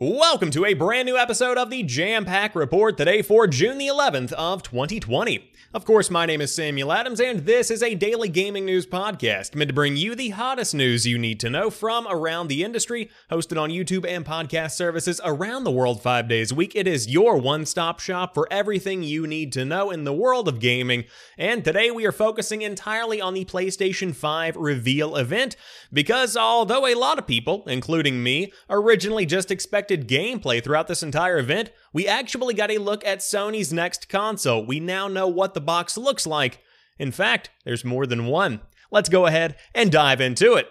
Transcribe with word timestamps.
Welcome 0.00 0.52
to 0.52 0.64
a 0.64 0.74
brand 0.74 1.06
new 1.06 1.16
episode 1.16 1.58
of 1.58 1.70
the 1.70 1.82
Jampack 1.82 2.54
Report 2.54 2.96
today 2.96 3.20
for 3.20 3.48
June 3.48 3.78
the 3.78 3.88
11th 3.88 4.30
of 4.34 4.62
2020. 4.62 5.50
Of 5.74 5.84
course, 5.84 6.08
my 6.08 6.24
name 6.24 6.40
is 6.40 6.54
Samuel 6.54 6.92
Adams, 6.92 7.20
and 7.20 7.40
this 7.40 7.68
is 7.68 7.82
a 7.82 7.96
daily 7.96 8.28
gaming 8.28 8.64
news 8.64 8.86
podcast 8.86 9.56
meant 9.56 9.68
to 9.68 9.74
bring 9.74 9.96
you 9.96 10.14
the 10.14 10.28
hottest 10.30 10.72
news 10.72 11.04
you 11.04 11.18
need 11.18 11.40
to 11.40 11.50
know 11.50 11.68
from 11.68 12.06
around 12.08 12.46
the 12.46 12.62
industry, 12.62 13.10
hosted 13.30 13.60
on 13.60 13.70
YouTube 13.70 14.06
and 14.08 14.24
podcast 14.24 14.70
services 14.70 15.20
around 15.24 15.64
the 15.64 15.72
world 15.72 16.00
five 16.00 16.28
days 16.28 16.52
a 16.52 16.54
week. 16.54 16.76
It 16.76 16.86
is 16.86 17.10
your 17.10 17.36
one 17.36 17.66
stop 17.66 17.98
shop 17.98 18.34
for 18.34 18.46
everything 18.52 19.02
you 19.02 19.26
need 19.26 19.52
to 19.54 19.64
know 19.64 19.90
in 19.90 20.04
the 20.04 20.14
world 20.14 20.46
of 20.46 20.60
gaming. 20.60 21.04
And 21.36 21.64
today 21.64 21.90
we 21.90 22.06
are 22.06 22.12
focusing 22.12 22.62
entirely 22.62 23.20
on 23.20 23.34
the 23.34 23.44
PlayStation 23.44 24.14
5 24.14 24.56
reveal 24.56 25.16
event, 25.16 25.56
because 25.92 26.36
although 26.36 26.86
a 26.86 26.94
lot 26.94 27.18
of 27.18 27.26
people, 27.26 27.64
including 27.66 28.22
me, 28.22 28.52
originally 28.70 29.26
just 29.26 29.50
expected 29.50 29.87
gameplay 29.96 30.62
throughout 30.62 30.88
this 30.88 31.02
entire 31.02 31.38
event, 31.38 31.70
we 31.92 32.06
actually 32.06 32.54
got 32.54 32.70
a 32.70 32.78
look 32.78 33.04
at 33.04 33.20
Sony's 33.20 33.72
next 33.72 34.08
console. 34.08 34.64
We 34.64 34.80
now 34.80 35.08
know 35.08 35.28
what 35.28 35.54
the 35.54 35.60
box 35.60 35.96
looks 35.96 36.26
like. 36.26 36.60
In 36.98 37.12
fact, 37.12 37.50
there's 37.64 37.84
more 37.84 38.06
than 38.06 38.26
one. 38.26 38.60
Let's 38.90 39.08
go 39.08 39.26
ahead 39.26 39.56
and 39.74 39.90
dive 39.90 40.20
into 40.20 40.54
it. 40.54 40.68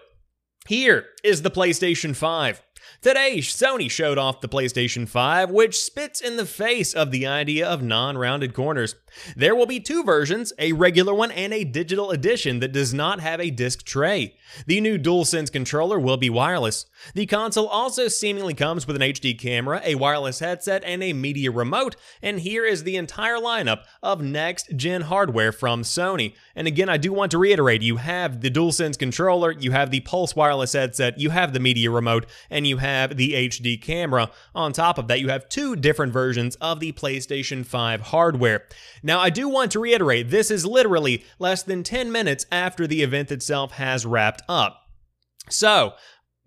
Here 0.67 1.05
is 1.23 1.41
the 1.41 1.51
PlayStation 1.51 2.15
5. 2.15 2.61
Today, 3.07 3.37
Sony 3.37 3.89
showed 3.89 4.17
off 4.17 4.41
the 4.41 4.49
PlayStation 4.49 5.07
5, 5.07 5.49
which 5.49 5.79
spits 5.79 6.19
in 6.19 6.35
the 6.35 6.45
face 6.45 6.93
of 6.93 7.09
the 7.09 7.25
idea 7.25 7.65
of 7.65 7.81
non 7.81 8.17
rounded 8.17 8.53
corners. 8.53 8.95
There 9.33 9.55
will 9.55 9.65
be 9.65 9.79
two 9.79 10.03
versions, 10.03 10.51
a 10.59 10.73
regular 10.73 11.13
one 11.13 11.31
and 11.31 11.53
a 11.53 11.63
digital 11.63 12.11
edition 12.11 12.59
that 12.59 12.73
does 12.73 12.93
not 12.93 13.21
have 13.21 13.39
a 13.39 13.49
disc 13.49 13.85
tray. 13.85 14.35
The 14.65 14.81
new 14.81 14.99
DualSense 14.99 15.49
controller 15.51 15.97
will 15.97 16.17
be 16.17 16.29
wireless. 16.29 16.85
The 17.13 17.25
console 17.25 17.67
also 17.67 18.09
seemingly 18.09 18.53
comes 18.53 18.85
with 18.85 18.97
an 18.97 19.01
HD 19.01 19.39
camera, 19.39 19.81
a 19.85 19.95
wireless 19.95 20.39
headset, 20.39 20.83
and 20.83 21.01
a 21.01 21.13
media 21.13 21.49
remote, 21.49 21.95
and 22.21 22.41
here 22.41 22.65
is 22.65 22.83
the 22.83 22.97
entire 22.97 23.37
lineup 23.37 23.83
of 24.03 24.21
next 24.21 24.75
gen 24.75 25.03
hardware 25.03 25.53
from 25.53 25.83
Sony. 25.83 26.33
And 26.55 26.67
again, 26.67 26.89
I 26.89 26.97
do 26.97 27.13
want 27.13 27.31
to 27.31 27.37
reiterate 27.37 27.81
you 27.81 27.97
have 27.97 28.41
the 28.41 28.51
DualSense 28.51 28.99
controller, 28.99 29.51
you 29.51 29.71
have 29.71 29.91
the 29.91 30.01
Pulse 30.01 30.35
wireless 30.35 30.73
headset, 30.73 31.19
you 31.19 31.29
have 31.29 31.53
the 31.53 31.59
media 31.59 31.89
remote, 31.89 32.25
and 32.49 32.67
you 32.67 32.77
have 32.77 32.96
the 33.05 33.33
HD 33.33 33.81
camera. 33.81 34.31
On 34.55 34.73
top 34.73 34.97
of 34.97 35.07
that, 35.07 35.19
you 35.19 35.29
have 35.29 35.49
two 35.49 35.75
different 35.75 36.13
versions 36.13 36.55
of 36.55 36.79
the 36.79 36.91
PlayStation 36.91 37.65
5 37.65 38.01
hardware. 38.01 38.63
Now, 39.03 39.19
I 39.19 39.29
do 39.29 39.47
want 39.47 39.71
to 39.73 39.79
reiterate 39.79 40.29
this 40.29 40.49
is 40.49 40.65
literally 40.65 41.23
less 41.39 41.63
than 41.63 41.83
10 41.83 42.11
minutes 42.11 42.45
after 42.51 42.87
the 42.87 43.03
event 43.03 43.31
itself 43.31 43.73
has 43.73 44.05
wrapped 44.05 44.41
up. 44.49 44.83
So, 45.49 45.93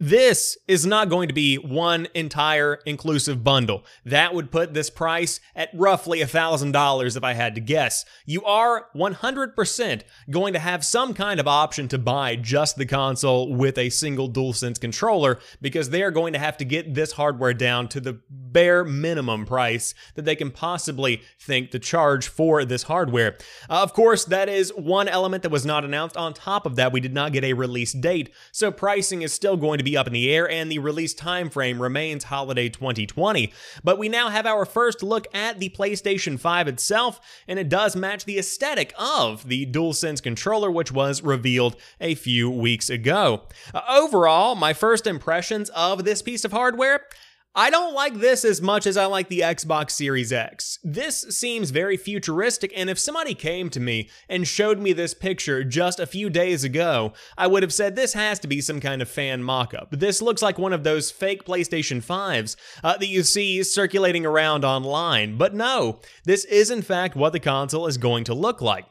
this 0.02 0.56
is 0.66 0.86
not 0.86 1.10
going 1.10 1.28
to 1.28 1.34
be 1.34 1.56
one 1.56 2.08
entire 2.14 2.76
inclusive 2.86 3.44
bundle. 3.44 3.84
That 4.06 4.34
would 4.34 4.50
put 4.50 4.72
this 4.72 4.88
price 4.88 5.40
at 5.54 5.68
roughly 5.74 6.20
$1,000 6.20 7.16
if 7.16 7.22
I 7.22 7.34
had 7.34 7.54
to 7.54 7.60
guess. 7.60 8.06
You 8.24 8.42
are 8.44 8.86
100% 8.96 10.02
going 10.30 10.54
to 10.54 10.58
have 10.58 10.86
some 10.86 11.12
kind 11.12 11.38
of 11.38 11.46
option 11.46 11.86
to 11.88 11.98
buy 11.98 12.36
just 12.36 12.76
the 12.76 12.86
console 12.86 13.54
with 13.54 13.76
a 13.76 13.90
single 13.90 14.30
DualSense 14.30 14.80
controller 14.80 15.38
because 15.60 15.90
they 15.90 16.02
are 16.02 16.10
going 16.10 16.32
to 16.32 16.38
have 16.38 16.56
to 16.56 16.64
get 16.64 16.94
this 16.94 17.12
hardware 17.12 17.52
down 17.52 17.86
to 17.88 18.00
the 18.00 18.20
bare 18.30 18.84
minimum 18.84 19.44
price 19.44 19.92
that 20.14 20.24
they 20.24 20.34
can 20.34 20.50
possibly 20.50 21.20
think 21.38 21.72
to 21.72 21.78
charge 21.78 22.26
for 22.26 22.64
this 22.64 22.84
hardware. 22.84 23.36
Uh, 23.68 23.82
of 23.82 23.92
course, 23.92 24.24
that 24.24 24.48
is 24.48 24.72
one 24.74 25.08
element 25.08 25.42
that 25.42 25.52
was 25.52 25.66
not 25.66 25.84
announced. 25.84 26.16
On 26.16 26.32
top 26.32 26.64
of 26.64 26.76
that, 26.76 26.90
we 26.90 27.00
did 27.00 27.12
not 27.12 27.32
get 27.32 27.44
a 27.44 27.52
release 27.52 27.92
date, 27.92 28.30
so 28.50 28.72
pricing 28.72 29.20
is 29.20 29.34
still 29.34 29.58
going 29.58 29.76
to 29.76 29.84
be 29.84 29.89
be 29.90 29.96
up 29.96 30.06
in 30.06 30.12
the 30.12 30.32
air, 30.32 30.48
and 30.48 30.70
the 30.70 30.78
release 30.78 31.14
timeframe 31.14 31.80
remains 31.80 32.24
holiday 32.24 32.68
2020. 32.68 33.52
But 33.82 33.98
we 33.98 34.08
now 34.08 34.28
have 34.28 34.46
our 34.46 34.64
first 34.64 35.02
look 35.02 35.26
at 35.34 35.58
the 35.58 35.70
PlayStation 35.70 36.38
5 36.38 36.68
itself, 36.68 37.20
and 37.48 37.58
it 37.58 37.68
does 37.68 37.96
match 37.96 38.24
the 38.24 38.38
aesthetic 38.38 38.94
of 38.96 39.48
the 39.48 39.66
DualSense 39.66 40.22
controller, 40.22 40.70
which 40.70 40.92
was 40.92 41.22
revealed 41.22 41.74
a 42.00 42.14
few 42.14 42.48
weeks 42.48 42.88
ago. 42.88 43.42
Uh, 43.74 43.80
overall, 43.88 44.54
my 44.54 44.72
first 44.72 45.06
impressions 45.06 45.70
of 45.70 46.04
this 46.04 46.22
piece 46.22 46.44
of 46.44 46.52
hardware 46.52 47.06
I 47.54 47.68
don't 47.68 47.94
like 47.94 48.14
this 48.14 48.44
as 48.44 48.62
much 48.62 48.86
as 48.86 48.96
I 48.96 49.06
like 49.06 49.28
the 49.28 49.40
Xbox 49.40 49.90
Series 49.90 50.32
X. 50.32 50.78
This 50.84 51.22
seems 51.30 51.70
very 51.70 51.96
futuristic, 51.96 52.72
and 52.76 52.88
if 52.88 52.96
somebody 52.96 53.34
came 53.34 53.70
to 53.70 53.80
me 53.80 54.08
and 54.28 54.46
showed 54.46 54.78
me 54.78 54.92
this 54.92 55.14
picture 55.14 55.64
just 55.64 55.98
a 55.98 56.06
few 56.06 56.30
days 56.30 56.62
ago, 56.62 57.12
I 57.36 57.48
would 57.48 57.64
have 57.64 57.72
said 57.72 57.96
this 57.96 58.12
has 58.12 58.38
to 58.40 58.46
be 58.46 58.60
some 58.60 58.78
kind 58.78 59.02
of 59.02 59.08
fan 59.08 59.42
mock 59.42 59.74
up. 59.74 59.90
This 59.90 60.22
looks 60.22 60.42
like 60.42 60.60
one 60.60 60.72
of 60.72 60.84
those 60.84 61.10
fake 61.10 61.44
PlayStation 61.44 62.04
5s 62.04 62.54
uh, 62.84 62.96
that 62.98 63.08
you 63.08 63.24
see 63.24 63.64
circulating 63.64 64.24
around 64.24 64.64
online. 64.64 65.36
But 65.36 65.52
no, 65.52 65.98
this 66.24 66.44
is 66.44 66.70
in 66.70 66.82
fact 66.82 67.16
what 67.16 67.32
the 67.32 67.40
console 67.40 67.88
is 67.88 67.98
going 67.98 68.22
to 68.24 68.34
look 68.34 68.60
like. 68.60 68.86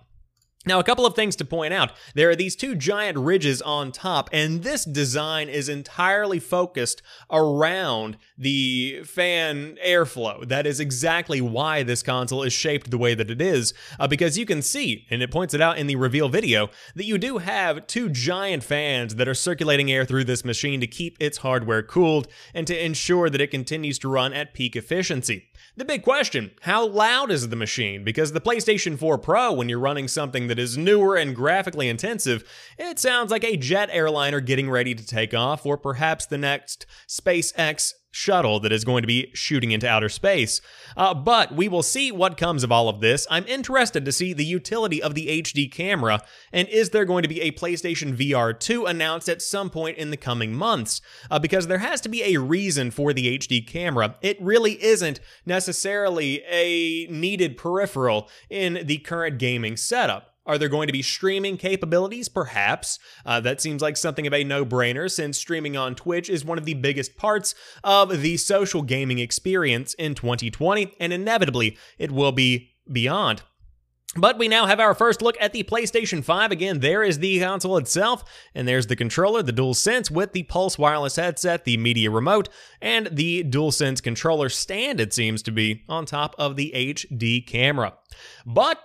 Now, 0.65 0.77
a 0.79 0.83
couple 0.83 1.05
of 1.05 1.15
things 1.15 1.37
to 1.37 1.45
point 1.45 1.73
out. 1.73 1.93
There 2.15 2.29
are 2.29 2.35
these 2.35 2.55
two 2.55 2.75
giant 2.75 3.17
ridges 3.17 3.61
on 3.61 3.93
top, 3.93 4.29
and 4.33 4.61
this 4.61 4.83
design 4.83 5.47
is 5.47 5.69
entirely 5.69 6.37
focused 6.37 7.01
around 7.31 8.17
the 8.39 9.01
fan 9.03 9.77
airflow. 9.85 10.47
That 10.47 10.65
is 10.65 10.79
exactly 10.79 11.41
why 11.41 11.83
this 11.83 12.01
console 12.01 12.41
is 12.43 12.53
shaped 12.53 12.89
the 12.89 12.97
way 12.97 13.13
that 13.13 13.29
it 13.29 13.41
is, 13.41 13.73
uh, 13.99 14.07
because 14.07 14.37
you 14.37 14.45
can 14.45 14.61
see, 14.61 15.05
and 15.09 15.21
it 15.21 15.29
points 15.29 15.53
it 15.53 15.61
out 15.61 15.77
in 15.77 15.87
the 15.87 15.97
reveal 15.97 16.29
video, 16.29 16.69
that 16.95 17.05
you 17.05 17.17
do 17.17 17.39
have 17.39 17.85
two 17.85 18.09
giant 18.09 18.63
fans 18.63 19.15
that 19.15 19.27
are 19.27 19.33
circulating 19.33 19.91
air 19.91 20.05
through 20.05 20.23
this 20.23 20.45
machine 20.45 20.79
to 20.79 20.87
keep 20.87 21.17
its 21.19 21.39
hardware 21.39 21.83
cooled 21.83 22.29
and 22.53 22.65
to 22.65 22.85
ensure 22.85 23.29
that 23.29 23.41
it 23.41 23.51
continues 23.51 23.99
to 23.99 24.09
run 24.09 24.31
at 24.31 24.53
peak 24.53 24.77
efficiency. 24.77 25.49
The 25.75 25.85
big 25.85 26.03
question 26.03 26.51
how 26.61 26.87
loud 26.87 27.31
is 27.31 27.49
the 27.49 27.55
machine? 27.55 28.03
Because 28.03 28.31
the 28.31 28.41
PlayStation 28.41 28.97
4 28.97 29.17
Pro, 29.17 29.51
when 29.51 29.67
you're 29.67 29.79
running 29.79 30.07
something 30.07 30.47
that 30.47 30.59
is 30.59 30.77
newer 30.77 31.15
and 31.15 31.35
graphically 31.35 31.89
intensive, 31.89 32.43
it 32.77 32.99
sounds 32.99 33.31
like 33.31 33.43
a 33.43 33.57
jet 33.57 33.89
airliner 33.91 34.39
getting 34.39 34.69
ready 34.69 34.95
to 34.95 35.05
take 35.05 35.33
off, 35.33 35.65
or 35.65 35.77
perhaps 35.77 36.25
the 36.25 36.37
next 36.37 36.85
SpaceX 37.07 37.93
shuttle 38.19 38.59
that 38.59 38.73
is 38.73 38.83
going 38.83 39.01
to 39.01 39.07
be 39.07 39.31
shooting 39.33 39.71
into 39.71 39.87
outer 39.87 40.09
space. 40.09 40.59
Uh, 40.97 41.13
but 41.13 41.55
we 41.55 41.69
will 41.69 41.81
see 41.81 42.11
what 42.11 42.35
comes 42.35 42.63
of 42.63 42.71
all 42.71 42.89
of 42.89 42.99
this. 42.99 43.25
I'm 43.31 43.47
interested 43.47 44.03
to 44.03 44.11
see 44.11 44.33
the 44.33 44.45
utility 44.45 45.01
of 45.01 45.15
the 45.15 45.41
HD 45.41 45.71
camera, 45.71 46.21
and 46.51 46.67
is 46.67 46.89
there 46.89 47.05
going 47.05 47.23
to 47.23 47.29
be 47.29 47.41
a 47.41 47.51
PlayStation 47.51 48.15
VR 48.15 48.57
2 48.59 48.85
announced 48.85 49.29
at 49.29 49.41
some 49.41 49.69
point 49.69 49.97
in 49.97 50.11
the 50.11 50.17
coming 50.17 50.53
months? 50.53 51.01
Uh, 51.31 51.39
because 51.39 51.67
there 51.67 51.77
has 51.77 52.01
to 52.01 52.09
be 52.09 52.23
a 52.23 52.41
reason 52.41 52.91
for 52.91 53.13
the 53.13 53.37
HD 53.37 53.65
camera. 53.65 54.15
It 54.21 54.41
really 54.41 54.83
isn't 54.83 55.21
necessarily 55.45 56.43
a 56.49 57.07
needed 57.07 57.55
peripheral 57.55 58.29
in 58.49 58.85
the 58.85 58.97
current 58.97 59.39
gaming 59.39 59.77
setup. 59.77 60.35
Are 60.49 60.57
there 60.57 60.67
going 60.67 60.87
to 60.87 60.93
be 60.93 61.03
streaming 61.03 61.57
capabilities? 61.57 62.27
Perhaps. 62.27 62.97
Uh, 63.23 63.39
that 63.41 63.61
seems 63.61 63.83
like 63.83 63.95
something 63.95 64.25
of 64.25 64.33
a 64.33 64.43
no 64.43 64.65
brainer 64.65 65.09
since 65.09 65.37
streaming 65.37 65.77
on 65.77 65.93
Twitch 65.93 66.27
is 66.27 66.43
one 66.43 66.57
of 66.57 66.65
the 66.65 66.73
biggest 66.73 67.15
parts 67.15 67.53
of 67.83 68.23
the 68.23 68.35
social 68.35 68.81
gaming 68.81 69.19
experience 69.19 69.93
in 69.93 70.15
2020, 70.15 70.95
and 70.99 71.13
inevitably 71.13 71.77
it 71.99 72.11
will 72.11 72.31
be 72.31 72.71
beyond. 72.91 73.43
But 74.15 74.39
we 74.39 74.47
now 74.47 74.65
have 74.65 74.79
our 74.79 74.95
first 74.95 75.21
look 75.21 75.37
at 75.39 75.53
the 75.53 75.63
PlayStation 75.63 76.23
5. 76.23 76.51
Again, 76.51 76.79
there 76.79 77.03
is 77.03 77.19
the 77.19 77.39
console 77.41 77.77
itself, 77.77 78.23
and 78.55 78.67
there's 78.67 78.87
the 78.87 78.95
controller, 78.95 79.43
the 79.43 79.53
DualSense 79.53 80.09
with 80.09 80.33
the 80.33 80.41
Pulse 80.43 80.79
wireless 80.79 81.17
headset, 81.17 81.63
the 81.63 81.77
media 81.77 82.09
remote, 82.09 82.49
and 82.81 83.07
the 83.11 83.43
DualSense 83.43 84.01
controller 84.01 84.49
stand, 84.49 84.99
it 84.99 85.13
seems 85.13 85.43
to 85.43 85.51
be, 85.51 85.83
on 85.87 86.07
top 86.07 86.33
of 86.39 86.55
the 86.55 86.73
HD 86.75 87.45
camera. 87.45 87.93
But 88.47 88.79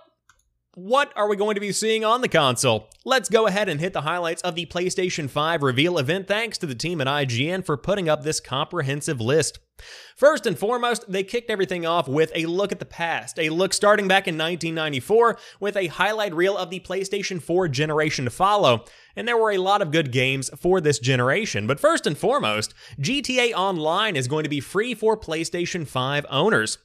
what 0.75 1.13
are 1.15 1.29
we 1.29 1.37
going 1.37 1.55
to 1.55 1.61
be 1.61 1.71
seeing 1.71 2.03
on 2.03 2.19
the 2.19 2.27
console? 2.27 2.89
Let's 3.05 3.29
go 3.29 3.47
ahead 3.47 3.69
and 3.69 3.79
hit 3.79 3.93
the 3.93 4.01
highlights 4.01 4.41
of 4.41 4.55
the 4.55 4.65
PlayStation 4.65 5.29
5 5.29 5.63
reveal 5.63 5.97
event 5.97 6.27
thanks 6.27 6.57
to 6.57 6.65
the 6.65 6.75
team 6.75 6.99
at 6.99 7.07
IGN 7.07 7.65
for 7.65 7.77
putting 7.77 8.09
up 8.09 8.23
this 8.23 8.41
comprehensive 8.41 9.21
list. 9.21 9.59
First 10.17 10.45
and 10.45 10.59
foremost, 10.59 11.09
they 11.09 11.23
kicked 11.23 11.49
everything 11.49 11.85
off 11.85 12.09
with 12.09 12.29
a 12.35 12.45
look 12.45 12.73
at 12.73 12.79
the 12.79 12.85
past, 12.85 13.39
a 13.39 13.49
look 13.49 13.73
starting 13.73 14.09
back 14.09 14.27
in 14.27 14.35
1994 14.35 15.37
with 15.61 15.77
a 15.77 15.87
highlight 15.87 16.33
reel 16.33 16.57
of 16.57 16.69
the 16.69 16.81
PlayStation 16.81 17.41
4 17.41 17.69
generation 17.69 18.25
to 18.25 18.31
follow. 18.31 18.83
And 19.15 19.25
there 19.25 19.37
were 19.37 19.51
a 19.51 19.57
lot 19.57 19.81
of 19.81 19.91
good 19.91 20.11
games 20.11 20.49
for 20.57 20.81
this 20.81 20.99
generation. 20.99 21.67
But 21.67 21.79
first 21.79 22.05
and 22.05 22.17
foremost, 22.17 22.73
GTA 22.99 23.53
Online 23.53 24.17
is 24.17 24.27
going 24.27 24.43
to 24.43 24.49
be 24.49 24.59
free 24.59 24.93
for 24.93 25.17
PlayStation 25.17 25.87
5 25.87 26.25
owners. 26.29 26.79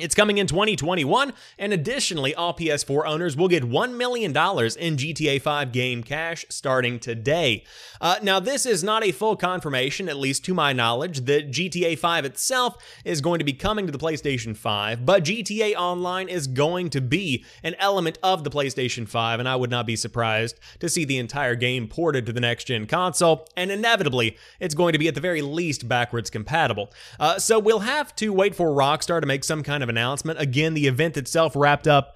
It's 0.00 0.14
coming 0.14 0.38
in 0.38 0.46
2021, 0.46 1.34
and 1.58 1.70
additionally, 1.70 2.34
all 2.34 2.54
PS4 2.54 3.06
owners 3.06 3.36
will 3.36 3.48
get 3.48 3.62
$1 3.62 3.94
million 3.94 4.30
in 4.30 4.32
GTA 4.34 5.38
5 5.38 5.70
game 5.70 6.02
cash 6.02 6.46
starting 6.48 6.98
today. 6.98 7.62
Uh, 8.00 8.16
now, 8.22 8.40
this 8.40 8.64
is 8.64 8.82
not 8.82 9.04
a 9.04 9.12
full 9.12 9.36
confirmation, 9.36 10.08
at 10.08 10.16
least 10.16 10.46
to 10.46 10.54
my 10.54 10.72
knowledge, 10.72 11.26
that 11.26 11.50
GTA 11.50 11.98
5 11.98 12.24
itself 12.24 12.82
is 13.04 13.20
going 13.20 13.38
to 13.40 13.44
be 13.44 13.52
coming 13.52 13.84
to 13.84 13.92
the 13.92 13.98
PlayStation 13.98 14.56
5, 14.56 15.04
but 15.04 15.24
GTA 15.24 15.74
Online 15.76 16.26
is 16.26 16.46
going 16.46 16.88
to 16.88 17.02
be 17.02 17.44
an 17.62 17.74
element 17.78 18.18
of 18.22 18.44
the 18.44 18.50
PlayStation 18.50 19.06
5, 19.06 19.40
and 19.40 19.48
I 19.48 19.56
would 19.56 19.70
not 19.70 19.86
be 19.86 19.96
surprised 19.96 20.58
to 20.78 20.88
see 20.88 21.04
the 21.04 21.18
entire 21.18 21.54
game 21.54 21.86
ported 21.86 22.24
to 22.24 22.32
the 22.32 22.40
next 22.40 22.64
gen 22.64 22.86
console, 22.86 23.46
and 23.58 23.70
inevitably, 23.70 24.38
it's 24.58 24.74
going 24.74 24.94
to 24.94 24.98
be 24.98 25.08
at 25.08 25.14
the 25.14 25.20
very 25.20 25.42
least 25.42 25.86
backwards 25.86 26.30
compatible. 26.30 26.90
Uh, 27.20 27.38
so 27.38 27.58
we'll 27.58 27.80
have 27.80 28.16
to 28.16 28.32
wait 28.32 28.54
for 28.54 28.70
Rockstar 28.70 29.20
to 29.20 29.26
make 29.26 29.44
some 29.44 29.62
kind 29.62 29.81
kind 29.82 29.90
of 29.90 29.96
announcement. 29.96 30.40
Again, 30.40 30.74
the 30.74 30.86
event 30.86 31.16
itself 31.16 31.56
wrapped 31.56 31.88
up 31.88 32.14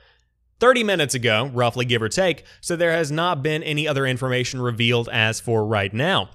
30 0.61 0.85
minutes 0.85 1.15
ago, 1.15 1.51
roughly 1.53 1.85
give 1.85 2.01
or 2.01 2.09
take, 2.09 2.45
so 2.61 2.77
there 2.77 2.93
has 2.93 3.11
not 3.11 3.43
been 3.43 3.63
any 3.63 3.89
other 3.89 4.07
information 4.07 4.63
revealed 4.63 5.09
as 5.13 5.41
for 5.41 5.67
right 5.67 5.93
now. 5.93 6.31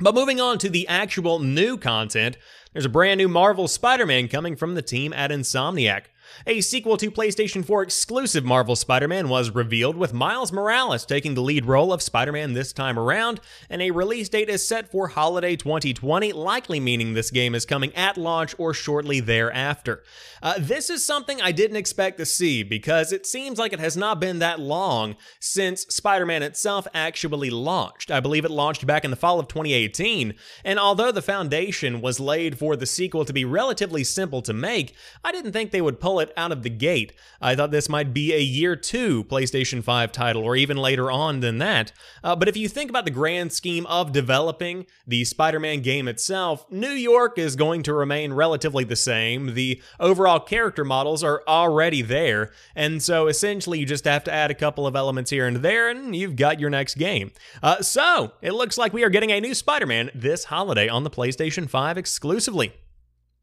But 0.00 0.14
moving 0.14 0.40
on 0.40 0.58
to 0.58 0.70
the 0.70 0.88
actual 0.88 1.38
new 1.38 1.76
content, 1.76 2.38
there's 2.72 2.86
a 2.86 2.88
brand 2.88 3.18
new 3.18 3.28
Marvel 3.28 3.68
Spider 3.68 4.06
Man 4.06 4.26
coming 4.26 4.56
from 4.56 4.74
the 4.74 4.82
team 4.82 5.12
at 5.12 5.30
Insomniac. 5.30 6.04
A 6.46 6.60
sequel 6.60 6.96
to 6.98 7.10
PlayStation 7.10 7.64
4 7.64 7.82
exclusive 7.82 8.44
Marvel 8.44 8.76
Spider 8.76 9.08
Man 9.08 9.28
was 9.28 9.50
revealed, 9.50 9.96
with 9.96 10.12
Miles 10.12 10.52
Morales 10.52 11.06
taking 11.06 11.34
the 11.34 11.42
lead 11.42 11.64
role 11.64 11.92
of 11.92 12.02
Spider 12.02 12.32
Man 12.32 12.52
this 12.52 12.72
time 12.72 12.98
around, 12.98 13.40
and 13.70 13.80
a 13.80 13.90
release 13.90 14.28
date 14.28 14.48
is 14.48 14.66
set 14.66 14.90
for 14.90 15.08
holiday 15.08 15.56
2020, 15.56 16.32
likely 16.32 16.80
meaning 16.80 17.14
this 17.14 17.30
game 17.30 17.54
is 17.54 17.64
coming 17.64 17.94
at 17.94 18.16
launch 18.16 18.54
or 18.58 18.74
shortly 18.74 19.20
thereafter. 19.20 20.02
Uh, 20.42 20.54
this 20.58 20.90
is 20.90 21.04
something 21.04 21.40
I 21.40 21.52
didn't 21.52 21.76
expect 21.76 22.18
to 22.18 22.26
see 22.26 22.62
because 22.62 23.12
it 23.12 23.26
seems 23.26 23.58
like 23.58 23.72
it 23.72 23.80
has 23.80 23.96
not 23.96 24.20
been 24.20 24.40
that 24.40 24.60
long 24.60 25.16
since 25.40 25.82
Spider 25.86 26.26
Man 26.26 26.42
itself 26.42 26.86
actually 26.92 27.50
launched. 27.50 28.10
I 28.10 28.20
believe 28.20 28.44
it 28.44 28.50
launched 28.50 28.86
back 28.86 29.04
in 29.04 29.10
the 29.10 29.16
fall 29.16 29.40
of 29.40 29.48
2018, 29.48 30.34
and 30.64 30.78
although 30.78 31.12
the 31.12 31.22
foundation 31.22 32.00
was 32.00 32.20
laid 32.20 32.58
for 32.58 32.76
the 32.76 32.86
sequel 32.86 33.24
to 33.24 33.32
be 33.32 33.44
relatively 33.44 34.04
simple 34.04 34.42
to 34.42 34.52
make, 34.52 34.94
I 35.24 35.32
didn't 35.32 35.52
think 35.52 35.70
they 35.70 35.80
would 35.80 36.00
pull 36.00 36.13
it 36.20 36.32
out 36.36 36.52
of 36.52 36.62
the 36.62 36.70
gate. 36.70 37.12
I 37.40 37.54
thought 37.54 37.70
this 37.70 37.88
might 37.88 38.14
be 38.14 38.32
a 38.32 38.40
year 38.40 38.76
two 38.76 39.24
PlayStation 39.24 39.82
5 39.82 40.12
title, 40.12 40.42
or 40.42 40.56
even 40.56 40.76
later 40.76 41.10
on 41.10 41.40
than 41.40 41.58
that. 41.58 41.92
Uh, 42.22 42.34
but 42.36 42.48
if 42.48 42.56
you 42.56 42.68
think 42.68 42.90
about 42.90 43.04
the 43.04 43.10
grand 43.10 43.52
scheme 43.52 43.86
of 43.86 44.12
developing 44.12 44.86
the 45.06 45.24
Spider 45.24 45.60
Man 45.60 45.80
game 45.80 46.08
itself, 46.08 46.64
New 46.70 46.90
York 46.90 47.38
is 47.38 47.56
going 47.56 47.82
to 47.84 47.92
remain 47.92 48.32
relatively 48.32 48.84
the 48.84 48.96
same. 48.96 49.54
The 49.54 49.82
overall 50.00 50.40
character 50.40 50.84
models 50.84 51.22
are 51.22 51.42
already 51.46 52.02
there, 52.02 52.52
and 52.74 53.02
so 53.02 53.26
essentially 53.26 53.78
you 53.78 53.86
just 53.86 54.04
have 54.04 54.24
to 54.24 54.32
add 54.32 54.50
a 54.50 54.54
couple 54.54 54.86
of 54.86 54.96
elements 54.96 55.30
here 55.30 55.46
and 55.46 55.58
there, 55.58 55.88
and 55.88 56.14
you've 56.14 56.36
got 56.36 56.60
your 56.60 56.70
next 56.70 56.94
game. 56.94 57.32
Uh, 57.62 57.82
so, 57.82 58.32
it 58.40 58.52
looks 58.52 58.78
like 58.78 58.92
we 58.92 59.04
are 59.04 59.10
getting 59.10 59.32
a 59.32 59.40
new 59.40 59.54
Spider 59.54 59.86
Man 59.86 60.10
this 60.14 60.44
holiday 60.44 60.88
on 60.88 61.04
the 61.04 61.10
PlayStation 61.10 61.68
5 61.68 61.98
exclusively. 61.98 62.72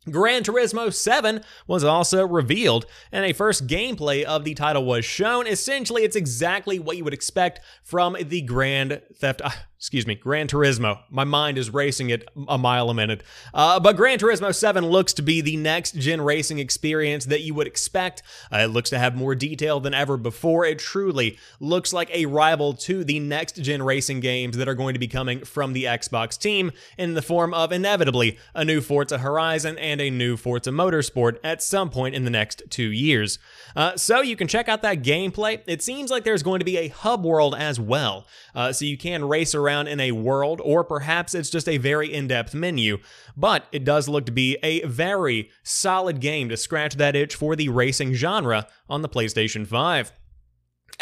Gran 0.09 0.43
Turismo 0.43 0.91
7 0.91 1.43
was 1.67 1.83
also 1.83 2.25
revealed, 2.25 2.87
and 3.11 3.23
a 3.23 3.33
first 3.33 3.67
gameplay 3.67 4.23
of 4.23 4.43
the 4.43 4.55
title 4.55 4.83
was 4.83 5.05
shown. 5.05 5.45
Essentially, 5.45 6.03
it's 6.03 6.15
exactly 6.15 6.79
what 6.79 6.97
you 6.97 7.03
would 7.03 7.13
expect 7.13 7.59
from 7.83 8.17
the 8.19 8.41
Grand 8.41 9.01
Theft 9.13 9.41
Uh, 9.43 9.51
excuse 9.81 10.05
me, 10.05 10.13
Gran 10.13 10.45
Turismo. 10.47 10.99
My 11.09 11.23
mind 11.23 11.57
is 11.57 11.71
racing 11.71 12.11
at 12.11 12.23
a 12.47 12.57
mile 12.59 12.91
a 12.91 12.93
minute. 12.93 13.23
Uh, 13.51 13.79
but 13.79 13.97
Gran 13.97 14.19
Turismo 14.19 14.53
7 14.53 14.85
looks 14.85 15.11
to 15.13 15.23
be 15.23 15.41
the 15.41 15.57
next 15.57 15.95
gen 15.95 16.21
racing 16.21 16.59
experience 16.59 17.25
that 17.25 17.41
you 17.41 17.55
would 17.55 17.65
expect. 17.65 18.21
Uh, 18.53 18.57
it 18.59 18.67
looks 18.67 18.91
to 18.91 18.99
have 18.99 19.15
more 19.15 19.33
detail 19.33 19.79
than 19.79 19.95
ever 19.95 20.17
before. 20.17 20.65
It 20.65 20.77
truly 20.77 21.39
looks 21.59 21.93
like 21.93 22.11
a 22.13 22.27
rival 22.27 22.73
to 22.73 23.03
the 23.03 23.19
next 23.19 23.55
gen 23.55 23.81
racing 23.81 24.19
games 24.19 24.55
that 24.57 24.69
are 24.69 24.75
going 24.75 24.93
to 24.93 24.99
be 24.99 25.07
coming 25.07 25.43
from 25.43 25.73
the 25.73 25.85
Xbox 25.85 26.37
team 26.39 26.71
in 26.95 27.15
the 27.15 27.21
form 27.23 27.51
of 27.51 27.71
inevitably 27.71 28.37
a 28.53 28.63
new 28.63 28.81
Forza 28.81 29.17
Horizon 29.17 29.79
and 29.79 29.90
a 29.99 30.09
new 30.09 30.37
Forza 30.37 30.69
Motorsport 30.69 31.37
at 31.43 31.61
some 31.61 31.89
point 31.89 32.15
in 32.15 32.23
the 32.23 32.29
next 32.29 32.63
two 32.69 32.91
years. 32.91 33.39
Uh, 33.75 33.97
so 33.97 34.21
you 34.21 34.35
can 34.35 34.47
check 34.47 34.69
out 34.69 34.83
that 34.83 35.01
gameplay. 35.01 35.61
It 35.65 35.81
seems 35.81 36.11
like 36.11 36.23
there's 36.23 36.43
going 36.43 36.59
to 36.59 36.65
be 36.65 36.77
a 36.77 36.89
hub 36.89 37.25
world 37.25 37.55
as 37.57 37.79
well, 37.79 38.27
uh, 38.53 38.71
so 38.71 38.85
you 38.85 38.97
can 38.97 39.25
race 39.25 39.55
around 39.55 39.71
around 39.71 39.87
in 39.87 39.99
a 39.99 40.11
world, 40.11 40.61
or 40.63 40.83
perhaps 40.83 41.33
it's 41.33 41.49
just 41.49 41.69
a 41.69 41.77
very 41.77 42.13
in 42.13 42.27
depth 42.27 42.53
menu. 42.53 42.97
But 43.35 43.65
it 43.71 43.83
does 43.83 44.09
look 44.09 44.25
to 44.25 44.31
be 44.31 44.57
a 44.61 44.83
very 44.85 45.49
solid 45.63 46.19
game 46.19 46.49
to 46.49 46.57
scratch 46.57 46.95
that 46.95 47.15
itch 47.15 47.35
for 47.35 47.55
the 47.55 47.69
racing 47.69 48.13
genre 48.13 48.67
on 48.89 49.01
the 49.01 49.09
PlayStation 49.09 49.65
5. 49.65 50.11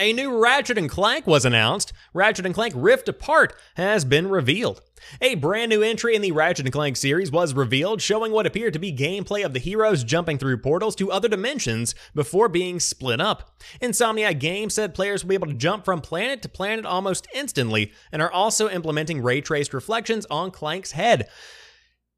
A 0.02 0.14
new 0.14 0.42
Ratchet 0.42 0.78
& 0.88 0.90
Clank 0.90 1.28
was 1.28 1.44
announced. 1.44 1.92
Ratchet 2.14 2.54
& 2.54 2.54
Clank 2.54 2.74
Rift 2.74 3.10
Apart 3.10 3.54
has 3.76 4.06
been 4.06 4.30
revealed. 4.30 4.82
A 5.20 5.36
brand 5.36 5.70
new 5.70 5.84
entry 5.84 6.16
in 6.16 6.22
the 6.22 6.32
Ratchet 6.32 6.72
& 6.72 6.72
Clank 6.72 6.96
series 6.96 7.34
was 7.34 7.54
revealed, 7.54 8.02
showing 8.02 8.32
what 8.32 8.46
appeared 8.46 8.72
to 8.72 8.80
be 8.80 8.96
gameplay 8.96 9.44
of 9.44 9.52
the 9.52 9.60
heroes 9.60 10.06
jumping 10.06 10.38
through 10.38 10.60
portals 10.60 10.96
to 10.96 11.12
other 11.12 11.28
dimensions 11.28 11.96
before 12.16 12.48
being 12.48 12.80
split 12.80 13.20
up. 13.20 13.60
Insomniac 13.82 14.40
Games 14.40 14.74
said 14.74 14.96
players 14.96 15.26
will 15.26 15.30
be 15.30 15.36
able 15.36 15.48
to 15.48 15.54
jump 15.54 15.84
from 15.84 16.00
planet 16.00 16.42
to 16.44 16.50
planet 16.50 16.86
almost 16.86 17.28
instantly, 17.34 17.92
and 18.14 18.22
are 18.22 18.32
also 18.32 18.70
implementing 18.70 19.22
ray-traced 19.22 19.74
reflections 19.74 20.26
on 20.32 20.50
Clank's 20.50 20.94
head. 20.94 21.28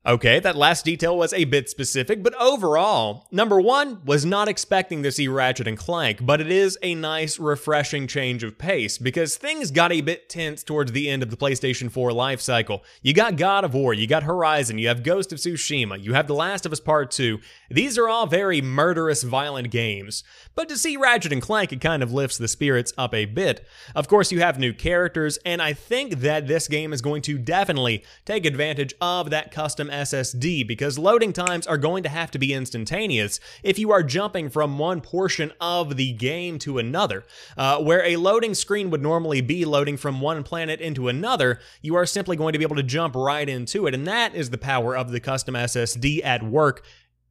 Okay, 0.04 0.40
that 0.40 0.56
last 0.56 0.84
detail 0.84 1.16
was 1.16 1.32
a 1.32 1.44
bit 1.44 1.70
specific, 1.70 2.24
but 2.24 2.34
overall, 2.42 3.28
number 3.30 3.62
one, 3.62 4.02
was 4.04 4.26
not 4.26 4.48
expecting 4.48 5.04
to 5.04 5.12
see 5.12 5.28
Ratchet 5.28 5.68
and 5.68 5.78
Clank, 5.78 6.26
but 6.26 6.42
it 6.42 6.50
is 6.50 6.76
a 6.82 6.96
nice, 6.96 7.38
refreshing 7.38 8.08
change 8.08 8.44
of 8.44 8.58
pace 8.58 8.98
because 8.98 9.38
things 9.38 9.70
got 9.70 9.92
a 9.92 10.02
bit 10.02 10.28
tense 10.28 10.64
towards 10.64 10.92
the 10.92 11.08
end 11.08 11.22
of 11.22 11.30
the 11.30 11.38
PlayStation 11.38 11.92
4 11.92 12.12
life 12.14 12.42
cycle. 12.42 12.84
You 13.04 13.14
got 13.14 13.36
God 13.36 13.64
of 13.64 13.76
War, 13.76 13.94
you 13.94 14.08
got 14.08 14.24
Horizon, 14.24 14.80
you 14.80 14.88
have 14.88 15.04
Ghost 15.04 15.32
of 15.34 15.38
Tsushima, 15.38 16.02
you 16.02 16.14
have 16.14 16.26
The 16.26 16.34
Last 16.34 16.66
of 16.66 16.72
Us 16.72 16.80
Part 16.80 17.12
2. 17.12 17.40
These 17.70 18.00
are 18.00 18.10
all 18.10 18.26
very 18.26 18.60
murderous, 18.60 19.22
violent 19.22 19.70
games, 19.70 20.24
but 20.56 20.68
to 20.70 20.80
see 20.80 20.98
Ratchet 20.98 21.32
and 21.32 21.44
Clank, 21.44 21.74
it 21.74 21.80
kind 21.80 22.02
of 22.02 22.12
lifts 22.12 22.40
the 22.40 22.48
spirits 22.48 22.92
up 22.98 23.14
a 23.14 23.26
bit. 23.26 23.68
Of 23.94 24.08
course, 24.08 24.32
you 24.32 24.40
have 24.40 24.58
new 24.58 24.74
characters, 24.74 25.38
and 25.46 25.62
I 25.62 25.74
think 25.74 26.22
that 26.22 26.48
this 26.48 26.68
game 26.68 26.92
is 26.92 27.04
going 27.04 27.22
to 27.22 27.38
definitely 27.38 28.04
take 28.26 28.48
advantage 28.48 28.96
of 29.00 29.30
that 29.30 29.52
custom 29.52 29.91
SSD 29.92 30.66
because 30.66 30.98
loading 30.98 31.34
times 31.34 31.68
are 31.68 31.78
going 31.78 32.04
to 32.04 32.10
have 32.10 32.32
to 32.32 32.40
be 32.40 32.54
instantaneous 32.54 33.40
if 33.64 33.78
you 33.78 33.92
are 33.92 34.02
jumping 34.02 34.50
from 34.50 34.80
one 34.80 35.02
portion 35.02 35.52
of 35.62 35.98
the 35.98 36.14
game 36.14 36.58
to 36.60 36.80
another. 36.80 37.24
Uh, 37.58 37.80
where 37.80 38.04
a 38.06 38.16
loading 38.16 38.54
screen 38.54 38.90
would 38.90 39.02
normally 39.02 39.42
be 39.42 39.66
loading 39.66 39.98
from 39.98 40.22
one 40.22 40.44
planet 40.44 40.82
into 40.82 41.08
another, 41.08 41.60
you 41.82 41.96
are 41.96 42.06
simply 42.06 42.36
going 42.36 42.54
to 42.54 42.60
be 42.60 42.66
able 42.66 42.76
to 42.76 42.84
jump 42.84 43.16
right 43.16 43.48
into 43.48 43.86
it, 43.86 43.94
and 43.94 44.08
that 44.08 44.34
is 44.34 44.50
the 44.50 44.58
power 44.58 44.96
of 44.96 45.12
the 45.12 45.20
custom 45.20 45.56
SSD 45.56 46.24
at 46.24 46.42
work, 46.42 46.84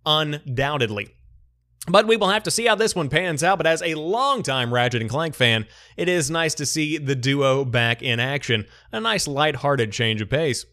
undoubtedly. 0.07 1.15
But 1.89 2.07
we 2.07 2.17
will 2.17 2.29
have 2.29 2.43
to 2.43 2.51
see 2.51 2.67
how 2.67 2.75
this 2.75 2.95
one 2.95 3.09
pans 3.09 3.43
out. 3.43 3.59
But 3.59 3.67
as 3.67 3.83
a 3.83 3.95
longtime 3.95 4.73
Ratchet 4.73 5.01
and 5.01 5.11
Clank 5.11 5.35
fan, 5.35 5.67
it 5.97 6.09
is 6.09 6.31
nice 6.31 6.55
to 6.57 6.67
see 6.67 6.99
the 6.99 7.15
duo 7.15 7.65
back 7.65 8.03
in 8.03 8.21
action. 8.21 8.67
A 8.93 9.01
nice 9.01 9.27
light-hearted 9.27 9.91
change 9.91 10.21
of 10.21 10.29
pace. 10.29 10.67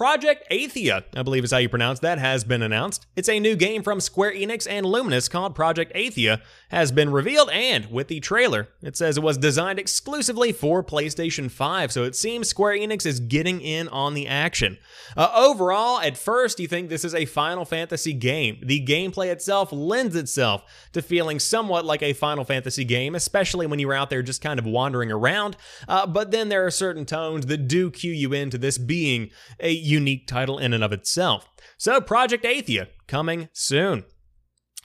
Project 0.00 0.50
Athia, 0.50 1.04
I 1.14 1.22
believe 1.22 1.44
is 1.44 1.50
how 1.50 1.58
you 1.58 1.68
pronounce 1.68 1.98
that, 1.98 2.18
has 2.18 2.42
been 2.42 2.62
announced. 2.62 3.06
It's 3.16 3.28
a 3.28 3.38
new 3.38 3.54
game 3.54 3.82
from 3.82 4.00
Square 4.00 4.32
Enix 4.32 4.66
and 4.66 4.86
Luminous 4.86 5.28
called 5.28 5.54
Project 5.54 5.94
Athia, 5.94 6.40
has 6.70 6.92
been 6.92 7.10
revealed, 7.10 7.50
and 7.50 7.90
with 7.90 8.08
the 8.08 8.20
trailer, 8.20 8.68
it 8.82 8.96
says 8.96 9.16
it 9.16 9.22
was 9.22 9.36
designed 9.36 9.78
exclusively 9.78 10.52
for 10.52 10.82
PlayStation 10.82 11.50
5, 11.50 11.92
so 11.92 12.04
it 12.04 12.14
seems 12.14 12.48
Square 12.48 12.78
Enix 12.78 13.04
is 13.04 13.20
getting 13.20 13.60
in 13.60 13.88
on 13.88 14.14
the 14.14 14.28
action. 14.28 14.78
Uh, 15.16 15.30
overall, 15.34 16.00
at 16.00 16.16
first, 16.16 16.60
you 16.60 16.68
think 16.68 16.88
this 16.88 17.04
is 17.04 17.14
a 17.14 17.24
Final 17.24 17.64
Fantasy 17.64 18.12
game. 18.12 18.58
The 18.62 18.84
gameplay 18.84 19.28
itself 19.28 19.72
lends 19.72 20.14
itself 20.14 20.62
to 20.92 21.02
feeling 21.02 21.40
somewhat 21.40 21.84
like 21.84 22.02
a 22.02 22.12
Final 22.12 22.44
Fantasy 22.44 22.84
game, 22.84 23.14
especially 23.14 23.66
when 23.66 23.80
you're 23.80 23.92
out 23.92 24.10
there 24.10 24.22
just 24.22 24.40
kind 24.40 24.58
of 24.58 24.64
wandering 24.64 25.10
around, 25.10 25.56
uh, 25.88 26.06
but 26.06 26.30
then 26.30 26.48
there 26.48 26.64
are 26.64 26.70
certain 26.70 27.04
tones 27.04 27.46
that 27.46 27.68
do 27.68 27.90
cue 27.90 28.12
you 28.12 28.32
into 28.32 28.58
this 28.58 28.78
being 28.78 29.30
a 29.58 29.70
unique 29.70 30.26
title 30.26 30.58
in 30.58 30.72
and 30.72 30.84
of 30.84 30.92
itself. 30.92 31.48
So, 31.76 32.00
Project 32.00 32.44
Athia 32.44 32.88
coming 33.08 33.48
soon. 33.52 34.04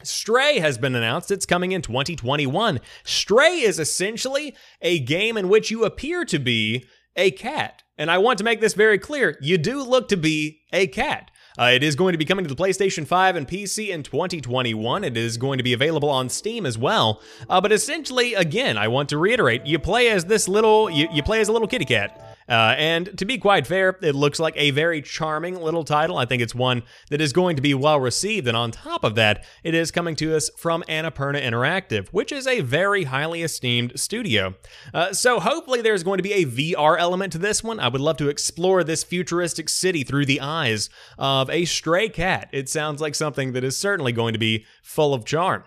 Stray 0.04 0.60
has 0.60 0.78
been 0.78 0.96
announced. 0.96 1.32
It's 1.32 1.46
coming 1.46 1.72
in 1.72 1.82
2021. 1.82 2.80
Stray 3.04 3.60
is 3.60 3.80
essentially 3.80 4.56
a 4.82 5.00
game 5.00 5.38
in 5.38 5.50
which 5.50 5.72
you 5.72 5.86
appear 5.86 6.26
to 6.26 6.40
be 6.40 6.86
a 7.16 7.32
cat. 7.32 7.84
And 7.98 8.12
I 8.12 8.18
want 8.18 8.38
to 8.40 8.44
make 8.44 8.60
this 8.60 8.74
very 8.74 9.00
clear 9.00 9.38
you 9.42 9.58
do 9.58 9.82
look 9.82 10.10
to 10.10 10.18
be 10.18 10.62
a 10.74 10.88
cat. 10.88 11.32
Uh, 11.58 11.72
it 11.74 11.84
is 11.84 11.96
going 11.96 12.12
to 12.12 12.18
be 12.18 12.26
coming 12.26 12.44
to 12.44 12.54
the 12.54 12.62
PlayStation 12.62 13.08
5 13.08 13.38
and 13.38 13.48
PC 13.48 13.88
in 13.88 14.04
2021. 14.04 15.06
It 15.06 15.16
is 15.16 15.38
going 15.38 15.58
to 15.58 15.64
be 15.64 15.72
available 15.72 16.10
on 16.10 16.28
Steam 16.28 16.66
as 16.66 16.78
well. 16.78 17.22
Uh, 17.50 17.62
but 17.62 17.72
essentially, 17.72 18.34
again, 18.34 18.78
I 18.78 18.90
want 18.90 19.08
to 19.10 19.18
reiterate, 19.18 19.66
you 19.66 19.80
play 19.80 20.10
as 20.10 20.26
this 20.26 20.50
little, 20.50 20.90
you, 20.90 21.08
you 21.14 21.24
play 21.24 21.40
as 21.40 21.48
a 21.48 21.54
little 21.54 21.70
kitty 21.70 21.86
cat 21.86 22.35
Uh, 22.48 22.76
and 22.78 23.18
to 23.18 23.26
be 23.26 23.38
quite 23.38 23.66
fair, 23.66 23.98
it 24.02 24.16
looks 24.16 24.40
like 24.40 24.54
a 24.56 24.72
very 24.72 25.02
charming 25.02 25.60
little 25.60 25.84
title. 25.84 26.18
I 26.18 26.26
think 26.26 26.42
it's 26.42 26.54
one 26.54 26.84
that 27.10 27.22
is 27.22 27.34
going 27.34 27.56
to 27.56 27.62
be 27.62 27.74
well 27.74 28.00
received. 28.00 28.48
And 28.48 28.56
on 28.56 28.72
top 28.72 29.04
of 29.04 29.16
that, 29.16 29.46
it 29.64 29.74
is 29.74 29.92
coming 29.92 30.16
to 30.18 30.36
us 30.36 30.50
from 30.58 30.84
Annapurna 30.88 31.42
Interactive, 31.42 32.08
which 32.10 32.32
is 32.32 32.46
a 32.46 32.62
very 32.62 33.06
highly 33.06 33.42
esteemed 33.42 34.00
studio. 34.00 34.56
Uh, 34.94 35.14
so 35.14 35.40
hopefully 35.40 35.82
there's 35.82 36.04
going 36.04 36.18
to 36.18 36.24
be 36.24 36.34
a 36.34 36.46
VR 36.46 36.98
element 37.00 37.32
to 37.34 37.40
this 37.40 37.64
one. 37.64 37.80
I 37.80 37.88
would 37.88 38.02
love 38.02 38.18
to 38.18 38.30
explore 38.30 38.84
this 38.84 39.04
futuristic 39.04 39.70
city 39.70 40.04
through 40.04 40.26
the 40.26 40.42
eyes 40.42 40.90
of 41.18 41.50
a 41.50 41.66
stray 41.66 42.10
cat. 42.10 42.50
It 42.52 42.70
sounds 42.70 43.02
like 43.02 43.16
something 43.16 43.54
that 43.54 43.64
is 43.64 43.78
certainly 43.78 44.12
going 44.12 44.34
to 44.34 44.40
be 44.40 44.66
full 44.84 45.14
of 45.14 45.26
charm. 45.26 45.64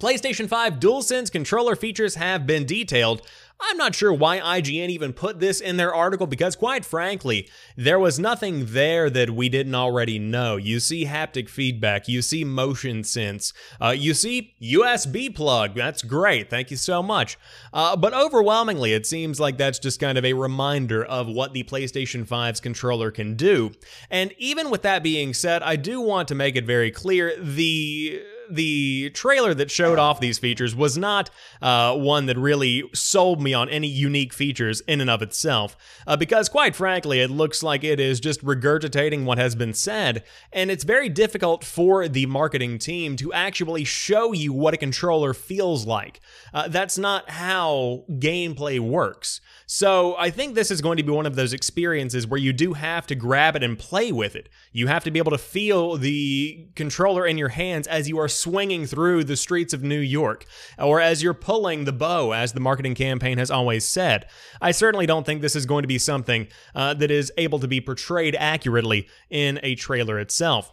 PlayStation 0.00 0.48
5 0.48 0.74
DualSense 0.74 1.32
controller 1.32 1.74
features 1.74 2.16
have 2.16 2.46
been 2.46 2.66
detailed. 2.66 3.22
I'm 3.58 3.78
not 3.78 3.94
sure 3.94 4.12
why 4.12 4.38
IGN 4.38 4.90
even 4.90 5.14
put 5.14 5.40
this 5.40 5.62
in 5.62 5.78
their 5.78 5.94
article 5.94 6.26
because, 6.26 6.54
quite 6.56 6.84
frankly, 6.84 7.48
there 7.74 7.98
was 7.98 8.18
nothing 8.18 8.66
there 8.66 9.08
that 9.08 9.30
we 9.30 9.48
didn't 9.48 9.74
already 9.74 10.18
know. 10.18 10.56
You 10.56 10.78
see 10.78 11.06
haptic 11.06 11.48
feedback, 11.48 12.06
you 12.06 12.20
see 12.20 12.44
motion 12.44 13.02
sense, 13.02 13.54
uh, 13.80 13.94
you 13.96 14.12
see 14.12 14.54
USB 14.60 15.34
plug. 15.34 15.74
That's 15.74 16.02
great. 16.02 16.50
Thank 16.50 16.70
you 16.70 16.76
so 16.76 17.02
much. 17.02 17.38
Uh, 17.72 17.96
but 17.96 18.12
overwhelmingly, 18.12 18.92
it 18.92 19.06
seems 19.06 19.40
like 19.40 19.56
that's 19.56 19.78
just 19.78 20.00
kind 20.00 20.18
of 20.18 20.26
a 20.26 20.34
reminder 20.34 21.02
of 21.02 21.26
what 21.26 21.54
the 21.54 21.64
PlayStation 21.64 22.26
5's 22.26 22.60
controller 22.60 23.10
can 23.10 23.36
do. 23.36 23.72
And 24.10 24.34
even 24.36 24.68
with 24.68 24.82
that 24.82 25.02
being 25.02 25.32
said, 25.32 25.62
I 25.62 25.76
do 25.76 26.02
want 26.02 26.28
to 26.28 26.34
make 26.34 26.56
it 26.56 26.66
very 26.66 26.90
clear 26.90 27.34
the 27.40 28.22
the 28.50 29.10
trailer 29.10 29.54
that 29.54 29.70
showed 29.70 29.98
off 29.98 30.20
these 30.20 30.38
features 30.38 30.74
was 30.74 30.96
not 30.96 31.30
uh, 31.62 31.94
one 31.96 32.26
that 32.26 32.38
really 32.38 32.84
sold 32.94 33.40
me 33.40 33.54
on 33.54 33.68
any 33.68 33.86
unique 33.86 34.32
features 34.32 34.80
in 34.82 35.00
and 35.00 35.10
of 35.10 35.22
itself, 35.22 35.76
uh, 36.06 36.16
because 36.16 36.48
quite 36.48 36.74
frankly, 36.74 37.20
it 37.20 37.30
looks 37.30 37.62
like 37.62 37.84
it 37.84 38.00
is 38.00 38.20
just 38.20 38.44
regurgitating 38.44 39.24
what 39.24 39.38
has 39.38 39.54
been 39.54 39.74
said, 39.74 40.24
and 40.52 40.70
it's 40.70 40.84
very 40.84 41.08
difficult 41.08 41.64
for 41.64 42.08
the 42.08 42.26
marketing 42.26 42.78
team 42.78 43.16
to 43.16 43.32
actually 43.32 43.84
show 43.84 44.32
you 44.32 44.52
what 44.52 44.74
a 44.74 44.78
controller 44.78 45.34
feels 45.34 45.86
like. 45.86 46.20
Uh, 46.52 46.68
that's 46.68 46.98
not 46.98 47.30
how 47.30 48.04
gameplay 48.10 48.78
works. 48.78 49.40
So 49.68 50.14
I 50.16 50.30
think 50.30 50.54
this 50.54 50.70
is 50.70 50.80
going 50.80 50.96
to 50.96 51.02
be 51.02 51.10
one 51.10 51.26
of 51.26 51.34
those 51.34 51.52
experiences 51.52 52.24
where 52.24 52.38
you 52.38 52.52
do 52.52 52.74
have 52.74 53.04
to 53.08 53.16
grab 53.16 53.56
it 53.56 53.64
and 53.64 53.76
play 53.76 54.12
with 54.12 54.36
it. 54.36 54.48
You 54.70 54.86
have 54.86 55.02
to 55.02 55.10
be 55.10 55.18
able 55.18 55.32
to 55.32 55.38
feel 55.38 55.96
the 55.96 56.68
controller 56.76 57.26
in 57.26 57.36
your 57.36 57.48
hands 57.48 57.88
as 57.88 58.08
you 58.08 58.16
are 58.20 58.28
swinging 58.28 58.86
through 58.86 59.24
the 59.24 59.36
streets 59.36 59.74
of 59.74 59.82
New 59.82 59.98
York, 59.98 60.46
or 60.78 61.00
as 61.00 61.20
you're 61.20 61.34
pulling 61.34 61.84
the 61.84 61.92
bow, 61.92 62.30
as 62.30 62.52
the 62.52 62.60
marketing 62.60 62.94
campaign 62.94 63.38
has 63.38 63.50
always 63.50 63.84
said. 63.84 64.26
I 64.60 64.70
certainly 64.70 65.04
don't 65.04 65.26
think 65.26 65.42
this 65.42 65.56
is 65.56 65.66
going 65.66 65.82
to 65.82 65.88
be 65.88 65.98
something 65.98 66.46
uh, 66.72 66.94
that 66.94 67.10
is 67.10 67.32
able 67.36 67.58
to 67.58 67.66
be 67.66 67.80
portrayed 67.80 68.36
accurately 68.36 69.08
in 69.30 69.58
a 69.64 69.74
trailer 69.74 70.20
itself. 70.20 70.72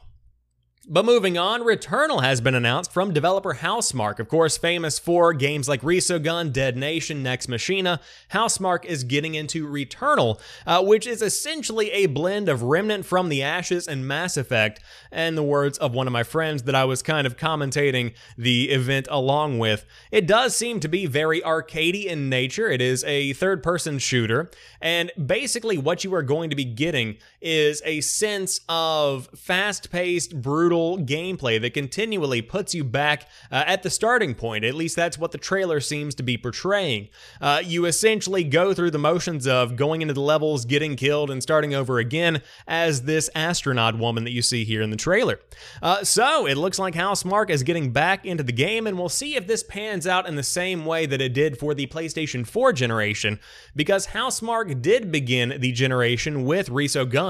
But 0.85 1.05
moving 1.05 1.37
on, 1.37 1.61
Returnal 1.61 2.23
has 2.23 2.41
been 2.41 2.55
announced 2.55 2.91
from 2.91 3.13
developer 3.13 3.53
Housemarque. 3.53 4.19
Of 4.19 4.27
course, 4.27 4.57
famous 4.57 4.99
for 4.99 5.31
games 5.31 5.69
like 5.69 5.81
Resogun, 5.81 6.51
Dead 6.51 6.75
Nation, 6.75 7.23
Nex 7.23 7.47
Machina, 7.47 8.01
Housemarque 8.33 8.83
is 8.83 9.05
getting 9.05 9.33
into 9.33 9.65
Returnal, 9.65 10.41
uh, 10.67 10.83
which 10.83 11.07
is 11.07 11.21
essentially 11.21 11.89
a 11.91 12.07
blend 12.07 12.49
of 12.49 12.63
Remnant 12.63 13.05
from 13.05 13.29
the 13.29 13.41
Ashes 13.41 13.87
and 13.87 14.05
Mass 14.05 14.35
Effect, 14.35 14.81
and 15.09 15.37
the 15.37 15.43
words 15.43 15.77
of 15.77 15.93
one 15.93 16.05
of 16.05 16.11
my 16.11 16.23
friends 16.23 16.63
that 16.63 16.75
I 16.75 16.83
was 16.83 17.01
kind 17.01 17.25
of 17.25 17.37
commentating 17.37 18.13
the 18.37 18.69
event 18.69 19.07
along 19.09 19.59
with. 19.59 19.85
It 20.11 20.27
does 20.27 20.53
seem 20.53 20.81
to 20.81 20.89
be 20.89 21.05
very 21.05 21.39
arcadey 21.39 22.07
in 22.07 22.27
nature. 22.27 22.69
It 22.69 22.81
is 22.81 23.05
a 23.05 23.31
third-person 23.31 23.99
shooter, 23.99 24.51
and 24.81 25.13
basically 25.25 25.77
what 25.77 26.03
you 26.03 26.13
are 26.13 26.23
going 26.23 26.49
to 26.49 26.57
be 26.57 26.65
getting 26.65 27.19
is 27.43 27.81
a 27.85 28.01
sense 28.01 28.62
of 28.67 29.29
fast-paced, 29.35 30.41
brutal 30.41 30.63
brutal 30.63 30.97
gameplay 30.97 31.59
that 31.62 31.73
continually 31.73 32.41
puts 32.41 32.73
you 32.73 32.83
back 32.83 33.27
uh, 33.51 33.63
at 33.67 33.83
the 33.83 33.89
starting 33.89 34.33
point. 34.33 34.63
At 34.63 34.75
least 34.75 34.95
that's 34.95 35.17
what 35.17 35.31
the 35.31 35.38
trailer 35.38 35.79
seems 35.79 36.15
to 36.15 36.23
be 36.23 36.38
portraying. 36.38 37.09
Uh, 37.41 37.62
you 37.63 37.85
essentially 37.85 38.43
go 38.43 38.73
through 38.73 38.91
the 38.91 38.97
motions 38.97 39.45
of 39.45 39.75
going 39.75 40.01
into 40.01 40.13
the 40.13 40.21
levels, 40.21 40.65
getting 40.65 40.95
killed, 40.95 41.29
and 41.29 41.43
starting 41.43 41.75
over 41.75 42.00
again 42.00 42.41
as 42.65 43.03
this 43.03 43.29
astronaut 43.35 43.97
woman 43.97 44.23
that 44.23 44.31
you 44.31 44.41
see 44.41 44.63
here 44.63 44.81
in 44.81 44.89
the 44.89 44.95
trailer. 44.95 45.39
Uh, 45.81 46.03
so 46.03 46.47
it 46.47 46.55
looks 46.55 46.79
like 46.79 46.93
Housemarque 46.93 47.50
is 47.50 47.63
getting 47.63 47.91
back 47.91 48.25
into 48.25 48.43
the 48.43 48.51
game, 48.51 48.88
and 48.88 48.97
we'll 48.97 49.09
see 49.09 49.35
if 49.35 49.47
this 49.47 49.63
pans 49.63 50.07
out 50.07 50.27
in 50.27 50.35
the 50.35 50.43
same 50.43 50.85
way 50.85 51.05
that 51.05 51.21
it 51.21 51.33
did 51.33 51.59
for 51.59 51.73
the 51.73 51.88
PlayStation 51.88 52.47
4 52.47 52.73
generation, 52.73 53.39
because 53.75 54.07
Housemarque 54.07 54.81
did 54.81 55.12
begin 55.12 55.59
the 55.59 55.71
generation 55.71 56.45
with 56.45 56.69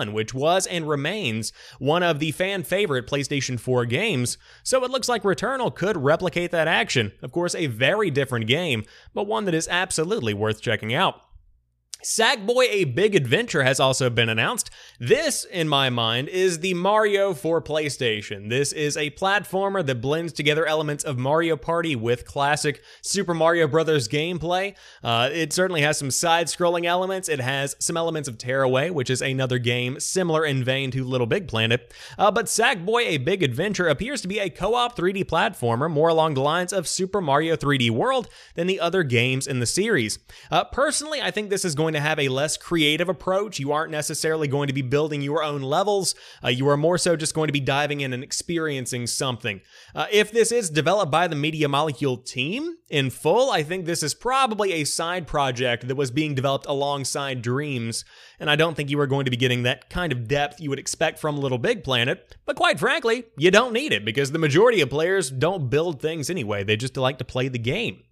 Resogun, 0.03 0.13
which 0.13 0.33
was 0.33 0.67
and 0.67 0.87
remains 0.87 1.53
one 1.79 2.03
of 2.03 2.19
the 2.19 2.31
fan 2.31 2.63
favorite 2.63 3.07
PlayStation 3.07 3.59
4 3.59 3.85
games, 3.85 4.37
so 4.63 4.83
it 4.83 4.91
looks 4.91 5.09
like 5.09 5.23
Returnal 5.23 5.73
could 5.73 5.97
replicate 5.97 6.51
that 6.51 6.67
action. 6.67 7.11
Of 7.21 7.31
course, 7.31 7.55
a 7.55 7.67
very 7.67 8.11
different 8.11 8.47
game, 8.47 8.83
but 9.13 9.27
one 9.27 9.45
that 9.45 9.53
is 9.53 9.67
absolutely 9.67 10.33
worth 10.33 10.61
checking 10.61 10.93
out. 10.93 11.21
Sackboy 12.03 12.65
A 12.69 12.83
Big 12.83 13.15
Adventure 13.15 13.63
has 13.63 13.79
also 13.79 14.09
been 14.09 14.27
announced. 14.27 14.69
This, 14.99 15.45
in 15.45 15.69
my 15.69 15.89
mind, 15.89 16.27
is 16.27 16.59
the 16.59 16.73
Mario 16.73 17.33
for 17.33 17.61
PlayStation. 17.61 18.49
This 18.49 18.73
is 18.73 18.97
a 18.97 19.09
platformer 19.11 19.85
that 19.85 20.01
blends 20.01 20.33
together 20.33 20.65
elements 20.65 21.05
of 21.05 21.17
Mario 21.17 21.55
Party 21.55 21.95
with 21.95 22.25
classic 22.25 22.83
Super 23.01 23.33
Mario 23.33 23.69
Bros. 23.69 24.09
gameplay. 24.09 24.75
Uh, 25.01 25.29
it 25.31 25.53
certainly 25.53 25.81
has 25.81 25.97
some 25.97 26.11
side-scrolling 26.11 26.83
elements. 26.83 27.29
It 27.29 27.39
has 27.39 27.73
some 27.79 27.95
elements 27.95 28.27
of 28.27 28.37
Tearaway, 28.37 28.89
which 28.89 29.09
is 29.09 29.21
another 29.21 29.57
game 29.57 29.97
similar 30.01 30.45
in 30.45 30.61
vein 30.61 30.91
to 30.91 31.05
Little 31.05 31.27
Big 31.27 31.47
Planet. 31.47 31.93
Uh, 32.17 32.31
but 32.31 32.47
Sackboy 32.47 33.03
A 33.03 33.17
Big 33.17 33.41
Adventure 33.43 33.87
appears 33.87 34.21
to 34.21 34.27
be 34.27 34.39
a 34.39 34.49
co-op 34.49 34.97
3D 34.97 35.23
platformer 35.23 35.89
more 35.89 36.09
along 36.09 36.33
the 36.33 36.41
lines 36.41 36.73
of 36.73 36.85
Super 36.85 37.21
Mario 37.21 37.55
3D 37.55 37.91
World 37.91 38.27
than 38.55 38.67
the 38.67 38.81
other 38.81 39.03
games 39.03 39.47
in 39.47 39.61
the 39.61 39.65
series. 39.65 40.19
Uh, 40.51 40.65
personally, 40.65 41.21
I 41.21 41.31
think 41.31 41.49
this 41.49 41.63
is 41.63 41.75
going 41.75 41.92
going 41.93 42.01
to 42.03 42.09
have 42.09 42.19
a 42.19 42.29
less 42.29 42.57
creative 42.57 43.07
approach. 43.07 43.59
You 43.59 43.71
aren't 43.71 43.91
necessarily 43.91 44.47
going 44.47 44.67
to 44.67 44.73
be 44.73 44.81
building 44.81 45.21
your 45.21 45.43
own 45.43 45.61
levels. 45.61 46.15
Uh, 46.43 46.47
you 46.47 46.67
are 46.69 46.77
more 46.77 46.97
so 46.97 47.15
just 47.15 47.35
going 47.35 47.47
to 47.47 47.53
be 47.53 47.59
diving 47.59 48.01
in 48.01 48.13
and 48.13 48.23
experiencing 48.23 49.05
something. 49.05 49.61
Uh, 49.93 50.07
if 50.11 50.31
this 50.31 50.51
is 50.51 50.71
developed 50.71 51.11
by 51.11 51.27
the 51.27 51.35
Media 51.35 51.69
Molecule 51.69 52.17
team 52.17 52.77
in 52.89 53.11
full, 53.11 53.51
I 53.51 53.61
think 53.61 53.85
this 53.85 54.01
is 54.01 54.15
probably 54.15 54.73
a 54.73 54.85
side 54.85 55.27
project 55.27 55.87
that 55.87 55.95
was 55.95 56.09
being 56.09 56.33
developed 56.33 56.65
alongside 56.67 57.43
Dreams, 57.43 58.03
and 58.39 58.49
I 58.49 58.55
don't 58.55 58.75
think 58.75 58.89
you 58.89 58.99
are 58.99 59.07
going 59.07 59.25
to 59.25 59.31
be 59.31 59.37
getting 59.37 59.63
that 59.63 59.89
kind 59.89 60.11
of 60.11 60.27
depth 60.27 60.59
you 60.59 60.69
would 60.71 60.79
expect 60.79 61.19
from 61.19 61.37
Little 61.37 61.59
Big 61.59 61.83
Planet. 61.83 62.35
But 62.45 62.55
quite 62.55 62.79
frankly, 62.79 63.25
you 63.37 63.51
don't 63.51 63.73
need 63.73 63.93
it 63.93 64.03
because 64.03 64.31
the 64.31 64.39
majority 64.39 64.81
of 64.81 64.89
players 64.89 65.29
don't 65.29 65.69
build 65.69 66.01
things 66.01 66.29
anyway, 66.29 66.63
they 66.63 66.75
just 66.75 66.97
like 66.97 67.19
to 67.19 67.25
play 67.25 67.49
the 67.49 67.59
game. 67.59 68.03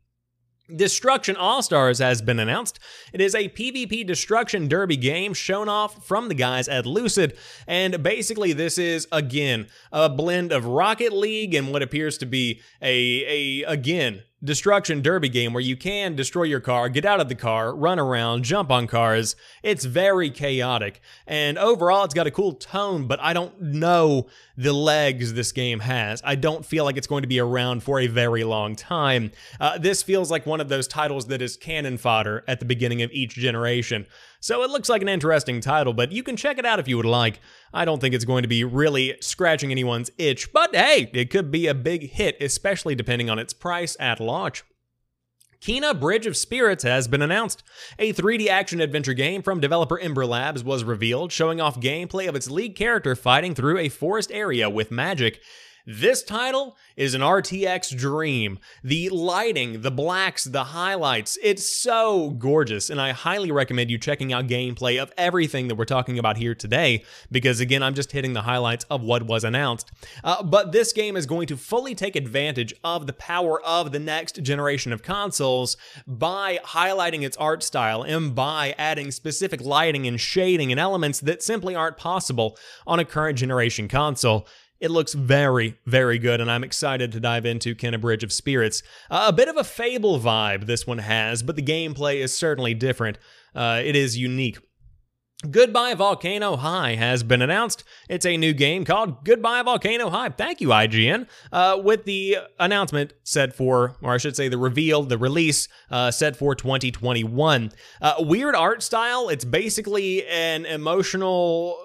Destruction 0.76 1.36
All 1.36 1.62
Stars 1.62 2.00
has 2.00 2.22
been 2.22 2.40
announced. 2.40 2.80
It 3.14 3.22
is 3.22 3.36
a 3.36 3.50
PvP 3.50 4.06
Destruction 4.06 4.68
Derby 4.68 4.98
game 4.98 5.34
shown 5.34 5.70
off 5.70 6.06
from 6.06 6.28
the 6.28 6.34
guys 6.36 6.68
at 6.68 6.86
Lucid, 6.86 7.38
and 7.68 8.02
basically 8.02 8.54
this 8.54 8.78
is 8.78 9.08
again 9.12 9.68
a 9.92 10.10
blend 10.10 10.52
of 10.52 10.66
Rocket 10.66 11.14
League 11.14 11.54
and 11.54 11.72
what 11.72 11.82
appears 11.82 12.18
to 12.20 12.26
be 12.26 12.62
a 12.82 13.64
a 13.64 13.72
again 13.72 14.24
destruction 14.44 15.02
derby 15.02 15.30
game 15.30 15.54
where 15.54 15.62
you 15.62 15.76
can 15.76 16.16
destroy 16.16 16.44
your 16.44 16.60
car, 16.60 16.90
get 16.90 17.06
out 17.06 17.20
of 17.20 17.30
the 17.30 17.36
car, 17.36 17.76
run 17.76 18.00
around, 18.00 18.44
jump 18.44 18.72
on 18.72 18.88
cars. 18.88 19.36
It's 19.64 19.86
very 19.86 20.30
chaotic. 20.30 21.02
And 21.28 21.58
overall, 21.58 22.04
it's 22.04 22.14
got 22.14 22.28
a 22.28 22.32
cool 22.32 22.54
tone, 22.54 23.08
but 23.08 23.20
I 23.20 23.34
don't 23.34 23.62
know 23.62 24.28
the 24.58 24.74
legs 24.74 25.34
this 25.34 25.52
game 25.52 25.80
has. 25.80 26.22
I 26.26 26.36
don't 26.36 26.66
feel 26.66 26.86
like 26.86 26.98
it's 26.98 27.08
going 27.08 27.22
to 27.22 27.28
be 27.28 27.40
around 27.40 27.84
for 27.84 28.00
a 28.00 28.08
very 28.08 28.44
long 28.44 28.76
time. 28.76 29.32
Uh, 29.60 29.78
this 29.78 30.04
feels 30.04 30.32
like 30.32 30.46
one 30.46 30.62
of 30.62 30.70
those 30.70 30.88
titles 30.88 31.28
that 31.28 31.42
is 31.42 31.58
cannon 31.58 31.98
fodder 31.98 32.44
at 32.48 32.60
the 32.60 32.66
beginning 32.66 33.02
of 33.02 33.12
each 33.12 33.36
generation. 33.36 34.06
So 34.42 34.64
it 34.64 34.72
looks 34.72 34.90
like 34.90 35.04
an 35.04 35.08
interesting 35.08 35.62
title, 35.62 35.94
but 35.94 36.12
you 36.12 36.24
can 36.24 36.36
check 36.36 36.58
it 36.58 36.66
out 36.66 36.80
if 36.80 36.88
you 36.88 36.98
would 36.98 37.06
like. 37.06 37.40
I 37.74 37.86
don't 37.86 38.02
think 38.02 38.16
it's 38.16 38.26
going 38.26 38.42
to 38.42 38.50
be 38.50 38.64
really 38.64 39.16
scratching 39.22 39.70
anyone's 39.70 40.10
itch, 40.18 40.52
but 40.52 40.76
hey, 40.76 41.12
it 41.14 41.30
could 41.30 41.52
be 41.52 41.68
a 41.68 41.76
big 41.76 42.10
hit, 42.10 42.38
especially 42.42 42.96
depending 42.96 43.30
on 43.30 43.38
its 43.38 43.54
price 43.54 43.96
at 44.00 44.20
launch. 44.20 44.64
Kena 45.62 45.98
Bridge 45.98 46.26
of 46.26 46.36
Spirits 46.36 46.84
has 46.84 47.08
been 47.08 47.22
announced. 47.22 47.62
A 48.00 48.14
3D 48.14 48.48
action 48.48 48.82
adventure 48.82 49.14
game 49.14 49.44
from 49.44 49.60
developer 49.60 50.00
Ember 50.00 50.26
Labs 50.26 50.64
was 50.64 50.84
revealed, 50.84 51.32
showing 51.32 51.62
off 51.62 51.80
gameplay 51.80 52.28
of 52.28 52.36
its 52.36 52.50
lead 52.50 52.76
character 52.76 53.16
fighting 53.16 53.54
through 53.54 53.78
a 53.78 53.90
forest 53.90 54.32
area 54.34 54.72
with 54.72 54.90
magic 54.90 55.40
This 55.86 56.22
title 56.22 56.78
is 56.96 57.16
an 57.16 57.22
RTX 57.22 57.98
dream. 57.98 58.60
The 58.84 59.10
lighting, 59.10 59.82
the 59.82 59.90
blacks, 59.90 60.44
the 60.44 60.66
highlights, 60.66 61.40
it's 61.42 61.68
so 61.68 62.32
gorgeous, 62.32 62.92
and 62.92 63.02
I 63.02 63.12
highly 63.12 63.52
recommend 63.52 63.90
you 63.90 63.98
checking 63.98 64.32
out 64.32 64.46
gameplay 64.46 65.02
of 65.02 65.12
everything 65.18 65.68
that 65.68 65.76
we're 65.76 65.86
talking 65.86 66.20
about 66.20 66.38
here 66.38 66.54
today, 66.54 67.04
because 67.32 67.60
again, 67.60 67.82
I'm 67.82 67.96
just 67.96 68.12
hitting 68.12 68.34
the 68.34 68.44
highlights 68.44 68.86
of 68.92 69.02
what 69.02 69.24
was 69.24 69.44
announced. 69.44 69.92
Uh, 70.24 70.44
but 70.44 70.72
this 70.72 70.94
game 70.94 71.18
is 71.18 71.26
going 71.26 71.48
to 71.48 71.58
fully 71.58 71.96
take 71.96 72.16
advantage 72.16 72.76
of 72.84 73.08
the 73.08 73.14
power 73.14 73.60
of 73.64 73.92
the 73.92 74.00
next 74.00 74.44
generation 74.44 74.94
of 74.94 75.02
consoles 75.02 75.78
by 76.06 76.60
highlighting 76.64 77.24
its 77.24 77.38
art 77.38 77.64
style 77.64 78.04
and 78.04 78.36
by 78.36 78.76
adding 78.78 79.10
specific 79.10 79.62
lighting 79.62 80.06
and 80.06 80.22
shading 80.22 80.72
and 80.72 80.80
elements 80.80 81.20
that 81.22 81.42
simply 81.42 81.74
aren't 81.74 81.98
possible 81.98 82.56
on 82.86 83.00
a 83.00 83.06
current 83.06 83.40
generation 83.40 83.88
console. 83.88 84.48
It 84.82 84.90
looks 84.90 85.14
very, 85.14 85.78
very 85.86 86.18
good, 86.18 86.42
and 86.42 86.50
I'm 86.50 86.64
excited 86.64 87.12
to 87.12 87.20
dive 87.20 87.46
into 87.46 87.76
Kena 87.76 88.02
Bridge 88.02 88.24
of 88.24 88.34
Spirits. 88.34 88.82
Uh, 89.12 89.26
a 89.28 89.34
bit 89.34 89.48
of 89.48 89.56
a 89.56 89.64
Fable 89.64 90.20
vibe 90.20 90.66
this 90.66 90.88
one 90.88 90.98
has, 90.98 91.44
but 91.44 91.56
the 91.56 91.62
gameplay 91.62 92.16
is 92.16 92.36
certainly 92.36 92.74
different. 92.74 93.20
Uh, 93.54 93.80
it 93.84 93.96
is 93.96 94.18
unique. 94.18 94.58
Goodbye 95.50 95.94
Volcano 95.94 96.56
High 96.56 96.96
has 96.96 97.22
been 97.22 97.42
announced. 97.44 97.84
It's 98.10 98.26
a 98.26 98.38
new 98.38 98.54
game 98.54 98.84
called 98.84 99.24
Goodbye 99.24 99.64
Volcano 99.64 100.10
High. 100.10 100.30
Thank 100.30 100.62
you, 100.62 100.70
IGN. 100.70 101.28
Uh, 101.52 101.80
with 101.84 102.06
the 102.06 102.38
announcement 102.60 103.14
set 103.24 103.54
for, 103.54 103.96
or 104.02 104.14
I 104.14 104.18
should 104.18 104.36
say, 104.36 104.50
the 104.50 104.58
reveal, 104.58 105.04
the 105.04 105.18
release 105.18 105.68
uh, 105.92 106.10
set 106.10 106.36
for 106.36 106.54
2021. 106.56 107.72
Uh, 108.02 108.14
weird 108.20 108.56
art 108.56 108.84
style. 108.84 109.30
It's 109.30 109.46
basically 109.46 110.26
an 110.28 110.66
emotional 110.66 111.78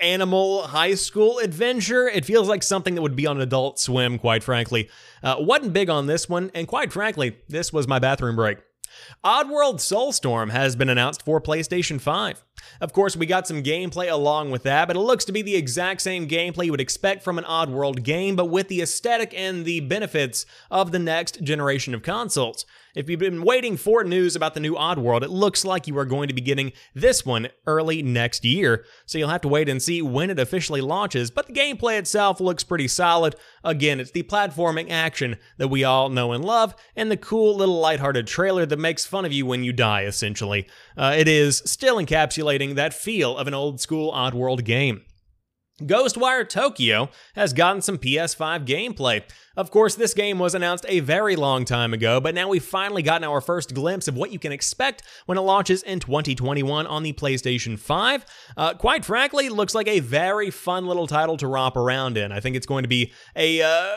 animal 0.00 0.66
high 0.66 0.94
school 0.94 1.38
adventure. 1.38 2.08
It 2.08 2.24
feels 2.24 2.48
like 2.48 2.62
something 2.62 2.94
that 2.94 3.02
would 3.02 3.16
be 3.16 3.26
on 3.26 3.40
Adult 3.40 3.78
Swim, 3.78 4.18
quite 4.18 4.42
frankly. 4.42 4.88
Uh, 5.22 5.36
wasn't 5.38 5.72
big 5.72 5.90
on 5.90 6.06
this 6.06 6.28
one, 6.28 6.50
and 6.54 6.68
quite 6.68 6.92
frankly, 6.92 7.36
this 7.48 7.72
was 7.72 7.88
my 7.88 7.98
bathroom 7.98 8.36
break. 8.36 8.58
Oddworld 9.24 9.76
Soulstorm 9.76 10.50
has 10.50 10.76
been 10.76 10.88
announced 10.88 11.24
for 11.24 11.40
PlayStation 11.40 12.00
5. 12.00 12.44
Of 12.80 12.92
course, 12.92 13.16
we 13.16 13.26
got 13.26 13.46
some 13.46 13.62
gameplay 13.62 14.10
along 14.10 14.50
with 14.50 14.62
that, 14.64 14.88
but 14.88 14.96
it 14.96 15.00
looks 15.00 15.24
to 15.26 15.32
be 15.32 15.42
the 15.42 15.56
exact 15.56 16.00
same 16.02 16.28
gameplay 16.28 16.66
you 16.66 16.70
would 16.70 16.80
expect 16.80 17.22
from 17.22 17.38
an 17.38 17.44
Oddworld 17.44 18.02
game, 18.02 18.36
but 18.36 18.46
with 18.46 18.68
the 18.68 18.82
aesthetic 18.82 19.32
and 19.34 19.64
the 19.64 19.80
benefits 19.80 20.46
of 20.70 20.92
the 20.92 20.98
next 20.98 21.42
generation 21.42 21.94
of 21.94 22.02
consoles. 22.02 22.64
If 22.96 23.10
you've 23.10 23.20
been 23.20 23.42
waiting 23.42 23.76
for 23.76 24.04
news 24.04 24.36
about 24.36 24.54
the 24.54 24.60
new 24.60 24.74
Oddworld, 24.74 25.22
it 25.22 25.28
looks 25.28 25.66
like 25.66 25.86
you 25.86 25.98
are 25.98 26.06
going 26.06 26.28
to 26.28 26.34
be 26.34 26.40
getting 26.40 26.72
this 26.94 27.26
one 27.26 27.48
early 27.66 28.02
next 28.02 28.42
year, 28.42 28.86
so 29.04 29.18
you'll 29.18 29.28
have 29.28 29.42
to 29.42 29.48
wait 29.48 29.68
and 29.68 29.82
see 29.82 30.00
when 30.00 30.30
it 30.30 30.38
officially 30.38 30.80
launches, 30.80 31.30
but 31.30 31.46
the 31.46 31.52
gameplay 31.52 31.98
itself 31.98 32.40
looks 32.40 32.64
pretty 32.64 32.88
solid. 32.88 33.36
Again, 33.62 34.00
it's 34.00 34.12
the 34.12 34.22
platforming 34.22 34.90
action 34.90 35.36
that 35.58 35.68
we 35.68 35.84
all 35.84 36.08
know 36.08 36.32
and 36.32 36.42
love, 36.42 36.74
and 36.96 37.10
the 37.10 37.18
cool 37.18 37.54
little 37.54 37.78
lighthearted 37.78 38.26
trailer 38.26 38.64
that 38.64 38.78
makes 38.78 39.04
fun 39.04 39.26
of 39.26 39.32
you 39.32 39.44
when 39.44 39.62
you 39.62 39.74
die, 39.74 40.04
essentially. 40.04 40.66
Uh, 40.96 41.14
it 41.18 41.28
is 41.28 41.62
still 41.66 41.96
encapsulating 41.96 42.76
that 42.76 42.94
feel 42.94 43.36
of 43.36 43.46
an 43.46 43.52
old 43.52 43.78
school 43.78 44.10
Oddworld 44.10 44.64
game. 44.64 45.02
Ghostwire 45.82 46.48
Tokyo 46.48 47.10
has 47.34 47.52
gotten 47.52 47.82
some 47.82 47.98
PS5 47.98 48.64
gameplay. 48.66 49.22
Of 49.58 49.70
course, 49.70 49.94
this 49.94 50.14
game 50.14 50.38
was 50.38 50.54
announced 50.54 50.86
a 50.88 51.00
very 51.00 51.36
long 51.36 51.66
time 51.66 51.92
ago, 51.92 52.18
but 52.18 52.34
now 52.34 52.48
we've 52.48 52.64
finally 52.64 53.02
gotten 53.02 53.28
our 53.28 53.42
first 53.42 53.74
glimpse 53.74 54.08
of 54.08 54.16
what 54.16 54.32
you 54.32 54.38
can 54.38 54.52
expect 54.52 55.02
when 55.26 55.36
it 55.36 55.42
launches 55.42 55.82
in 55.82 56.00
2021 56.00 56.86
on 56.86 57.02
the 57.02 57.12
PlayStation 57.12 57.78
5. 57.78 58.24
Uh, 58.56 58.72
quite 58.72 59.04
frankly, 59.04 59.50
looks 59.50 59.74
like 59.74 59.86
a 59.86 60.00
very 60.00 60.50
fun 60.50 60.86
little 60.86 61.06
title 61.06 61.36
to 61.36 61.46
romp 61.46 61.76
around 61.76 62.16
in. 62.16 62.32
I 62.32 62.40
think 62.40 62.56
it's 62.56 62.66
going 62.66 62.84
to 62.84 62.88
be 62.88 63.12
a, 63.34 63.60
uh, 63.60 63.94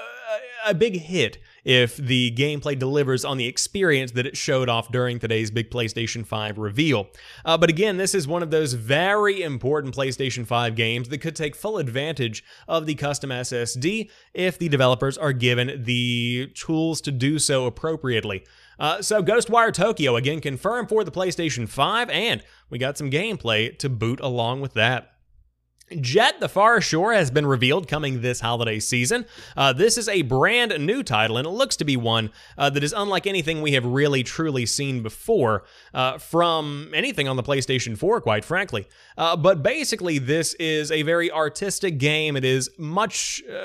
a 0.66 0.74
big 0.74 1.00
hit 1.00 1.38
if 1.64 1.98
the 1.98 2.32
gameplay 2.32 2.78
delivers 2.78 3.26
on 3.26 3.38
the 3.38 3.48
experience 3.48 4.12
that 4.12 4.26
it 4.26 4.38
showed 4.38 4.70
off 4.70 4.92
during 4.92 5.20
today's 5.20 5.52
big 5.52 5.70
PlayStation 5.70 6.26
5 6.26 6.58
reveal. 6.58 7.08
Uh, 7.46 7.58
but 7.58 7.70
again, 7.70 7.98
this 7.98 8.16
is 8.16 8.28
one 8.28 8.44
of 8.44 8.52
those 8.52 8.74
very 8.74 9.42
important 9.42 9.96
PlayStation 9.96 10.46
5 10.46 10.76
games 10.76 11.10
that 11.10 11.20
could 11.20 11.36
take 11.36 11.56
full 11.56 11.78
advantage 11.78 12.44
of 12.68 12.86
the 12.86 12.96
custom 12.96 13.30
SSD 13.30 14.10
if 14.34 14.58
the 14.58 14.70
developers 14.70 15.18
are 15.18 15.34
given 15.34 15.84
the 15.84 16.52
tools 16.56 17.02
to 17.02 17.12
do 17.12 17.40
so 17.40 17.66
appropriately. 17.66 18.44
Uh, 18.80 19.02
so 19.02 19.22
Ghostwire 19.22 19.74
Tokyo 19.74 20.16
again 20.16 20.40
confirmed 20.40 20.88
for 20.88 21.04
the 21.04 21.12
PlayStation 21.12 21.68
5, 21.68 22.10
and 22.10 22.42
we 22.70 22.78
got 22.78 22.98
some 22.98 23.12
gameplay 23.12 23.78
to 23.80 23.90
boot 23.90 24.20
along 24.22 24.62
with 24.62 24.74
that. 24.74 25.14
Jett 26.00 26.40
the 26.40 26.50
Far 26.50 26.82
Shore 26.82 27.14
has 27.14 27.32
been 27.32 27.46
revealed 27.46 27.88
coming 27.88 28.22
this 28.22 28.40
holiday 28.40 28.80
season. 28.80 29.26
Uh, 29.58 29.74
this 29.74 29.98
is 29.98 30.08
a 30.08 30.22
brand 30.22 30.78
new 30.80 31.04
title, 31.04 31.38
and 31.38 31.48
it 31.48 31.52
looks 31.52 31.76
to 31.78 31.86
be 31.86 31.98
one 31.98 32.32
uh, 32.58 32.70
that 32.70 32.84
is 32.84 32.94
unlike 32.94 33.26
anything 33.28 33.62
we 33.62 33.74
have 33.74 33.86
really 33.86 34.24
truly 34.24 34.66
seen 34.66 35.02
before 35.02 35.64
uh, 35.94 36.18
from 36.18 36.92
anything 36.94 37.28
on 37.28 37.36
the 37.36 37.44
PlayStation 37.44 37.98
4, 37.98 38.22
quite 38.22 38.46
frankly. 38.46 38.88
Uh, 39.18 39.36
but 39.36 39.64
basically, 39.64 40.20
this 40.20 40.54
is 40.56 40.92
a 40.92 41.02
very 41.04 41.32
artistic 41.32 41.98
game. 41.98 42.36
It 42.36 42.46
is 42.46 42.70
much 42.78 43.42
uh, 43.50 43.56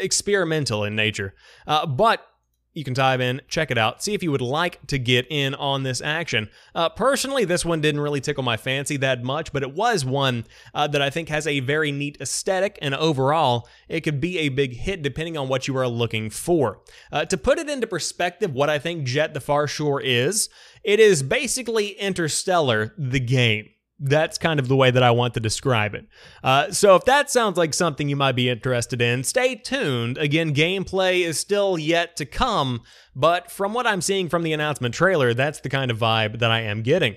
experimental 0.00 0.84
in 0.84 0.96
nature, 0.96 1.34
uh, 1.66 1.86
but 1.86 2.26
you 2.74 2.84
can 2.84 2.92
dive 2.92 3.20
in, 3.20 3.40
check 3.48 3.70
it 3.70 3.78
out, 3.78 4.02
see 4.02 4.14
if 4.14 4.22
you 4.22 4.30
would 4.30 4.40
like 4.40 4.84
to 4.88 4.98
get 4.98 5.26
in 5.30 5.54
on 5.54 5.84
this 5.84 6.02
action. 6.02 6.50
Uh, 6.74 6.88
personally, 6.88 7.44
this 7.44 7.64
one 7.64 7.80
didn't 7.80 8.00
really 8.00 8.20
tickle 8.20 8.42
my 8.42 8.56
fancy 8.56 8.96
that 8.98 9.22
much, 9.22 9.52
but 9.52 9.62
it 9.62 9.72
was 9.72 10.04
one 10.04 10.44
uh, 10.74 10.86
that 10.88 11.00
I 11.00 11.08
think 11.08 11.28
has 11.28 11.46
a 11.46 11.60
very 11.60 11.92
neat 11.92 12.18
aesthetic, 12.20 12.78
and 12.82 12.94
overall, 12.94 13.68
it 13.88 14.00
could 14.00 14.20
be 14.20 14.38
a 14.40 14.48
big 14.48 14.74
hit 14.74 15.02
depending 15.02 15.36
on 15.36 15.48
what 15.48 15.68
you 15.68 15.76
are 15.76 15.88
looking 15.88 16.30
for. 16.30 16.80
Uh, 17.12 17.24
to 17.24 17.36
put 17.36 17.58
it 17.58 17.70
into 17.70 17.86
perspective, 17.86 18.52
what 18.52 18.68
I 18.68 18.78
think 18.78 19.04
Jett 19.04 19.34
the 19.34 19.40
Far 19.40 19.66
Shore 19.66 20.00
is, 20.00 20.48
it 20.82 21.00
is 21.00 21.22
basically 21.22 21.90
Interstellar, 21.90 22.92
the 22.98 23.20
game 23.20 23.70
that's 23.98 24.38
kind 24.38 24.58
of 24.58 24.68
the 24.68 24.76
way 24.76 24.90
that 24.90 25.02
I 25.02 25.12
want 25.12 25.34
to 25.34 25.40
describe 25.40 25.94
it. 25.94 26.06
Uh, 26.42 26.70
so 26.70 26.96
if 26.96 27.04
that 27.04 27.30
sounds 27.30 27.56
like 27.56 27.72
something 27.72 28.08
you 28.08 28.16
might 28.16 28.32
be 28.36 28.50
interested 28.50 29.00
in, 29.00 29.22
stay 29.22 29.54
tuned. 29.54 30.18
Again, 30.18 30.54
gameplay 30.54 31.20
is 31.20 31.38
still 31.38 31.78
yet 31.78 32.16
to 32.16 32.26
come, 32.26 32.82
but 33.14 33.50
from 33.50 33.72
what 33.72 33.86
I'm 33.86 34.00
seeing 34.00 34.28
from 34.28 34.42
the 34.42 34.52
announcement 34.52 34.94
trailer, 34.94 35.32
that's 35.32 35.60
the 35.60 35.68
kind 35.68 35.90
of 35.90 35.98
vibe 35.98 36.40
that 36.40 36.50
I 36.50 36.62
am 36.62 36.82
getting. 36.82 37.16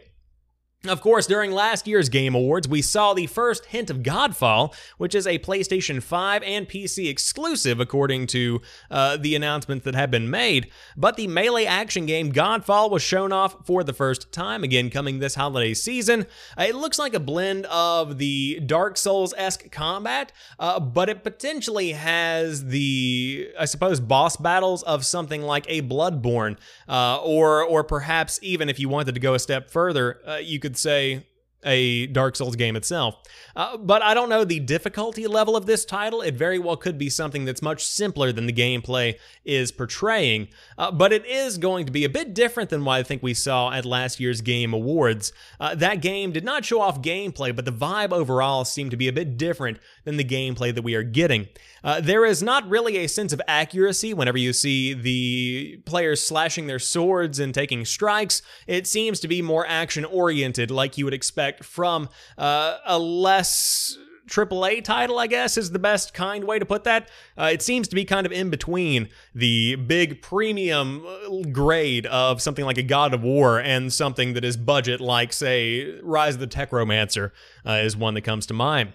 Of 0.86 1.02
course, 1.02 1.26
during 1.26 1.52
last 1.52 1.88
year's 1.88 2.08
Game 2.08 2.36
Awards, 2.36 2.68
we 2.68 2.84
saw 2.84 3.16
the 3.16 3.26
first 3.26 3.66
hint 3.66 3.90
of 3.90 4.04
Godfall, 4.04 4.76
which 5.00 5.16
is 5.16 5.26
a 5.26 5.40
PlayStation 5.40 6.04
5 6.04 6.44
and 6.44 6.70
PC 6.70 7.10
exclusive, 7.10 7.80
according 7.80 8.28
to 8.28 8.62
uh, 8.92 9.18
the 9.18 9.36
announcements 9.36 9.86
that 9.86 9.96
have 9.96 10.12
been 10.12 10.30
made. 10.30 10.70
But 10.96 11.18
the 11.18 11.26
melee 11.26 11.66
action 11.66 12.06
game 12.06 12.32
Godfall 12.32 12.92
was 12.92 13.02
shown 13.02 13.34
off 13.34 13.66
for 13.66 13.84
the 13.84 13.92
first 13.92 14.32
time, 14.32 14.64
again 14.64 14.92
coming 14.92 15.18
this 15.18 15.34
holiday 15.34 15.74
season. 15.74 16.28
Uh, 16.56 16.66
it 16.68 16.76
looks 16.76 17.00
like 17.00 17.16
a 17.16 17.20
blend 17.20 17.66
of 17.66 18.20
the 18.20 18.60
Dark 18.64 18.98
Souls 18.98 19.34
esque 19.36 19.72
combat, 19.72 20.32
uh, 20.60 20.80
but 20.80 21.10
it 21.10 21.24
potentially 21.24 21.94
has 21.94 22.66
the, 22.66 23.50
I 23.60 23.66
suppose, 23.66 24.00
boss 24.00 24.38
battles 24.38 24.84
of 24.84 25.08
something 25.08 25.42
like 25.42 25.66
a 25.68 25.82
Bloodborne, 25.82 26.58
uh, 26.88 27.20
or 27.24 27.64
or 27.64 27.84
perhaps 27.84 28.40
even 28.44 28.70
if 28.70 28.80
you 28.80 28.90
wanted 28.90 29.16
to 29.16 29.20
go 29.20 29.34
a 29.34 29.40
step 29.40 29.72
further, 29.72 30.22
uh, 30.28 30.36
you 30.36 30.60
could 30.60 30.77
say 30.78 31.26
a 31.64 32.08
Dark 32.08 32.36
Souls 32.36 32.56
game 32.56 32.76
itself. 32.76 33.16
Uh, 33.56 33.78
but 33.78 34.02
I 34.02 34.14
don't 34.14 34.30
know 34.30 34.44
the 34.44 34.60
difficulty 34.60 35.28
level 35.28 35.56
of 35.56 35.66
this 35.66 35.86
title. 35.86 36.22
It 36.22 36.36
very 36.36 36.60
well 36.60 36.78
could 36.78 36.98
be 36.98 37.10
something 37.10 37.46
that's 37.46 37.62
much 37.62 37.84
simpler 37.84 38.32
than 38.32 38.46
the 38.46 38.54
gameplay 38.54 39.16
is 39.44 39.72
portraying. 39.72 40.50
Uh, 40.78 40.92
but 40.92 41.12
it 41.12 41.26
is 41.26 41.58
going 41.58 41.86
to 41.88 41.92
be 41.92 42.06
a 42.06 42.10
bit 42.10 42.34
different 42.34 42.70
than 42.70 42.86
what 42.86 42.94
I 42.94 43.04
think 43.04 43.24
we 43.24 43.34
saw 43.34 43.72
at 43.72 43.86
last 43.86 44.20
year's 44.20 44.42
Game 44.42 44.74
Awards. 44.74 45.34
Uh, 45.60 45.76
that 45.76 46.02
game 46.02 46.32
did 46.32 46.46
not 46.46 46.64
show 46.64 46.80
off 46.80 47.02
gameplay, 47.02 47.56
but 47.56 47.66
the 47.66 47.72
vibe 47.72 48.12
overall 48.12 48.64
seemed 48.64 48.92
to 48.92 48.98
be 48.98 49.08
a 49.08 49.14
bit 49.14 49.38
different 49.38 49.80
than 50.04 50.18
the 50.18 50.24
gameplay 50.24 50.74
that 50.74 50.84
we 50.84 50.96
are 50.96 51.04
getting. 51.04 51.48
Uh, 51.88 52.02
there 52.02 52.26
is 52.26 52.44
not 52.44 52.68
really 52.68 52.98
a 52.98 53.08
sense 53.08 53.32
of 53.32 53.42
accuracy 53.48 54.14
whenever 54.14 54.38
you 54.38 54.52
see 54.52 54.94
the 54.94 55.78
players 55.86 56.22
slashing 56.22 56.68
their 56.68 56.80
swords 56.80 57.40
and 57.40 57.54
taking 57.54 57.86
strikes. 57.86 58.42
It 58.68 58.86
seems 58.86 59.22
to 59.22 59.28
be 59.30 59.42
more 59.42 59.66
action 59.66 60.04
oriented, 60.04 60.70
like 60.70 60.98
you 60.98 61.06
would 61.06 61.14
expect 61.14 61.64
from 61.64 62.10
uh, 62.38 62.80
a 62.86 63.00
less 63.00 63.98
AAA 64.28 64.84
title, 64.84 65.18
I 65.18 65.28
guess, 65.28 65.58
is 65.58 65.72
the 65.72 65.80
best 65.80 66.14
kind 66.14 66.44
way 66.44 66.60
to 66.60 66.66
put 66.66 66.84
that. 66.84 67.10
Uh, 67.38 67.52
it 67.54 67.62
seems 67.62 67.88
to 67.88 67.96
be 67.96 68.04
kind 68.04 68.26
of 68.26 68.34
in 68.34 68.50
between 68.50 69.08
the 69.34 69.76
big 69.76 70.22
premium 70.22 71.06
uh, 71.06 71.50
grade 71.54 72.06
of 72.08 72.42
something 72.42 72.66
like 72.66 72.78
a 72.78 72.84
God 72.84 73.14
of 73.14 73.24
War 73.24 73.62
and 73.62 73.94
something 73.94 74.34
that 74.34 74.44
is 74.44 74.58
budget, 74.58 75.00
like, 75.00 75.32
say, 75.32 75.98
Rise 76.02 76.34
of 76.34 76.42
the 76.42 76.48
Technomancer, 76.48 77.32
uh, 77.66 77.80
is 77.82 77.96
one 77.96 78.14
that 78.16 78.24
comes 78.24 78.46
to 78.48 78.54
mind. 78.54 78.92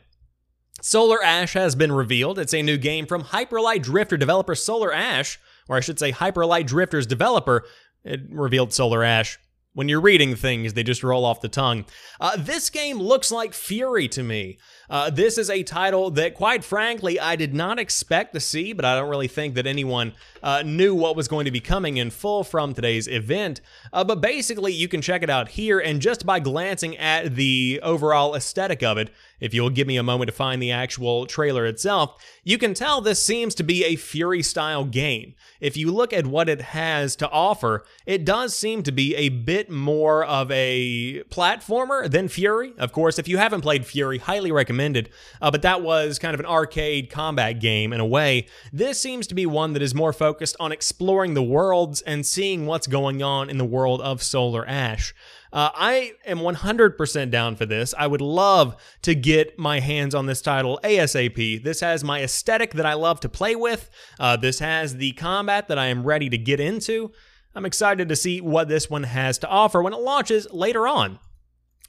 Solar 0.84 1.22
Ash 1.22 1.52
has 1.52 1.76
been 1.76 1.92
revealed. 1.92 2.40
It's 2.40 2.52
a 2.52 2.60
new 2.60 2.76
game 2.76 3.06
from 3.06 3.20
Hyper 3.20 3.60
Light 3.60 3.84
Drifter 3.84 4.16
developer 4.16 4.56
Solar 4.56 4.92
Ash, 4.92 5.38
or 5.68 5.76
I 5.76 5.80
should 5.80 5.96
say 5.96 6.10
Hyper 6.10 6.44
Light 6.44 6.66
Drifter's 6.66 7.06
developer. 7.06 7.64
It 8.04 8.22
revealed 8.28 8.72
Solar 8.72 9.04
Ash 9.04 9.38
when 9.74 9.88
you're 9.88 10.00
reading 10.00 10.36
things, 10.36 10.74
they 10.74 10.82
just 10.82 11.02
roll 11.02 11.24
off 11.24 11.40
the 11.40 11.48
tongue. 11.48 11.86
Uh, 12.20 12.36
this 12.36 12.68
game 12.68 12.98
looks 12.98 13.32
like 13.32 13.52
Furi 13.52 14.10
to 14.10 14.22
me. 14.22 14.58
Uh, 14.90 15.08
this 15.08 15.38
is 15.38 15.48
a 15.48 15.62
title 15.62 16.10
that, 16.10 16.34
quite 16.34 16.62
frankly, 16.62 17.18
I 17.18 17.36
did 17.36 17.54
not 17.54 17.78
expect 17.78 18.34
to 18.34 18.40
see, 18.40 18.74
but 18.74 18.84
I 18.84 18.96
don't 18.96 19.08
really 19.08 19.28
think 19.28 19.54
that 19.54 19.66
anyone 19.66 20.12
uh, 20.42 20.62
knew 20.62 20.94
what 20.94 21.16
was 21.16 21.26
going 21.26 21.46
to 21.46 21.50
be 21.50 21.60
coming 21.60 21.96
in 21.96 22.10
full 22.10 22.44
from 22.44 22.74
today's 22.74 23.08
event. 23.08 23.62
Uh, 23.92 24.04
but 24.04 24.20
basically, 24.20 24.74
you 24.74 24.88
can 24.88 25.00
check 25.00 25.22
it 25.22 25.30
out 25.30 25.48
here, 25.48 25.78
and 25.80 26.02
just 26.02 26.26
by 26.26 26.38
glancing 26.38 26.96
at 26.98 27.34
the 27.34 27.80
overall 27.82 28.34
aesthetic 28.34 28.82
of 28.82 28.98
it, 28.98 29.10
if 29.42 29.52
you'll 29.52 29.70
give 29.70 29.88
me 29.88 29.96
a 29.96 30.04
moment 30.04 30.28
to 30.28 30.32
find 30.32 30.62
the 30.62 30.70
actual 30.70 31.26
trailer 31.26 31.66
itself, 31.66 32.14
you 32.44 32.58
can 32.58 32.74
tell 32.74 33.00
this 33.00 33.20
seems 33.20 33.56
to 33.56 33.64
be 33.64 33.84
a 33.84 33.96
Furi 33.96 34.44
style 34.44 34.84
game. 34.84 35.34
If 35.60 35.76
you 35.76 35.90
look 35.90 36.12
at 36.12 36.28
what 36.28 36.48
it 36.48 36.60
has 36.60 37.16
to 37.16 37.28
offer, 37.28 37.84
it 38.06 38.24
does 38.24 38.56
seem 38.56 38.84
to 38.84 38.92
be 38.92 39.16
a 39.16 39.30
bit 39.30 39.68
more 39.68 40.24
of 40.24 40.48
a 40.52 41.24
platformer 41.24 42.08
than 42.08 42.28
Furi. 42.28 42.78
Of 42.78 42.92
course, 42.92 43.18
if 43.18 43.26
you 43.26 43.36
haven't 43.36 43.62
played 43.62 43.82
Furi, 43.82 44.20
highly 44.20 44.52
recommended, 44.52 45.10
uh, 45.40 45.50
but 45.50 45.62
that 45.62 45.82
was 45.82 46.20
kind 46.20 46.34
of 46.34 46.40
an 46.40 46.46
arcade 46.46 47.10
combat 47.10 47.60
game 47.60 47.92
in 47.92 47.98
a 47.98 48.06
way. 48.06 48.46
This 48.72 49.00
seems 49.00 49.26
to 49.26 49.34
be 49.34 49.44
one 49.44 49.72
that 49.72 49.82
is 49.82 49.92
more 49.92 50.12
focused 50.12 50.54
on 50.60 50.70
exploring 50.70 51.34
the 51.34 51.42
worlds 51.42 52.00
and 52.02 52.24
seeing 52.24 52.64
what's 52.66 52.86
going 52.86 53.24
on 53.24 53.50
in 53.50 53.58
the 53.58 53.64
world 53.64 54.00
of 54.02 54.22
Solar 54.22 54.64
Ash. 54.68 55.12
Uh, 55.52 55.70
I 55.74 56.12
am 56.24 56.38
100% 56.38 57.30
down 57.30 57.56
for 57.56 57.66
this. 57.66 57.92
I 57.98 58.06
would 58.06 58.22
love 58.22 58.76
to 59.02 59.14
get 59.14 59.58
my 59.58 59.80
hands 59.80 60.14
on 60.14 60.26
this 60.26 60.40
title 60.40 60.80
ASAP. 60.82 61.62
This 61.62 61.80
has 61.80 62.02
my 62.02 62.22
aesthetic 62.22 62.72
that 62.74 62.86
I 62.86 62.94
love 62.94 63.20
to 63.20 63.28
play 63.28 63.54
with. 63.54 63.90
Uh, 64.18 64.36
this 64.36 64.60
has 64.60 64.96
the 64.96 65.12
combat 65.12 65.68
that 65.68 65.78
I 65.78 65.86
am 65.86 66.04
ready 66.04 66.30
to 66.30 66.38
get 66.38 66.58
into. 66.58 67.12
I'm 67.54 67.66
excited 67.66 68.08
to 68.08 68.16
see 68.16 68.40
what 68.40 68.68
this 68.68 68.88
one 68.88 69.02
has 69.02 69.38
to 69.38 69.48
offer 69.48 69.82
when 69.82 69.92
it 69.92 70.00
launches 70.00 70.46
later 70.52 70.88
on 70.88 71.18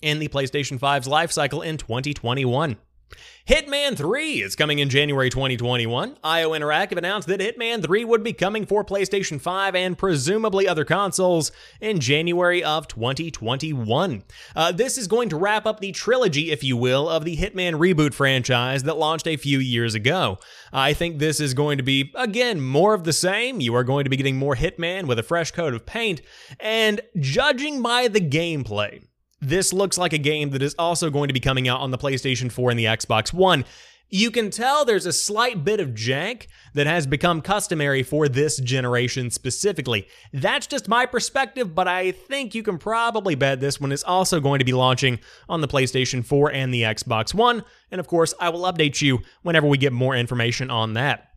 in 0.01 0.19
the 0.19 0.27
PlayStation 0.27 0.77
5's 0.77 1.07
life 1.07 1.31
cycle 1.31 1.61
in 1.61 1.77
2021. 1.77 2.75
Hitman 3.47 3.97
3 3.97 4.41
is 4.41 4.55
coming 4.55 4.79
in 4.79 4.89
January 4.89 5.29
2021. 5.29 6.17
IO 6.23 6.51
Interactive 6.51 6.97
announced 6.97 7.27
that 7.27 7.39
Hitman 7.39 7.83
3 7.83 8.05
would 8.05 8.23
be 8.23 8.33
coming 8.33 8.65
for 8.65 8.85
PlayStation 8.85 9.39
5 9.39 9.75
and 9.75 9.97
presumably 9.97 10.67
other 10.67 10.85
consoles 10.85 11.51
in 11.81 11.99
January 11.99 12.63
of 12.63 12.87
2021. 12.87 14.23
Uh, 14.55 14.71
this 14.71 14.97
is 14.97 15.07
going 15.07 15.29
to 15.29 15.37
wrap 15.37 15.65
up 15.65 15.79
the 15.79 15.91
trilogy, 15.91 16.51
if 16.51 16.63
you 16.63 16.77
will, 16.77 17.09
of 17.09 17.25
the 17.25 17.37
Hitman 17.37 17.73
reboot 17.73 18.13
franchise 18.13 18.83
that 18.83 18.97
launched 18.97 19.27
a 19.27 19.37
few 19.37 19.59
years 19.59 19.95
ago. 19.95 20.39
I 20.71 20.93
think 20.93 21.19
this 21.19 21.39
is 21.39 21.53
going 21.53 21.77
to 21.77 21.83
be, 21.83 22.11
again, 22.15 22.61
more 22.61 22.93
of 22.93 23.03
the 23.03 23.13
same. 23.13 23.59
You 23.59 23.75
are 23.75 23.83
going 23.83 24.05
to 24.05 24.09
be 24.09 24.17
getting 24.17 24.37
more 24.37 24.55
Hitman 24.55 25.05
with 25.05 25.19
a 25.19 25.23
fresh 25.23 25.51
coat 25.51 25.73
of 25.73 25.85
paint, 25.85 26.21
and 26.59 27.01
judging 27.19 27.81
by 27.81 28.07
the 28.07 28.21
gameplay, 28.21 29.03
this 29.43 29.73
looks 29.73 29.97
like 29.97 30.13
a 30.13 30.17
game 30.17 30.51
that 30.51 30.61
is 30.61 30.75
also 30.79 31.09
going 31.09 31.27
to 31.27 31.33
be 31.33 31.39
coming 31.39 31.67
out 31.67 31.81
on 31.81 31.91
the 31.91 31.97
PlayStation 31.97 32.51
4 32.51 32.71
and 32.71 32.79
the 32.79 32.85
Xbox 32.85 33.33
One. 33.33 33.65
You 34.09 34.29
can 34.29 34.51
tell 34.51 34.85
there's 34.85 35.07
a 35.07 35.13
slight 35.13 35.65
bit 35.65 35.79
of 35.79 35.89
jank 35.89 36.45
that 36.75 36.85
has 36.85 37.07
become 37.07 37.41
customary 37.41 38.03
for 38.03 38.29
this 38.29 38.57
generation 38.59 39.31
specifically. 39.31 40.07
That's 40.31 40.67
just 40.67 40.87
my 40.87 41.07
perspective, 41.07 41.73
but 41.73 41.87
I 41.87 42.11
think 42.11 42.53
you 42.53 42.61
can 42.61 42.77
probably 42.77 43.33
bet 43.33 43.59
this 43.59 43.81
one 43.81 43.91
is 43.91 44.03
also 44.03 44.39
going 44.39 44.59
to 44.59 44.65
be 44.65 44.73
launching 44.73 45.19
on 45.49 45.61
the 45.61 45.67
PlayStation 45.67 46.23
4 46.23 46.51
and 46.51 46.71
the 46.71 46.83
Xbox 46.83 47.33
One. 47.33 47.63
And 47.89 47.99
of 47.99 48.07
course, 48.07 48.35
I 48.39 48.49
will 48.49 48.61
update 48.71 49.01
you 49.01 49.21
whenever 49.41 49.65
we 49.65 49.79
get 49.79 49.93
more 49.93 50.15
information 50.15 50.69
on 50.69 50.93
that. 50.93 51.32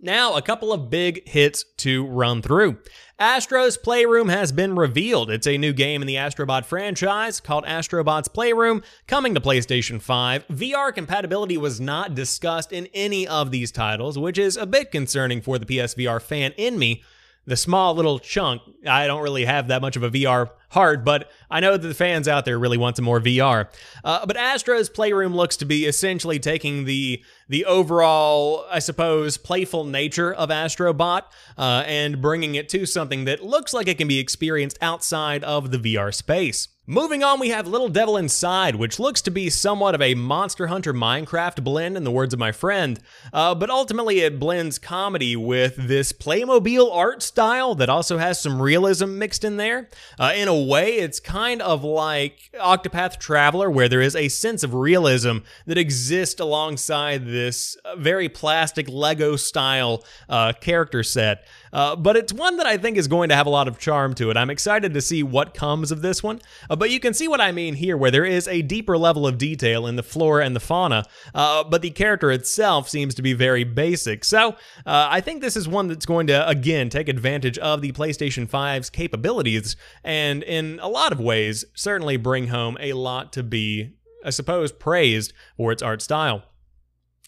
Now, 0.00 0.36
a 0.36 0.42
couple 0.42 0.72
of 0.72 0.90
big 0.90 1.28
hits 1.28 1.64
to 1.78 2.06
run 2.06 2.40
through. 2.40 2.78
Astro's 3.18 3.76
Playroom 3.76 4.28
has 4.28 4.52
been 4.52 4.76
revealed. 4.76 5.28
It's 5.28 5.48
a 5.48 5.58
new 5.58 5.72
game 5.72 6.02
in 6.02 6.06
the 6.06 6.14
Astrobot 6.14 6.66
franchise 6.66 7.40
called 7.40 7.64
Astrobot's 7.64 8.28
Playroom, 8.28 8.84
coming 9.08 9.34
to 9.34 9.40
PlayStation 9.40 10.00
5. 10.00 10.46
VR 10.46 10.94
compatibility 10.94 11.56
was 11.56 11.80
not 11.80 12.14
discussed 12.14 12.70
in 12.72 12.86
any 12.94 13.26
of 13.26 13.50
these 13.50 13.72
titles, 13.72 14.16
which 14.16 14.38
is 14.38 14.56
a 14.56 14.66
bit 14.66 14.92
concerning 14.92 15.40
for 15.40 15.58
the 15.58 15.66
PSVR 15.66 16.22
fan 16.22 16.52
in 16.56 16.78
me. 16.78 17.02
The 17.48 17.56
small 17.56 17.94
little 17.94 18.18
chunk, 18.18 18.60
I 18.86 19.06
don't 19.06 19.22
really 19.22 19.46
have 19.46 19.68
that 19.68 19.80
much 19.80 19.96
of 19.96 20.02
a 20.02 20.10
VR 20.10 20.50
hard, 20.68 21.02
but 21.02 21.30
I 21.50 21.60
know 21.60 21.78
that 21.78 21.88
the 21.88 21.94
fans 21.94 22.28
out 22.28 22.44
there 22.44 22.58
really 22.58 22.76
want 22.76 22.96
some 22.96 23.06
more 23.06 23.20
VR. 23.20 23.68
Uh, 24.04 24.26
but 24.26 24.36
Astro's 24.36 24.90
Playroom 24.90 25.34
looks 25.34 25.56
to 25.56 25.64
be 25.64 25.86
essentially 25.86 26.38
taking 26.38 26.84
the 26.84 27.22
the 27.48 27.64
overall, 27.64 28.66
I 28.70 28.80
suppose, 28.80 29.38
playful 29.38 29.84
nature 29.84 30.30
of 30.30 30.50
Astrobot 30.50 31.22
uh, 31.56 31.84
and 31.86 32.20
bringing 32.20 32.54
it 32.54 32.68
to 32.68 32.84
something 32.84 33.24
that 33.24 33.42
looks 33.42 33.72
like 33.72 33.88
it 33.88 33.96
can 33.96 34.08
be 34.08 34.18
experienced 34.18 34.76
outside 34.82 35.42
of 35.42 35.70
the 35.70 35.78
VR 35.78 36.14
space. 36.14 36.68
Moving 36.90 37.22
on, 37.22 37.38
we 37.38 37.50
have 37.50 37.68
Little 37.68 37.90
Devil 37.90 38.16
Inside, 38.16 38.76
which 38.76 38.98
looks 38.98 39.20
to 39.20 39.30
be 39.30 39.50
somewhat 39.50 39.94
of 39.94 40.00
a 40.00 40.14
Monster 40.14 40.68
Hunter 40.68 40.94
Minecraft 40.94 41.62
blend, 41.62 41.98
in 41.98 42.04
the 42.04 42.10
words 42.10 42.32
of 42.32 42.40
my 42.40 42.50
friend, 42.50 42.98
uh, 43.30 43.54
but 43.54 43.68
ultimately 43.68 44.20
it 44.20 44.38
blends 44.40 44.78
comedy 44.78 45.36
with 45.36 45.76
this 45.76 46.14
Playmobil 46.14 46.90
art 46.90 47.22
style 47.22 47.74
that 47.74 47.90
also 47.90 48.16
has 48.16 48.40
some 48.40 48.62
realism 48.62 49.18
mixed 49.18 49.44
in 49.44 49.58
there. 49.58 49.90
Uh, 50.18 50.32
in 50.34 50.48
a 50.48 50.58
way, 50.58 50.94
it's 50.94 51.20
kind 51.20 51.60
of 51.60 51.84
like 51.84 52.38
Octopath 52.58 53.18
Traveler, 53.18 53.70
where 53.70 53.90
there 53.90 54.00
is 54.00 54.16
a 54.16 54.28
sense 54.28 54.62
of 54.62 54.72
realism 54.72 55.40
that 55.66 55.76
exists 55.76 56.40
alongside 56.40 57.26
this 57.26 57.76
very 57.98 58.30
plastic 58.30 58.88
Lego 58.88 59.36
style 59.36 60.02
uh, 60.30 60.54
character 60.54 61.02
set. 61.02 61.44
Uh, 61.72 61.96
but 61.96 62.16
it's 62.16 62.32
one 62.32 62.56
that 62.56 62.66
I 62.66 62.76
think 62.76 62.96
is 62.96 63.08
going 63.08 63.28
to 63.28 63.34
have 63.34 63.46
a 63.46 63.50
lot 63.50 63.68
of 63.68 63.78
charm 63.78 64.14
to 64.14 64.30
it. 64.30 64.36
I'm 64.36 64.50
excited 64.50 64.94
to 64.94 65.00
see 65.00 65.22
what 65.22 65.54
comes 65.54 65.90
of 65.90 66.02
this 66.02 66.22
one. 66.22 66.40
Uh, 66.68 66.76
but 66.76 66.90
you 66.90 67.00
can 67.00 67.14
see 67.14 67.28
what 67.28 67.40
I 67.40 67.52
mean 67.52 67.74
here, 67.74 67.96
where 67.96 68.10
there 68.10 68.24
is 68.24 68.48
a 68.48 68.62
deeper 68.62 68.96
level 68.96 69.26
of 69.26 69.38
detail 69.38 69.86
in 69.86 69.96
the 69.96 70.02
flora 70.02 70.44
and 70.44 70.54
the 70.54 70.60
fauna, 70.60 71.04
uh, 71.34 71.64
but 71.64 71.82
the 71.82 71.90
character 71.90 72.30
itself 72.30 72.88
seems 72.88 73.14
to 73.14 73.22
be 73.22 73.32
very 73.32 73.64
basic. 73.64 74.24
So 74.24 74.50
uh, 74.86 75.08
I 75.10 75.20
think 75.20 75.40
this 75.40 75.56
is 75.56 75.68
one 75.68 75.88
that's 75.88 76.06
going 76.06 76.26
to, 76.28 76.48
again, 76.48 76.88
take 76.88 77.08
advantage 77.08 77.58
of 77.58 77.82
the 77.82 77.92
PlayStation 77.92 78.48
5's 78.48 78.90
capabilities 78.90 79.76
and 80.04 80.42
in 80.42 80.78
a 80.80 80.88
lot 80.88 81.12
of 81.12 81.20
ways 81.20 81.64
certainly 81.74 82.16
bring 82.16 82.48
home 82.48 82.76
a 82.80 82.92
lot 82.92 83.32
to 83.34 83.42
be, 83.42 83.94
I 84.24 84.30
suppose, 84.30 84.72
praised 84.72 85.32
for 85.56 85.72
its 85.72 85.82
art 85.82 86.02
style. 86.02 86.44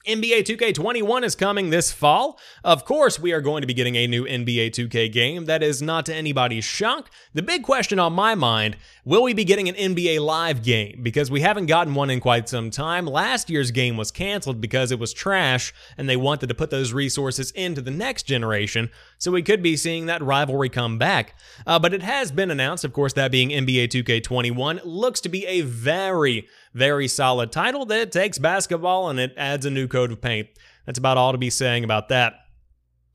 NBA 0.07 0.45
2K21 0.45 1.25
is 1.25 1.35
coming 1.35 1.69
this 1.69 1.93
fall. 1.93 2.39
Of 2.65 2.87
course, 2.87 3.21
we 3.21 3.33
are 3.33 3.43
going 3.43 3.61
to 3.61 3.67
be 3.67 3.75
getting 3.75 3.97
a 3.97 4.07
new 4.07 4.25
NBA 4.25 4.71
2K 4.71 5.13
game. 5.13 5.45
That 5.45 5.63
is 5.63 5.83
not 5.83 6.07
to 6.07 6.15
anybody's 6.15 6.65
shock. 6.65 7.11
The 7.35 7.43
big 7.43 7.63
question 7.63 7.99
on 7.99 8.15
my 8.15 8.35
mind 8.35 8.79
will 9.05 9.23
we 9.23 9.35
be 9.35 9.45
getting 9.45 9.69
an 9.69 9.75
NBA 9.75 10.21
Live 10.21 10.63
game? 10.63 11.01
Because 11.03 11.31
we 11.31 11.43
haven't 11.43 11.67
gotten 11.67 11.95
one 11.95 12.09
in 12.09 12.19
quite 12.19 12.49
some 12.49 12.71
time. 12.71 13.05
Last 13.05 13.51
year's 13.51 13.73
game 13.73 13.99
was 13.99 14.11
canceled 14.11 14.59
because 14.59 14.91
it 14.91 14.99
was 14.99 15.13
trash 15.13 15.75
and 15.99 16.09
they 16.09 16.17
wanted 16.17 16.47
to 16.47 16.55
put 16.55 16.71
those 16.71 16.95
resources 16.95 17.51
into 17.51 17.83
the 17.83 17.91
next 17.91 18.23
generation. 18.23 18.89
So 19.19 19.31
we 19.31 19.43
could 19.43 19.63
be 19.63 19.77
seeing 19.77 20.07
that 20.07 20.23
rivalry 20.23 20.71
come 20.71 20.97
back. 20.97 21.35
Uh, 21.67 21.79
but 21.79 21.93
it 21.93 22.03
has 22.03 22.33
been 22.33 22.51
announced, 22.51 22.85
of 22.85 22.95
course, 22.95 23.13
that 23.15 23.31
being 23.31 23.51
NBA 23.51 23.89
2K21 23.89 24.81
looks 24.83 25.21
to 25.21 25.29
be 25.29 25.45
a 25.45 25.61
very 25.61 26.49
very 26.73 27.09
solid 27.09 27.53
title 27.53 27.85
that 27.87 28.13
takes 28.13 28.39
basketball 28.39 29.09
and 29.09 29.19
it 29.19 29.35
adds 29.37 29.67
a 29.67 29.71
new 29.71 29.89
coat 29.89 30.13
of 30.13 30.21
paint. 30.21 30.49
That's 30.87 30.99
about 30.99 31.17
all 31.17 31.33
to 31.33 31.39
be 31.39 31.51
saying 31.51 31.85
about 31.85 32.09
that. 32.09 32.35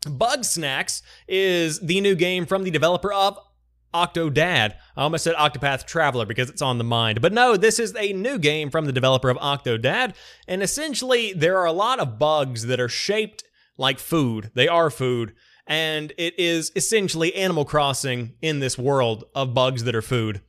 Bugsnax 0.01 1.01
is 1.27 1.79
the 1.79 2.01
new 2.01 2.15
game 2.15 2.45
from 2.45 2.63
the 2.63 2.71
developer 2.71 3.11
of 3.11 3.39
Octodad. 3.93 4.75
I 4.97 5.03
almost 5.03 5.23
said 5.23 5.35
Octopath 5.35 5.85
Traveler 5.85 6.25
because 6.25 6.49
it's 6.49 6.61
on 6.61 6.77
the 6.77 6.83
mind. 6.83 7.21
But 7.21 7.33
no, 7.33 7.55
this 7.55 7.79
is 7.79 7.95
a 7.95 8.13
new 8.13 8.37
game 8.37 8.69
from 8.69 8.85
the 8.85 8.91
developer 8.91 9.29
of 9.29 9.37
Octodad. 9.37 10.15
And 10.47 10.61
essentially, 10.61 11.33
there 11.33 11.57
are 11.57 11.65
a 11.65 11.71
lot 11.71 11.99
of 11.99 12.19
bugs 12.19 12.65
that 12.67 12.79
are 12.79 12.89
shaped 12.89 13.43
like 13.77 13.97
food. 13.97 14.51
They 14.53 14.67
are 14.67 14.89
food. 14.89 15.33
And 15.65 16.13
it 16.17 16.37
is 16.37 16.71
essentially 16.75 17.33
Animal 17.35 17.65
Crossing 17.65 18.33
in 18.41 18.59
this 18.59 18.77
world 18.77 19.23
of 19.33 19.53
bugs 19.53 19.85
that 19.85 19.95
are 19.95 20.01
food. 20.01 20.41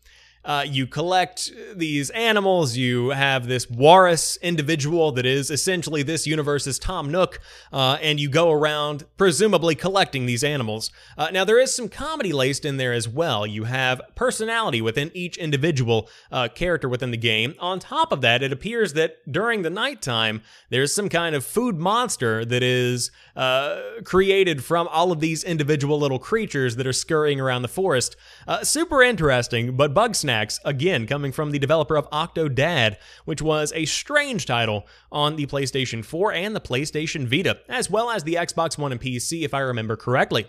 Uh, 0.46 0.64
you 0.66 0.86
collect 0.86 1.50
these 1.74 2.08
animals. 2.10 2.76
You 2.76 3.10
have 3.10 3.48
this 3.48 3.68
Walrus 3.68 4.38
individual 4.40 5.10
that 5.12 5.26
is 5.26 5.50
essentially 5.50 6.04
this 6.04 6.24
universe's 6.24 6.78
Tom 6.78 7.10
Nook, 7.10 7.40
uh, 7.72 7.98
and 8.00 8.20
you 8.20 8.30
go 8.30 8.52
around 8.52 9.04
presumably 9.16 9.74
collecting 9.74 10.24
these 10.26 10.44
animals. 10.44 10.92
Uh, 11.18 11.30
now, 11.32 11.44
there 11.44 11.58
is 11.58 11.74
some 11.74 11.88
comedy 11.88 12.32
laced 12.32 12.64
in 12.64 12.76
there 12.76 12.92
as 12.92 13.08
well. 13.08 13.44
You 13.44 13.64
have 13.64 14.00
personality 14.14 14.80
within 14.80 15.10
each 15.14 15.36
individual 15.36 16.08
uh, 16.30 16.46
character 16.48 16.88
within 16.88 17.10
the 17.10 17.16
game. 17.16 17.54
On 17.58 17.80
top 17.80 18.12
of 18.12 18.20
that, 18.20 18.40
it 18.40 18.52
appears 18.52 18.92
that 18.92 19.16
during 19.30 19.62
the 19.62 19.70
nighttime, 19.70 20.42
there's 20.70 20.94
some 20.94 21.08
kind 21.08 21.34
of 21.34 21.44
food 21.44 21.76
monster 21.76 22.44
that 22.44 22.62
is 22.62 23.10
uh, 23.34 23.80
created 24.04 24.62
from 24.62 24.86
all 24.88 25.10
of 25.10 25.18
these 25.18 25.42
individual 25.42 25.98
little 25.98 26.20
creatures 26.20 26.76
that 26.76 26.86
are 26.86 26.92
scurrying 26.92 27.40
around 27.40 27.62
the 27.62 27.68
forest. 27.68 28.14
Uh, 28.46 28.62
super 28.62 29.02
interesting, 29.02 29.76
but 29.76 29.92
Bugsnax 30.36 30.58
again 30.64 31.06
coming 31.06 31.32
from 31.32 31.50
the 31.50 31.58
developer 31.58 31.96
of 31.96 32.10
Octodad, 32.10 32.96
which 33.24 33.42
was 33.42 33.72
a 33.74 33.84
strange 33.84 34.46
title 34.46 34.86
on 35.10 35.36
the 35.36 35.46
PlayStation 35.46 36.04
4 36.04 36.32
and 36.32 36.54
the 36.54 36.60
PlayStation 36.60 37.26
Vita, 37.26 37.60
as 37.68 37.90
well 37.90 38.10
as 38.10 38.24
the 38.24 38.34
Xbox 38.34 38.78
One 38.78 38.92
and 38.92 39.00
PC, 39.00 39.44
if 39.44 39.54
I 39.54 39.60
remember 39.60 39.96
correctly. 39.96 40.46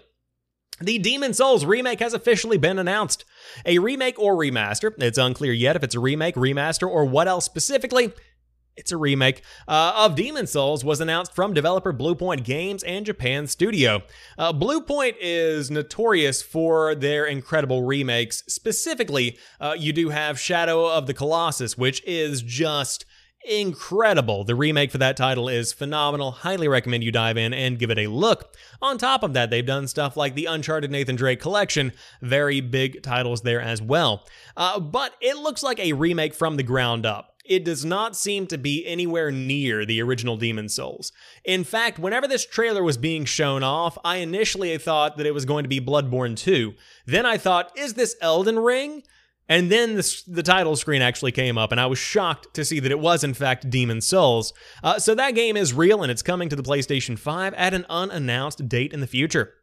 The 0.80 1.00
Demon's 1.00 1.38
Souls 1.38 1.66
remake 1.66 2.02
has 2.02 2.14
officially 2.14 2.58
been 2.58 2.78
announced. 2.78 3.26
A 3.66 3.80
remake 3.80 4.20
or 4.20 4.36
remaster, 4.36 4.94
it's 5.00 5.18
unclear 5.18 5.52
yet 5.52 5.76
if 5.76 5.84
it's 5.84 5.96
a 5.96 6.00
remake, 6.00 6.36
remaster, 6.36 6.88
or 6.88 7.04
what 7.04 7.28
else 7.28 7.46
specifically. 7.46 8.14
It's 8.78 8.92
a 8.92 8.98
remake 8.98 9.42
uh, 9.68 9.94
of 9.96 10.16
Demon's 10.16 10.52
Souls 10.52 10.86
was 10.86 11.02
announced 11.02 11.34
from 11.34 11.54
developer 11.54 11.92
Bluepoint 11.92 12.44
Games 12.44 12.84
and 12.84 13.06
Japan 13.06 13.48
Studio. 13.48 14.04
Uh, 14.38 14.54
Bluepoint 14.54 15.16
is 15.20 15.72
notorious 15.72 16.44
for 16.44 16.94
their 16.94 17.26
incredible 17.26 17.84
remakes. 17.84 18.44
Specifically, 18.48 19.38
uh, 19.60 19.76
you 19.78 19.92
do 19.92 20.10
have 20.10 20.40
Shadow 20.40 20.88
of 20.88 21.08
the 21.08 21.14
Colossus, 21.14 21.78
which 21.78 22.04
is 22.06 22.44
just 22.44 23.06
incredible. 23.48 24.44
The 24.44 24.56
remake 24.56 24.92
for 24.92 24.98
that 25.00 25.18
title 25.18 25.48
is 25.48 25.74
phenomenal. 25.74 26.32
Highly 26.32 26.68
recommend 26.68 27.04
you 27.04 27.12
dive 27.12 27.38
in 27.38 27.54
and 27.54 27.80
give 27.80 27.90
it 27.90 27.98
a 27.98 28.08
look. 28.08 28.56
On 28.82 28.98
top 28.98 29.24
of 29.24 29.34
that, 29.34 29.50
they've 29.50 29.66
done 29.66 29.88
stuff 29.88 30.18
like 30.18 30.36
the 30.36 30.46
Uncharted 30.46 30.92
Nathan 30.92 31.16
Drake 31.16 31.40
collection, 31.40 31.94
very 32.22 32.62
big 32.62 33.02
titles 33.02 33.42
there 33.42 33.62
as 33.62 33.82
well. 33.82 34.26
Uh, 34.56 34.80
but 34.80 35.14
it 35.22 35.38
looks 35.38 35.64
like 35.64 35.80
a 35.80 35.94
remake 35.94 36.34
from 36.34 36.58
the 36.58 36.64
ground 36.64 37.06
up 37.06 37.37
it 37.48 37.64
does 37.64 37.86
not 37.86 38.16
seem 38.16 38.48
to 38.48 38.58
be 38.58 38.86
anywhere 38.86 39.32
near 39.32 39.86
the 39.86 40.02
original 40.02 40.38
Demon's 40.38 40.76
Souls. 40.76 41.12
In 41.44 41.64
fact, 41.64 42.00
whenever 42.00 42.28
this 42.28 42.46
trailer 42.46 42.84
was 42.84 42.98
being 42.98 43.26
shown 43.26 43.64
off, 43.64 43.98
I 44.04 44.18
initially 44.18 44.78
thought 44.78 45.18
that 45.18 45.26
it 45.26 45.34
was 45.34 45.46
going 45.46 45.64
to 45.64 45.70
be 45.70 45.80
Bloodborne 45.80 46.36
2. 46.38 46.74
Then 47.06 47.26
I 47.26 47.38
thought, 47.38 47.78
is 47.78 47.94
this 47.94 48.16
Elden 48.22 48.60
Ring? 48.60 49.04
And 49.50 49.72
then 49.72 49.96
the, 49.96 50.24
the, 50.28 50.44
title 50.44 50.76
screen 50.76 51.02
actually 51.02 51.32
came 51.32 51.58
up, 51.58 51.72
and 51.72 51.80
I 51.80 51.86
was 51.86 51.98
shocked 51.98 52.54
to 52.56 52.66
see 52.66 52.82
that 52.82 52.92
it 52.92 53.00
was, 53.00 53.24
in 53.24 53.34
fact, 53.34 53.70
Demon's 53.70 54.06
Souls. 54.06 54.54
Uh, 54.84 55.00
so 55.00 55.16
that 55.16 55.36
game 55.36 55.56
is 55.56 55.74
real, 55.74 56.04
and 56.04 56.12
it's 56.12 56.22
coming 56.22 56.50
to 56.50 56.56
the 56.56 56.64
PlayStation 56.64 57.18
5 57.18 57.54
at 57.54 57.74
an 57.74 57.86
unannounced 57.90 58.68
date 58.68 58.92
in 58.92 59.00
the 59.00 59.08
future. 59.08 59.54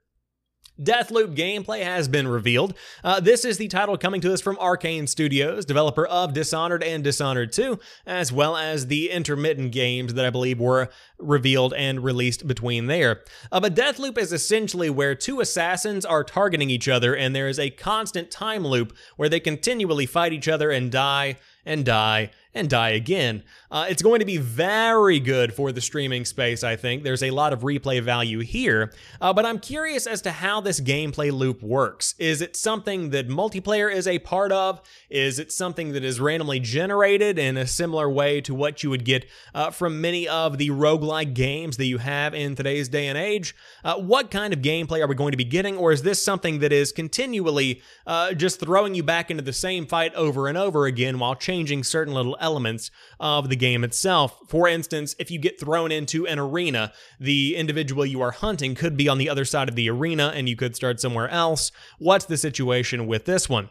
Deathloop 0.80 1.36
gameplay 1.36 1.84
has 1.84 2.08
been 2.08 2.26
revealed. 2.26 2.74
Uh, 3.04 3.20
this 3.20 3.44
is 3.44 3.58
the 3.58 3.68
title 3.68 3.96
coming 3.96 4.20
to 4.20 4.32
us 4.32 4.40
from 4.40 4.56
Arkane 4.56 5.08
Studios, 5.08 5.64
developer 5.64 6.04
of 6.04 6.32
Dishonored 6.32 6.82
and 6.82 7.04
Dishonored 7.04 7.52
2, 7.52 7.78
as 8.06 8.32
well 8.32 8.56
as 8.56 8.88
the 8.88 9.10
intermittent 9.10 9.70
games 9.70 10.14
that 10.14 10.24
I 10.24 10.30
believe 10.30 10.58
were 10.58 10.88
revealed 11.18 11.74
and 11.74 12.02
released 12.02 12.48
between 12.48 12.86
there. 12.86 13.22
Uh, 13.52 13.60
but 13.60 13.76
Deathloop 13.76 14.18
is 14.18 14.32
essentially 14.32 14.90
where 14.90 15.14
two 15.14 15.40
assassins 15.40 16.04
are 16.04 16.24
targeting 16.24 16.70
each 16.70 16.88
other, 16.88 17.14
and 17.14 17.36
there 17.36 17.48
is 17.48 17.60
a 17.60 17.70
constant 17.70 18.32
time 18.32 18.66
loop 18.66 18.92
where 19.16 19.28
they 19.28 19.40
continually 19.40 20.06
fight 20.06 20.32
each 20.32 20.48
other 20.48 20.72
and 20.72 20.90
die 20.90 21.36
and 21.64 21.84
die 21.84 22.30
and 22.52 22.68
die 22.68 22.90
again. 22.90 23.42
Uh, 23.74 23.86
it's 23.88 24.02
going 24.02 24.20
to 24.20 24.24
be 24.24 24.36
very 24.36 25.18
good 25.18 25.52
for 25.52 25.72
the 25.72 25.80
streaming 25.80 26.24
space, 26.24 26.62
I 26.62 26.76
think. 26.76 27.02
There's 27.02 27.24
a 27.24 27.32
lot 27.32 27.52
of 27.52 27.62
replay 27.62 28.00
value 28.00 28.38
here, 28.38 28.92
uh, 29.20 29.32
but 29.32 29.44
I'm 29.44 29.58
curious 29.58 30.06
as 30.06 30.22
to 30.22 30.30
how 30.30 30.60
this 30.60 30.80
gameplay 30.80 31.32
loop 31.32 31.60
works. 31.60 32.14
Is 32.20 32.40
it 32.40 32.54
something 32.54 33.10
that 33.10 33.28
multiplayer 33.28 33.92
is 33.92 34.06
a 34.06 34.20
part 34.20 34.52
of? 34.52 34.80
Is 35.10 35.40
it 35.40 35.50
something 35.50 35.90
that 35.90 36.04
is 36.04 36.20
randomly 36.20 36.60
generated 36.60 37.36
in 37.36 37.56
a 37.56 37.66
similar 37.66 38.08
way 38.08 38.40
to 38.42 38.54
what 38.54 38.84
you 38.84 38.90
would 38.90 39.04
get 39.04 39.26
uh, 39.56 39.72
from 39.72 40.00
many 40.00 40.28
of 40.28 40.56
the 40.56 40.70
roguelike 40.70 41.34
games 41.34 41.76
that 41.78 41.86
you 41.86 41.98
have 41.98 42.32
in 42.32 42.54
today's 42.54 42.88
day 42.88 43.08
and 43.08 43.18
age? 43.18 43.56
Uh, 43.82 43.96
what 43.96 44.30
kind 44.30 44.52
of 44.52 44.60
gameplay 44.60 45.00
are 45.02 45.08
we 45.08 45.16
going 45.16 45.32
to 45.32 45.36
be 45.36 45.42
getting, 45.42 45.76
or 45.76 45.90
is 45.90 46.02
this 46.02 46.24
something 46.24 46.60
that 46.60 46.72
is 46.72 46.92
continually 46.92 47.82
uh, 48.06 48.34
just 48.34 48.60
throwing 48.60 48.94
you 48.94 49.02
back 49.02 49.32
into 49.32 49.42
the 49.42 49.52
same 49.52 49.84
fight 49.84 50.14
over 50.14 50.46
and 50.46 50.56
over 50.56 50.86
again 50.86 51.18
while 51.18 51.34
changing 51.34 51.82
certain 51.82 52.14
little 52.14 52.36
elements 52.38 52.92
of 53.18 53.48
the 53.48 53.56
game 53.56 53.63
itself. 53.72 54.38
For 54.48 54.68
instance, 54.68 55.14
if 55.18 55.30
you 55.30 55.38
get 55.38 55.58
thrown 55.58 55.90
into 55.90 56.26
an 56.26 56.38
arena, 56.38 56.92
the 57.18 57.56
individual 57.56 58.04
you 58.04 58.20
are 58.20 58.32
hunting 58.32 58.74
could 58.74 58.96
be 58.96 59.08
on 59.08 59.16
the 59.16 59.30
other 59.30 59.46
side 59.46 59.70
of 59.70 59.76
the 59.76 59.88
arena 59.88 60.32
and 60.34 60.48
you 60.48 60.56
could 60.56 60.76
start 60.76 61.00
somewhere 61.00 61.28
else. 61.28 61.72
What's 61.98 62.26
the 62.26 62.36
situation 62.36 63.06
with 63.06 63.24
this 63.24 63.48
one? 63.48 63.70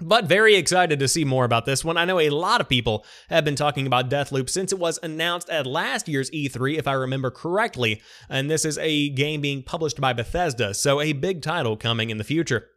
But 0.00 0.24
very 0.24 0.54
excited 0.54 0.98
to 0.98 1.08
see 1.08 1.26
more 1.26 1.44
about 1.44 1.66
this 1.66 1.84
one. 1.84 1.98
I 1.98 2.06
know 2.06 2.18
a 2.18 2.30
lot 2.30 2.62
of 2.62 2.68
people 2.70 3.04
have 3.28 3.44
been 3.44 3.56
talking 3.56 3.86
about 3.86 4.08
Deathloop 4.08 4.48
since 4.48 4.72
it 4.72 4.78
was 4.78 4.98
announced 5.02 5.50
at 5.50 5.66
last 5.66 6.08
year's 6.08 6.30
E3, 6.30 6.78
if 6.78 6.88
I 6.88 6.94
remember 6.94 7.30
correctly. 7.30 8.00
And 8.30 8.50
this 8.50 8.64
is 8.64 8.78
a 8.78 9.10
game 9.10 9.42
being 9.42 9.62
published 9.62 10.00
by 10.00 10.14
Bethesda, 10.14 10.72
so 10.72 11.02
a 11.02 11.12
big 11.12 11.42
title 11.42 11.76
coming 11.76 12.08
in 12.08 12.16
the 12.16 12.24
future. 12.24 12.68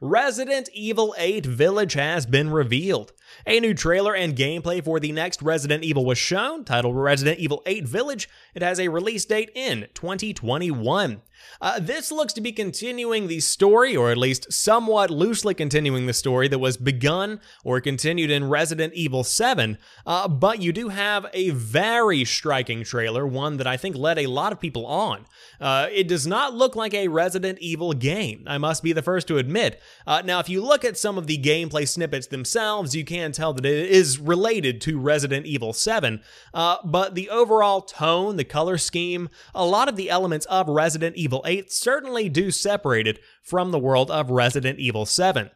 Resident 0.00 0.68
Evil 0.72 1.14
8 1.18 1.44
Village 1.44 1.94
has 1.94 2.26
been 2.26 2.50
revealed. 2.50 3.12
A 3.46 3.60
new 3.60 3.74
trailer 3.74 4.14
and 4.14 4.36
gameplay 4.36 4.82
for 4.82 5.00
the 5.00 5.12
next 5.12 5.42
Resident 5.42 5.84
Evil 5.84 6.04
was 6.04 6.18
shown, 6.18 6.64
titled 6.64 6.96
Resident 6.96 7.38
Evil 7.38 7.62
8 7.66 7.86
Village. 7.86 8.28
It 8.54 8.62
has 8.62 8.78
a 8.78 8.88
release 8.88 9.24
date 9.24 9.50
in 9.54 9.88
2021. 9.94 11.22
Uh, 11.60 11.78
this 11.80 12.10
looks 12.10 12.32
to 12.34 12.40
be 12.40 12.52
continuing 12.52 13.26
the 13.26 13.40
story, 13.40 13.96
or 13.96 14.10
at 14.10 14.16
least 14.16 14.52
somewhat 14.52 15.10
loosely 15.10 15.54
continuing 15.54 16.06
the 16.06 16.12
story 16.12 16.48
that 16.48 16.58
was 16.58 16.76
begun 16.76 17.40
or 17.64 17.80
continued 17.80 18.30
in 18.30 18.48
Resident 18.48 18.94
Evil 18.94 19.24
7. 19.24 19.78
Uh, 20.06 20.28
but 20.28 20.60
you 20.60 20.72
do 20.72 20.88
have 20.88 21.26
a 21.32 21.50
very 21.50 22.24
striking 22.24 22.84
trailer, 22.84 23.26
one 23.26 23.56
that 23.58 23.66
I 23.66 23.76
think 23.76 23.96
led 23.96 24.18
a 24.18 24.26
lot 24.26 24.52
of 24.52 24.60
people 24.60 24.86
on. 24.86 25.26
Uh, 25.60 25.88
it 25.90 26.08
does 26.08 26.26
not 26.26 26.54
look 26.54 26.76
like 26.76 26.94
a 26.94 27.08
Resident 27.08 27.58
Evil 27.60 27.92
game, 27.92 28.44
I 28.46 28.58
must 28.58 28.82
be 28.82 28.92
the 28.92 29.02
first 29.02 29.28
to 29.28 29.38
admit. 29.38 29.80
Uh, 30.06 30.22
now, 30.24 30.40
if 30.40 30.48
you 30.48 30.62
look 30.62 30.84
at 30.84 30.98
some 30.98 31.18
of 31.18 31.26
the 31.26 31.38
gameplay 31.38 31.86
snippets 31.86 32.26
themselves, 32.26 32.94
you 32.94 33.04
can 33.04 33.19
tell 33.32 33.52
that 33.52 33.64
it 33.64 33.90
is 33.90 34.18
related 34.18 34.80
to 34.82 34.98
Resident 34.98 35.46
Evil 35.46 35.72
7. 35.72 36.22
Uh, 36.52 36.76
but 36.84 37.14
the 37.14 37.30
overall 37.30 37.80
tone, 37.80 38.36
the 38.36 38.44
color 38.44 38.78
scheme, 38.78 39.28
a 39.54 39.64
lot 39.64 39.88
of 39.88 39.96
the 39.96 40.10
elements 40.10 40.46
of 40.46 40.68
Resident 40.68 41.16
Evil 41.16 41.42
8 41.46 41.70
certainly 41.70 42.28
do 42.28 42.50
separate 42.50 43.06
it 43.06 43.20
from 43.42 43.70
the 43.70 43.78
world 43.78 44.10
of 44.10 44.30
Resident 44.30 44.78
Evil 44.78 45.06
7. 45.06 45.50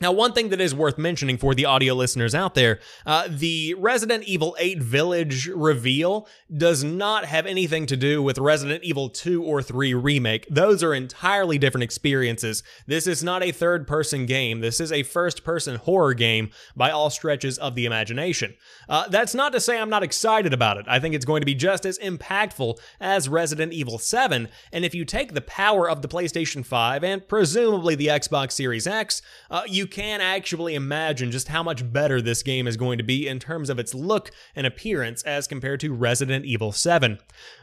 Now, 0.00 0.12
one 0.12 0.32
thing 0.32 0.48
that 0.48 0.60
is 0.60 0.74
worth 0.74 0.96
mentioning 0.96 1.36
for 1.36 1.54
the 1.54 1.66
audio 1.66 1.92
listeners 1.94 2.34
out 2.34 2.54
there, 2.54 2.80
uh, 3.04 3.28
the 3.28 3.74
Resident 3.78 4.24
Evil 4.24 4.56
8 4.58 4.82
Village 4.82 5.46
reveal 5.48 6.26
does 6.54 6.82
not 6.82 7.26
have 7.26 7.44
anything 7.44 7.84
to 7.86 7.96
do 7.98 8.22
with 8.22 8.38
Resident 8.38 8.82
Evil 8.82 9.10
2 9.10 9.42
or 9.42 9.60
3 9.62 9.92
Remake. 9.92 10.46
Those 10.48 10.82
are 10.82 10.94
entirely 10.94 11.58
different 11.58 11.84
experiences. 11.84 12.62
This 12.86 13.06
is 13.06 13.22
not 13.22 13.42
a 13.42 13.52
third 13.52 13.86
person 13.86 14.24
game. 14.24 14.60
This 14.60 14.80
is 14.80 14.90
a 14.90 15.02
first 15.02 15.44
person 15.44 15.76
horror 15.76 16.14
game 16.14 16.50
by 16.74 16.90
all 16.90 17.10
stretches 17.10 17.58
of 17.58 17.74
the 17.74 17.84
imagination. 17.84 18.54
Uh, 18.88 19.06
that's 19.08 19.34
not 19.34 19.52
to 19.52 19.60
say 19.60 19.78
I'm 19.78 19.90
not 19.90 20.02
excited 20.02 20.54
about 20.54 20.78
it. 20.78 20.86
I 20.88 20.98
think 20.98 21.14
it's 21.14 21.26
going 21.26 21.42
to 21.42 21.46
be 21.46 21.54
just 21.54 21.84
as 21.84 21.98
impactful 21.98 22.78
as 23.00 23.28
Resident 23.28 23.74
Evil 23.74 23.98
7. 23.98 24.48
And 24.72 24.84
if 24.84 24.94
you 24.94 25.04
take 25.04 25.34
the 25.34 25.42
power 25.42 25.90
of 25.90 26.00
the 26.00 26.08
PlayStation 26.08 26.64
5 26.64 27.04
and 27.04 27.28
presumably 27.28 27.94
the 27.94 28.06
Xbox 28.06 28.52
Series 28.52 28.86
X, 28.86 29.20
uh, 29.50 29.62
you 29.66 29.86
can 29.90 30.20
actually 30.20 30.74
imagine 30.74 31.30
just 31.30 31.48
how 31.48 31.62
much 31.62 31.92
better 31.92 32.22
this 32.22 32.42
game 32.42 32.66
is 32.66 32.76
going 32.76 32.98
to 32.98 33.04
be 33.04 33.28
in 33.28 33.38
terms 33.38 33.68
of 33.68 33.78
its 33.78 33.94
look 33.94 34.30
and 34.54 34.66
appearance 34.66 35.22
as 35.24 35.46
compared 35.46 35.80
to 35.80 35.92
Resident 35.92 36.44
Evil 36.44 36.72
7. 36.72 37.18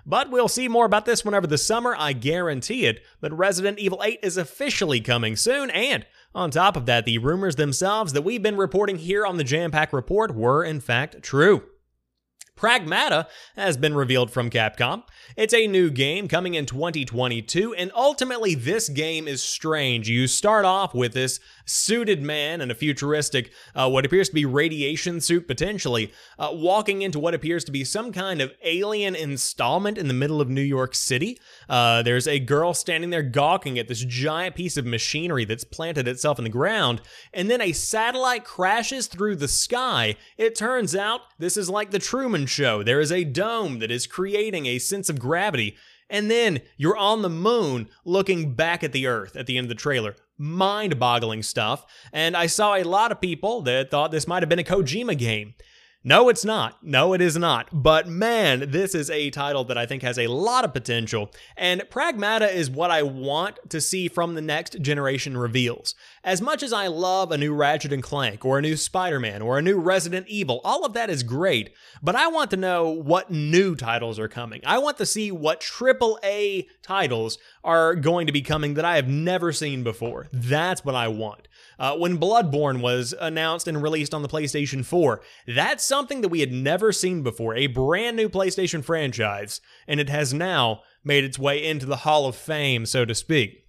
But 0.05 0.29
we'll 0.29 0.47
see 0.47 0.67
more 0.67 0.85
about 0.85 1.05
this 1.05 1.25
whenever 1.25 1.47
the 1.47 1.57
summer, 1.57 1.95
I 1.97 2.13
guarantee 2.13 2.85
it. 2.85 3.01
But 3.19 3.37
Resident 3.37 3.79
Evil 3.79 4.01
8 4.03 4.19
is 4.21 4.37
officially 4.37 5.01
coming 5.01 5.35
soon, 5.35 5.69
and 5.71 6.05
on 6.35 6.51
top 6.51 6.75
of 6.75 6.85
that, 6.85 7.05
the 7.05 7.17
rumors 7.17 7.55
themselves 7.55 8.13
that 8.13 8.21
we've 8.21 8.43
been 8.43 8.57
reporting 8.57 8.97
here 8.97 9.25
on 9.25 9.37
the 9.37 9.43
Jampack 9.43 9.91
Report 9.91 10.35
were 10.35 10.63
in 10.63 10.79
fact 10.79 11.23
true. 11.23 11.63
Pragmata 12.57 13.27
has 13.55 13.77
been 13.77 13.93
revealed 13.93 14.31
from 14.31 14.49
Capcom. 14.49 15.03
It's 15.35 15.53
a 15.53 15.67
new 15.67 15.91
game 15.91 16.27
coming 16.27 16.55
in 16.55 16.65
2022, 16.65 17.75
and 17.75 17.91
ultimately, 17.95 18.55
this 18.55 18.89
game 18.89 19.27
is 19.27 19.43
strange. 19.43 20.09
You 20.09 20.25
start 20.25 20.65
off 20.65 20.95
with 20.95 21.13
this 21.13 21.39
suited 21.65 22.21
man 22.21 22.59
in 22.59 22.71
a 22.71 22.75
futuristic, 22.75 23.51
uh, 23.75 23.87
what 23.89 24.05
appears 24.05 24.29
to 24.29 24.35
be 24.35 24.45
radiation 24.45 25.21
suit 25.21 25.47
potentially, 25.47 26.11
uh, 26.39 26.49
walking 26.51 27.03
into 27.03 27.19
what 27.19 27.35
appears 27.35 27.63
to 27.65 27.71
be 27.71 27.83
some 27.83 28.11
kind 28.11 28.41
of 28.41 28.51
alien 28.63 29.15
installment 29.15 29.97
in 29.97 30.07
the 30.07 30.13
middle 30.13 30.41
of 30.41 30.49
New 30.49 30.61
York 30.61 30.95
City. 30.95 31.37
Uh, 31.69 32.01
there's 32.01 32.27
a 32.27 32.39
girl 32.39 32.73
standing 32.73 33.11
there 33.11 33.21
gawking 33.21 33.77
at 33.77 33.87
this 33.87 34.03
giant 34.03 34.55
piece 34.55 34.77
of 34.77 34.85
machinery 34.85 35.45
that's 35.45 35.63
planted 35.63 36.07
itself 36.07 36.39
in 36.39 36.43
the 36.43 36.49
ground, 36.49 37.01
and 37.33 37.51
then 37.51 37.61
a 37.61 37.71
satellite 37.71 38.43
crashes 38.43 39.05
through 39.05 39.35
the 39.35 39.47
sky. 39.47 40.15
It 40.37 40.55
turns 40.55 40.95
out 40.95 41.21
this 41.37 41.57
is 41.57 41.69
like 41.69 41.91
the 41.91 41.99
Truman 41.99 42.46
Show. 42.47 42.83
There 42.83 42.99
is 42.99 43.12
a 43.12 43.23
dome 43.23 43.79
that 43.79 43.91
is 43.91 44.07
creating 44.07 44.65
a 44.65 44.79
sense 44.79 45.10
of 45.10 45.19
gravity. 45.19 45.75
And 46.10 46.31
then 46.31 46.62
you're 46.77 46.97
on 46.97 47.21
the 47.21 47.29
moon 47.29 47.89
looking 48.05 48.53
back 48.53 48.83
at 48.83 48.93
the 48.93 49.07
Earth 49.07 49.36
at 49.36 49.45
the 49.45 49.57
end 49.57 49.65
of 49.65 49.69
the 49.69 49.75
trailer 49.75 50.15
mind 50.38 50.99
boggling 50.99 51.43
stuff. 51.43 51.86
And 52.13 52.38
I 52.38 52.45
saw 52.45 52.75
a 52.75 52.83
lot 52.83 53.12
of 53.12 53.19
people 53.19 53.62
that 53.63 53.91
thought 53.91 54.12
this 54.12 54.27
might 54.27 54.43
have 54.43 54.49
been 54.49 54.60
a 54.60 54.63
Kojima 54.63 55.17
game. 55.17 55.55
No, 56.07 56.29
it's 56.29 56.45
not. 56.45 56.81
No, 56.81 57.11
it 57.11 57.19
is 57.19 57.35
not. 57.35 57.67
But 57.73 58.07
man, 58.07 58.71
this 58.71 58.95
is 58.95 59.09
a 59.09 59.29
title 59.29 59.65
that 59.65 59.77
I 59.77 59.85
think 59.85 60.03
has 60.03 60.17
a 60.17 60.27
lot 60.27 60.63
of 60.63 60.71
potential, 60.71 61.29
and 61.57 61.81
Pragmata 61.89 62.49
is 62.49 62.69
what 62.69 62.91
I 62.91 63.03
want 63.03 63.57
to 63.71 63.81
see 63.81 64.07
from 64.07 64.33
the 64.33 64.41
next 64.41 64.81
generation 64.81 65.35
reveals. 65.35 65.95
As 66.23 66.41
much 66.41 66.63
as 66.63 66.71
I 66.71 66.87
love 66.87 67.33
a 67.33 67.37
new 67.37 67.53
Ratchet 67.53 67.91
and 67.91 68.01
Clank, 68.01 68.45
or 68.45 68.57
a 68.57 68.61
new 68.61 68.77
Spider 68.77 69.19
Man, 69.19 69.41
or 69.41 69.57
a 69.57 69.61
new 69.61 69.81
Resident 69.81 70.29
Evil, 70.29 70.61
all 70.63 70.85
of 70.85 70.93
that 70.93 71.09
is 71.09 71.23
great, 71.23 71.73
but 72.01 72.15
I 72.15 72.27
want 72.27 72.51
to 72.51 72.57
know 72.57 72.89
what 72.89 73.29
new 73.29 73.75
titles 73.75 74.17
are 74.17 74.29
coming. 74.29 74.61
I 74.65 74.77
want 74.77 74.97
to 74.99 75.05
see 75.05 75.29
what 75.29 75.59
AAA 75.59 76.67
titles 76.81 77.37
are 77.65 77.95
going 77.95 78.27
to 78.27 78.33
be 78.33 78.41
coming 78.41 78.75
that 78.75 78.85
I 78.85 78.95
have 78.95 79.09
never 79.09 79.51
seen 79.51 79.83
before. 79.83 80.27
That's 80.31 80.85
what 80.85 80.95
I 80.95 81.09
want. 81.09 81.49
Uh, 81.79 81.95
when 81.95 82.17
Bloodborne 82.17 82.81
was 82.81 83.13
announced 83.19 83.67
and 83.67 83.81
released 83.81 84.13
on 84.13 84.21
the 84.21 84.27
PlayStation 84.27 84.83
4, 84.83 85.21
that's 85.47 85.83
something 85.83 86.21
that 86.21 86.29
we 86.29 86.39
had 86.39 86.51
never 86.51 86.91
seen 86.91 87.23
before, 87.23 87.55
a 87.55 87.67
brand 87.67 88.17
new 88.17 88.29
PlayStation 88.29 88.83
franchise, 88.83 89.61
and 89.87 89.99
it 89.99 90.09
has 90.09 90.33
now 90.33 90.81
made 91.03 91.23
its 91.23 91.39
way 91.39 91.63
into 91.63 91.85
the 91.85 91.97
Hall 91.97 92.25
of 92.25 92.35
Fame, 92.35 92.85
so 92.85 93.05
to 93.05 93.15
speak. 93.15 93.63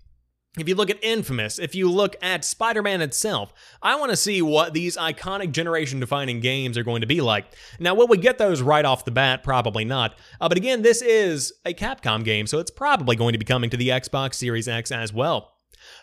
If 0.56 0.68
you 0.68 0.74
look 0.74 0.90
at 0.90 1.02
Infamous, 1.04 1.58
if 1.58 1.74
you 1.74 1.90
look 1.90 2.16
at 2.20 2.44
Spider 2.44 2.82
Man 2.82 3.00
itself, 3.00 3.52
I 3.82 3.96
want 3.96 4.10
to 4.10 4.16
see 4.16 4.42
what 4.42 4.72
these 4.72 4.96
iconic 4.96 5.52
generation 5.52 6.00
defining 6.00 6.40
games 6.40 6.76
are 6.76 6.82
going 6.82 7.02
to 7.02 7.06
be 7.06 7.20
like. 7.20 7.54
Now, 7.78 7.94
will 7.94 8.08
we 8.08 8.16
get 8.16 8.38
those 8.38 8.60
right 8.60 8.84
off 8.84 9.04
the 9.04 9.10
bat? 9.10 9.44
Probably 9.44 9.84
not. 9.84 10.18
Uh, 10.40 10.48
but 10.48 10.58
again, 10.58 10.82
this 10.82 11.00
is 11.00 11.52
a 11.64 11.74
Capcom 11.74 12.24
game, 12.24 12.46
so 12.46 12.58
it's 12.58 12.70
probably 12.70 13.14
going 13.14 13.34
to 13.34 13.38
be 13.38 13.44
coming 13.44 13.70
to 13.70 13.76
the 13.76 13.90
Xbox 13.90 14.34
Series 14.34 14.66
X 14.66 14.90
as 14.90 15.12
well. 15.12 15.52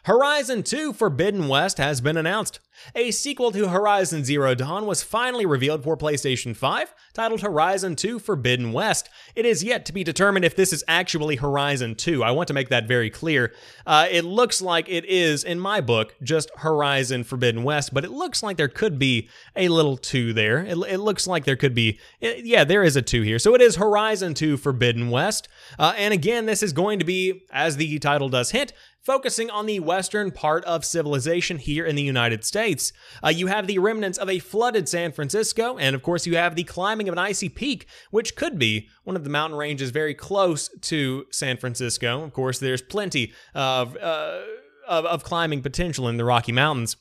Horizon 0.05 0.61
2 0.61 0.93
Forbidden 0.93 1.47
West 1.47 1.79
has 1.79 1.99
been 1.99 2.15
announced. 2.15 2.59
A 2.93 3.09
sequel 3.09 3.51
to 3.51 3.69
Horizon 3.69 4.23
Zero 4.23 4.53
Dawn 4.53 4.85
was 4.85 5.01
finally 5.01 5.47
revealed 5.47 5.83
for 5.83 5.97
PlayStation 5.97 6.55
5, 6.55 6.93
titled 7.13 7.41
Horizon 7.41 7.95
2 7.95 8.19
Forbidden 8.19 8.71
West. 8.71 9.09
It 9.35 9.47
is 9.47 9.63
yet 9.63 9.83
to 9.85 9.93
be 9.93 10.03
determined 10.03 10.45
if 10.45 10.55
this 10.55 10.71
is 10.71 10.83
actually 10.87 11.37
Horizon 11.37 11.95
2. 11.95 12.23
I 12.23 12.29
want 12.29 12.47
to 12.49 12.53
make 12.53 12.69
that 12.69 12.87
very 12.87 13.09
clear. 13.09 13.51
Uh, 13.87 14.07
it 14.11 14.25
looks 14.25 14.61
like 14.61 14.87
it 14.89 15.05
is, 15.05 15.43
in 15.43 15.59
my 15.59 15.81
book, 15.81 16.13
just 16.21 16.51
Horizon 16.57 17.23
Forbidden 17.23 17.63
West, 17.63 17.91
but 17.91 18.05
it 18.05 18.11
looks 18.11 18.43
like 18.43 18.57
there 18.57 18.67
could 18.67 18.99
be 18.99 19.27
a 19.55 19.69
little 19.69 19.97
2 19.97 20.33
there. 20.33 20.59
It, 20.59 20.77
it 20.87 20.99
looks 20.99 21.25
like 21.25 21.45
there 21.45 21.55
could 21.55 21.73
be, 21.73 21.99
yeah, 22.19 22.63
there 22.63 22.83
is 22.83 22.95
a 22.95 23.01
2 23.01 23.23
here. 23.23 23.39
So 23.39 23.55
it 23.55 23.61
is 23.61 23.77
Horizon 23.77 24.35
2 24.35 24.57
Forbidden 24.57 25.09
West. 25.09 25.47
Uh, 25.77 25.93
and 25.97 26.13
again, 26.13 26.45
this 26.45 26.63
is 26.63 26.73
going 26.73 26.99
to 26.99 27.05
be, 27.05 27.43
as 27.51 27.77
the 27.77 27.99
title 27.99 28.29
does 28.29 28.51
hint, 28.51 28.73
focusing 29.05 29.51
on 29.51 29.67
the 29.67 29.79
western 29.79 30.31
part 30.31 30.65
of 30.65 30.83
civilization 30.83 31.57
here 31.57 31.85
in 31.85 31.95
the 31.95 32.01
United 32.01 32.43
States. 32.43 32.91
Uh, 33.23 33.29
you 33.29 33.47
have 33.47 33.67
the 33.67 33.77
remnants 33.77 34.17
of 34.17 34.29
a 34.29 34.39
flooded 34.39 34.89
San 34.89 35.11
Francisco, 35.11 35.77
and 35.77 35.95
of 35.95 36.01
course, 36.01 36.25
you 36.25 36.35
have 36.35 36.55
the 36.55 36.63
climbing 36.63 37.07
of 37.07 37.13
an 37.13 37.19
icy 37.19 37.47
peak, 37.47 37.87
which 38.09 38.35
could 38.35 38.57
be 38.57 38.87
one 39.03 39.15
of 39.15 39.23
the 39.23 39.29
mountain 39.29 39.57
ranges 39.57 39.91
very 39.91 40.15
close 40.15 40.69
to 40.81 41.25
San 41.31 41.57
Francisco. 41.57 42.23
Of 42.23 42.33
course, 42.33 42.57
there's 42.57 42.81
plenty 42.81 43.31
of, 43.53 43.95
uh, 43.97 44.41
of, 44.87 45.05
of 45.05 45.23
climbing 45.23 45.61
potential 45.61 46.07
in 46.09 46.17
the 46.17 46.25
Rocky 46.25 46.51
Mountains. 46.51 46.97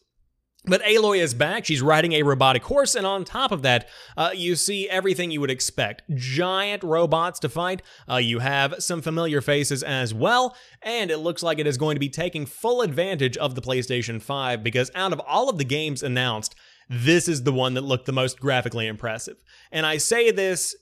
But 0.66 0.82
Aloy 0.82 1.18
is 1.18 1.34
back. 1.34 1.66
She's 1.66 1.82
riding 1.82 2.14
a 2.14 2.22
robotic 2.22 2.62
horse, 2.64 2.94
and 2.94 3.06
on 3.06 3.24
top 3.24 3.52
of 3.52 3.60
that, 3.62 3.86
uh, 4.16 4.30
you 4.34 4.56
see 4.56 4.88
everything 4.88 5.30
you 5.30 5.40
would 5.42 5.50
expect 5.50 6.02
giant 6.14 6.82
robots 6.82 7.38
to 7.40 7.50
fight. 7.50 7.82
Uh, 8.10 8.16
you 8.16 8.38
have 8.38 8.76
some 8.78 9.02
familiar 9.02 9.42
faces 9.42 9.82
as 9.82 10.14
well, 10.14 10.56
and 10.80 11.10
it 11.10 11.18
looks 11.18 11.42
like 11.42 11.58
it 11.58 11.66
is 11.66 11.76
going 11.76 11.96
to 11.96 12.00
be 12.00 12.08
taking 12.08 12.46
full 12.46 12.80
advantage 12.80 13.36
of 13.36 13.54
the 13.54 13.60
PlayStation 13.60 14.22
5 14.22 14.62
because 14.62 14.90
out 14.94 15.12
of 15.12 15.20
all 15.26 15.50
of 15.50 15.58
the 15.58 15.64
games 15.64 16.02
announced, 16.02 16.54
this 16.88 17.28
is 17.28 17.42
the 17.42 17.52
one 17.52 17.74
that 17.74 17.82
looked 17.82 18.06
the 18.06 18.12
most 18.12 18.40
graphically 18.40 18.86
impressive. 18.86 19.36
And 19.70 19.84
I 19.84 19.98
say 19.98 20.30
this 20.30 20.74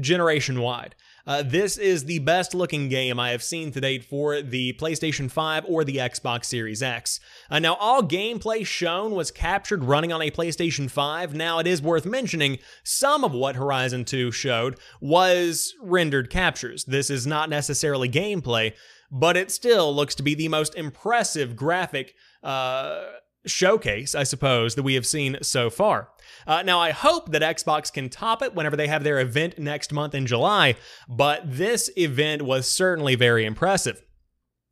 generation 0.00 0.60
wide. 0.60 0.94
Uh, 1.26 1.42
this 1.42 1.78
is 1.78 2.04
the 2.04 2.18
best 2.20 2.54
looking 2.54 2.88
game 2.88 3.18
I 3.18 3.30
have 3.30 3.42
seen 3.42 3.70
to 3.72 3.80
date 3.80 4.04
for 4.04 4.42
the 4.42 4.74
PlayStation 4.74 5.30
5 5.30 5.64
or 5.66 5.84
the 5.84 5.96
Xbox 5.96 6.44
Series 6.44 6.82
X. 6.82 7.18
Uh, 7.50 7.58
now, 7.58 7.74
all 7.76 8.02
gameplay 8.02 8.66
shown 8.66 9.12
was 9.12 9.30
captured 9.30 9.84
running 9.84 10.12
on 10.12 10.20
a 10.20 10.30
PlayStation 10.30 10.90
5. 10.90 11.34
Now, 11.34 11.58
it 11.58 11.66
is 11.66 11.80
worth 11.80 12.04
mentioning 12.04 12.58
some 12.82 13.24
of 13.24 13.32
what 13.32 13.56
Horizon 13.56 14.04
2 14.04 14.32
showed 14.32 14.78
was 15.00 15.74
rendered 15.80 16.30
captures. 16.30 16.84
This 16.84 17.08
is 17.08 17.26
not 17.26 17.48
necessarily 17.48 18.08
gameplay, 18.08 18.74
but 19.10 19.36
it 19.36 19.50
still 19.50 19.94
looks 19.94 20.14
to 20.16 20.22
be 20.22 20.34
the 20.34 20.48
most 20.48 20.74
impressive 20.74 21.56
graphic. 21.56 22.14
Uh, 22.42 23.04
showcase, 23.46 24.14
I 24.14 24.24
suppose, 24.24 24.74
that 24.74 24.82
we 24.82 24.94
have 24.94 25.06
seen 25.06 25.38
so 25.42 25.70
far. 25.70 26.08
Uh, 26.46 26.62
now, 26.62 26.80
I 26.80 26.90
hope 26.90 27.30
that 27.32 27.42
Xbox 27.42 27.92
can 27.92 28.08
top 28.08 28.42
it 28.42 28.54
whenever 28.54 28.76
they 28.76 28.86
have 28.88 29.04
their 29.04 29.20
event 29.20 29.58
next 29.58 29.92
month 29.92 30.14
in 30.14 30.26
July, 30.26 30.76
but 31.08 31.42
this 31.44 31.90
event 31.96 32.42
was 32.42 32.68
certainly 32.68 33.14
very 33.14 33.44
impressive. 33.44 34.02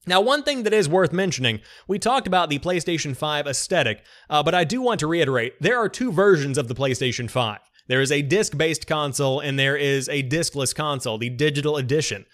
Now, 0.06 0.20
one 0.20 0.42
thing 0.42 0.64
that 0.64 0.72
is 0.72 0.88
worth 0.88 1.12
mentioning, 1.12 1.60
we 1.86 1.98
talked 1.98 2.26
about 2.26 2.50
the 2.50 2.58
PlayStation 2.58 3.16
5 3.16 3.46
aesthetic, 3.46 4.02
uh, 4.28 4.42
but 4.42 4.54
I 4.54 4.64
do 4.64 4.82
want 4.82 4.98
to 5.00 5.06
reiterate 5.06 5.54
there 5.60 5.78
are 5.78 5.88
two 5.88 6.10
versions 6.10 6.58
of 6.58 6.66
the 6.66 6.74
PlayStation 6.74 7.30
5. 7.30 7.58
There 7.86 8.00
is 8.00 8.10
a 8.10 8.22
disc 8.22 8.56
based 8.56 8.86
console 8.86 9.38
and 9.40 9.58
there 9.58 9.76
is 9.76 10.08
a 10.08 10.22
discless 10.22 10.74
console, 10.74 11.18
the 11.18 11.30
digital 11.30 11.76
edition. 11.76 12.26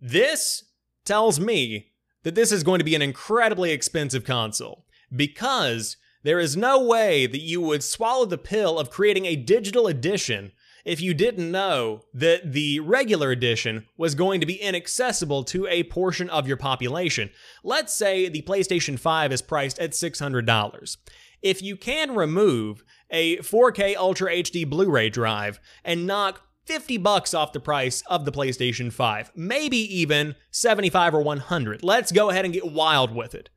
This 0.00 0.64
tells 1.04 1.38
me 1.38 1.92
that 2.22 2.34
this 2.34 2.52
is 2.52 2.62
going 2.62 2.78
to 2.78 2.84
be 2.84 2.94
an 2.94 3.02
incredibly 3.02 3.72
expensive 3.72 4.24
console 4.24 4.86
because 5.14 5.96
there 6.22 6.38
is 6.38 6.56
no 6.56 6.82
way 6.82 7.26
that 7.26 7.40
you 7.40 7.60
would 7.60 7.82
swallow 7.82 8.24
the 8.24 8.38
pill 8.38 8.78
of 8.78 8.90
creating 8.90 9.26
a 9.26 9.36
digital 9.36 9.86
edition 9.86 10.52
if 10.84 11.00
you 11.00 11.14
didn't 11.14 11.50
know 11.50 12.02
that 12.12 12.52
the 12.52 12.80
regular 12.80 13.30
edition 13.30 13.86
was 13.96 14.14
going 14.14 14.40
to 14.40 14.46
be 14.46 14.60
inaccessible 14.60 15.44
to 15.44 15.66
a 15.68 15.84
portion 15.84 16.28
of 16.30 16.48
your 16.48 16.56
population. 16.56 17.30
Let's 17.62 17.94
say 17.94 18.28
the 18.28 18.42
PlayStation 18.42 18.98
5 18.98 19.32
is 19.32 19.42
priced 19.42 19.78
at 19.78 19.92
$600. 19.92 20.96
If 21.40 21.62
you 21.62 21.76
can 21.76 22.14
remove 22.14 22.84
a 23.10 23.36
4K 23.38 23.96
Ultra 23.96 24.32
HD 24.32 24.68
Blu 24.68 24.90
ray 24.90 25.08
drive 25.08 25.60
and 25.84 26.06
knock 26.06 26.42
50 26.66 26.96
bucks 26.98 27.34
off 27.34 27.52
the 27.52 27.60
price 27.60 28.02
of 28.06 28.24
the 28.24 28.32
PlayStation 28.32 28.92
5, 28.92 29.32
maybe 29.34 29.76
even 29.76 30.36
75 30.50 31.14
or 31.14 31.22
100. 31.22 31.82
Let's 31.82 32.12
go 32.12 32.30
ahead 32.30 32.44
and 32.44 32.54
get 32.54 32.70
wild 32.70 33.14
with 33.14 33.34
it 33.34 33.50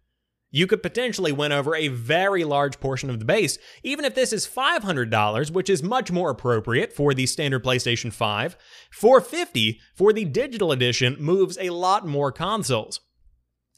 you 0.56 0.68
could 0.68 0.82
potentially 0.82 1.34
win 1.34 1.52
over 1.52 1.76
a 1.76 1.90
very 1.90 2.46
large 2.46 2.80
portion 2.80 3.10
of 3.10 3.20
the 3.20 3.26
base, 3.26 3.58
even 3.84 4.06
if 4.06 4.16
this 4.16 4.32
is 4.32 4.48
$500, 4.48 5.52
which 5.52 5.70
is 5.70 5.84
much 5.84 6.14
more 6.14 6.30
appropriate 6.30 6.94
for 6.94 7.14
the 7.14 7.26
standard 7.26 7.62
PlayStation 7.62 8.14
5. 8.14 8.56
450 8.90 9.82
for 9.94 10.14
the 10.14 10.24
digital 10.24 10.72
edition 10.72 11.18
moves 11.20 11.58
a 11.60 11.72
lot 11.72 12.08
more 12.08 12.32
consoles. 12.32 13.02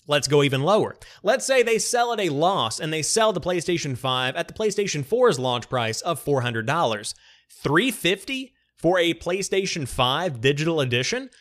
Let's 0.05 0.27
go 0.27 0.43
even 0.43 0.61
lower. 0.61 0.95
Let's 1.23 1.47
say 1.47 1.63
they 1.63 1.79
sell 1.79 2.13
at 2.13 2.19
a 2.19 2.29
loss 2.29 2.79
and 2.79 2.93
they 2.93 3.01
sell 3.01 3.33
the 3.33 3.41
PlayStation 3.41 3.97
5 3.97 4.35
at 4.35 4.47
the 4.47 4.53
PlayStation 4.53 5.03
4's 5.03 5.39
launch 5.39 5.67
price 5.69 6.01
of 6.01 6.23
$400. 6.23 7.15
350 7.49 8.53
for 8.75 8.99
a 8.99 9.15
PlayStation 9.15 9.87
5 9.87 10.39
digital 10.41 10.79
edition? 10.79 11.31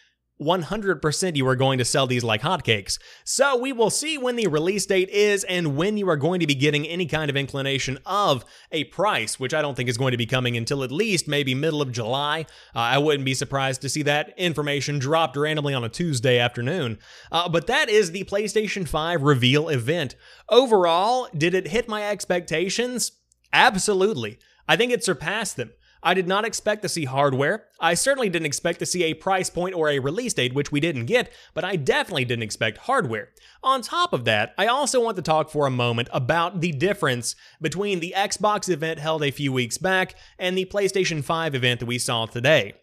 100% 0.40 1.36
you 1.36 1.46
are 1.48 1.56
going 1.56 1.78
to 1.78 1.84
sell 1.84 2.06
these 2.06 2.24
like 2.24 2.42
hotcakes. 2.42 2.98
So 3.24 3.56
we 3.56 3.72
will 3.72 3.88
see 3.88 4.18
when 4.18 4.36
the 4.36 4.48
release 4.48 4.84
date 4.84 5.08
is 5.08 5.44
and 5.44 5.76
when 5.76 5.96
you 5.96 6.08
are 6.10 6.16
going 6.16 6.40
to 6.40 6.46
be 6.46 6.54
getting 6.54 6.86
any 6.86 7.06
kind 7.06 7.30
of 7.30 7.36
inclination 7.36 7.98
of 8.04 8.44
a 8.70 8.84
price, 8.84 9.40
which 9.40 9.54
I 9.54 9.62
don't 9.62 9.74
think 9.74 9.88
is 9.88 9.96
going 9.96 10.12
to 10.12 10.18
be 10.18 10.26
coming 10.26 10.56
until 10.56 10.82
at 10.82 10.92
least 10.92 11.26
maybe 11.26 11.54
middle 11.54 11.80
of 11.80 11.90
July. 11.90 12.46
Uh, 12.74 12.80
I 12.80 12.98
wouldn't 12.98 13.24
be 13.24 13.34
surprised 13.34 13.80
to 13.82 13.88
see 13.88 14.02
that 14.02 14.34
information 14.36 14.98
dropped 14.98 15.36
randomly 15.36 15.72
on 15.72 15.84
a 15.84 15.88
Tuesday 15.88 16.38
afternoon. 16.38 16.98
Uh, 17.32 17.48
but 17.48 17.66
that 17.68 17.88
is 17.88 18.10
the 18.10 18.24
PlayStation 18.24 18.86
5 18.86 19.22
reveal 19.22 19.68
event. 19.70 20.16
Overall, 20.50 21.28
did 21.36 21.54
it 21.54 21.68
hit 21.68 21.88
my 21.88 22.06
expectations? 22.08 23.12
Absolutely. 23.52 24.38
I 24.68 24.76
think 24.76 24.92
it 24.92 25.02
surpassed 25.02 25.56
them. 25.56 25.70
I 26.06 26.14
did 26.14 26.28
not 26.28 26.44
expect 26.44 26.82
to 26.82 26.88
see 26.88 27.04
hardware. 27.04 27.64
I 27.80 27.94
certainly 27.94 28.28
didn't 28.28 28.46
expect 28.46 28.78
to 28.78 28.86
see 28.86 29.02
a 29.02 29.14
price 29.14 29.50
point 29.50 29.74
or 29.74 29.88
a 29.88 29.98
release 29.98 30.34
date, 30.34 30.54
which 30.54 30.70
we 30.70 30.78
didn't 30.78 31.06
get, 31.06 31.32
but 31.52 31.64
I 31.64 31.74
definitely 31.74 32.24
didn't 32.24 32.44
expect 32.44 32.78
hardware. 32.78 33.30
On 33.64 33.82
top 33.82 34.12
of 34.12 34.24
that, 34.24 34.54
I 34.56 34.68
also 34.68 35.02
want 35.02 35.16
to 35.16 35.22
talk 35.22 35.50
for 35.50 35.66
a 35.66 35.70
moment 35.70 36.08
about 36.12 36.60
the 36.60 36.70
difference 36.70 37.34
between 37.60 37.98
the 37.98 38.14
Xbox 38.16 38.68
event 38.68 39.00
held 39.00 39.24
a 39.24 39.32
few 39.32 39.52
weeks 39.52 39.78
back 39.78 40.14
and 40.38 40.56
the 40.56 40.66
PlayStation 40.66 41.24
5 41.24 41.56
event 41.56 41.80
that 41.80 41.86
we 41.86 41.98
saw 41.98 42.26
today. 42.26 42.74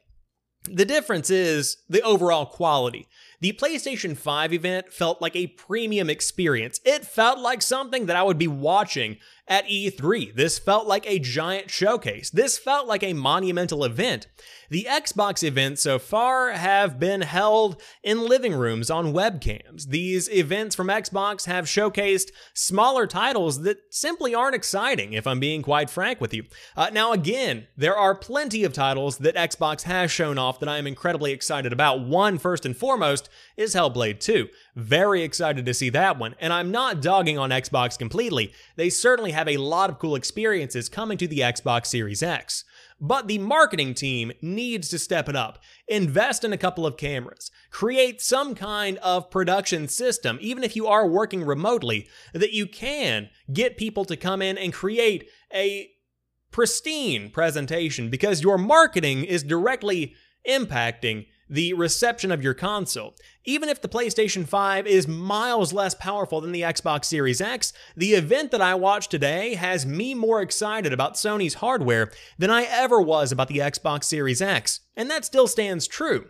The 0.70 0.86
difference 0.86 1.30
is 1.30 1.78
the 1.88 2.02
overall 2.02 2.46
quality. 2.46 3.08
The 3.40 3.54
PlayStation 3.54 4.18
5 4.18 4.54
event 4.54 4.92
felt 4.92 5.22
like 5.22 5.36
a 5.36 5.48
premium 5.48 6.10
experience. 6.10 6.80
It 6.86 7.06
felt 7.06 7.40
like 7.40 7.62
something 7.62 8.06
that 8.06 8.16
I 8.16 8.24
would 8.24 8.38
be 8.38 8.48
watching 8.48 9.18
at 9.48 9.68
E3. 9.68 10.36
This 10.36 10.58
felt 10.58 10.88
like 10.88 11.06
a 11.06 11.20
giant 11.20 11.70
showcase. 11.70 12.30
This 12.30 12.58
felt 12.58 12.88
like 12.88 13.04
a 13.04 13.14
monumental 13.14 13.84
event. 13.84 14.28
The 14.70 14.88
Xbox 14.90 15.44
events 15.44 15.84
so 15.84 16.00
far 16.00 16.52
have 16.52 17.00
been 17.00 17.22
held 17.22 17.82
in 18.02 18.28
living 18.28 18.54
rooms 18.54 18.90
on 18.90 19.14
webcams. 19.14 19.90
These 19.90 20.30
events 20.30 20.76
from 20.76 20.88
Xbox 20.88 21.46
have 21.46 21.66
showcased 21.66 22.32
smaller 22.54 23.06
titles 23.06 23.62
that 23.64 23.78
simply 23.92 24.34
aren't 24.34 24.56
exciting, 24.56 25.14
if 25.14 25.28
I'm 25.28 25.40
being 25.40 25.62
quite 25.62 25.90
frank 25.90 26.20
with 26.20 26.34
you. 26.34 26.46
Uh, 26.76 26.90
now, 26.92 27.12
again, 27.12 27.68
there 27.78 27.98
are 27.98 28.16
plenty 28.16 28.64
of 28.64 28.74
titles 28.74 29.18
that 29.20 29.36
Xbox 29.36 29.84
has 29.84 30.10
shown 30.10 30.38
off 30.38 30.60
that 30.60 30.70
I 30.70 30.78
am 30.78 30.88
incredibly 30.88 31.34
excited 31.34 31.74
about. 31.74 32.08
One, 32.08 32.40
first 32.40 32.66
and 32.66 32.76
foremost, 32.76 33.30
is 33.58 33.76
Hellblade 33.76 34.22
2. 34.22 34.48
Very 34.76 35.22
excited 35.22 35.68
to 35.68 35.74
see 35.74 35.90
that 35.90 36.18
one, 36.18 36.34
and 36.40 36.52
I'm 36.52 36.72
not 36.72 37.00
dogging 37.00 37.38
on 37.38 37.52
Xbox 37.52 37.98
completely. 37.98 38.54
They 38.76 38.90
certainly 38.90 39.32
have 39.32 39.48
a 39.48 39.58
lot 39.58 39.92
of 39.92 40.00
cool 40.00 40.16
experiences 40.16 40.90
coming 40.90 41.18
to 41.20 41.28
the 41.28 41.40
Xbox 41.40 41.86
Series 41.86 42.24
X. 42.24 42.66
But 43.00 43.28
the 43.28 43.38
marketing 43.38 43.94
team 43.94 44.32
needs 44.42 44.90
to 44.90 44.98
step 44.98 45.30
it 45.30 45.36
up, 45.36 45.60
invest 45.88 46.44
in 46.44 46.54
a 46.54 46.58
couple 46.58 46.88
of 46.88 46.98
cameras, 46.98 47.52
create 47.70 48.20
some 48.20 48.56
kind 48.56 48.98
of 49.00 49.30
production 49.30 49.88
system, 49.88 50.40
even 50.42 50.64
if 50.64 50.76
you 50.76 50.88
are 50.88 51.08
working 51.08 51.44
remotely, 51.44 52.08
that 52.34 52.54
you 52.54 52.66
can 52.66 53.30
get 53.52 53.78
people 53.78 54.06
to 54.06 54.18
come 54.18 54.42
in 54.42 54.58
and 54.58 54.74
create 54.74 55.30
a 55.54 55.90
pristine 56.52 57.30
presentation 57.30 58.10
because 58.10 58.42
your 58.42 58.58
marketing 58.58 59.24
is 59.24 59.44
directly 59.44 60.16
impacting 60.48 61.26
the 61.54 61.72
reception 61.74 62.32
of 62.32 62.44
your 62.44 62.56
console. 62.56 63.14
Even 63.46 63.70
if 63.70 63.80
the 63.80 63.88
PlayStation 63.88 64.48
5 64.48 64.88
is 64.88 65.08
miles 65.08 65.72
less 65.72 65.94
powerful 65.94 66.42
than 66.42 66.52
the 66.52 66.64
Xbox 66.64 67.06
Series 67.06 67.40
X, 67.40 67.74
the 67.96 68.14
event 68.14 68.50
that 68.50 68.62
I 68.62 68.74
watched 68.74 69.12
today 69.12 69.54
has 69.54 69.86
me 69.86 70.16
more 70.16 70.42
excited 70.42 70.92
about 70.92 71.14
Sony's 71.14 71.56
hardware 71.56 72.12
than 72.40 72.50
I 72.50 72.64
ever 72.64 73.00
was 73.00 73.32
about 73.32 73.50
the 73.50 73.60
Xbox 73.60 74.06
Series 74.06 74.42
X, 74.42 74.80
and 74.96 75.12
that 75.12 75.26
still 75.26 75.48
stands 75.48 75.86
true. 75.86 76.26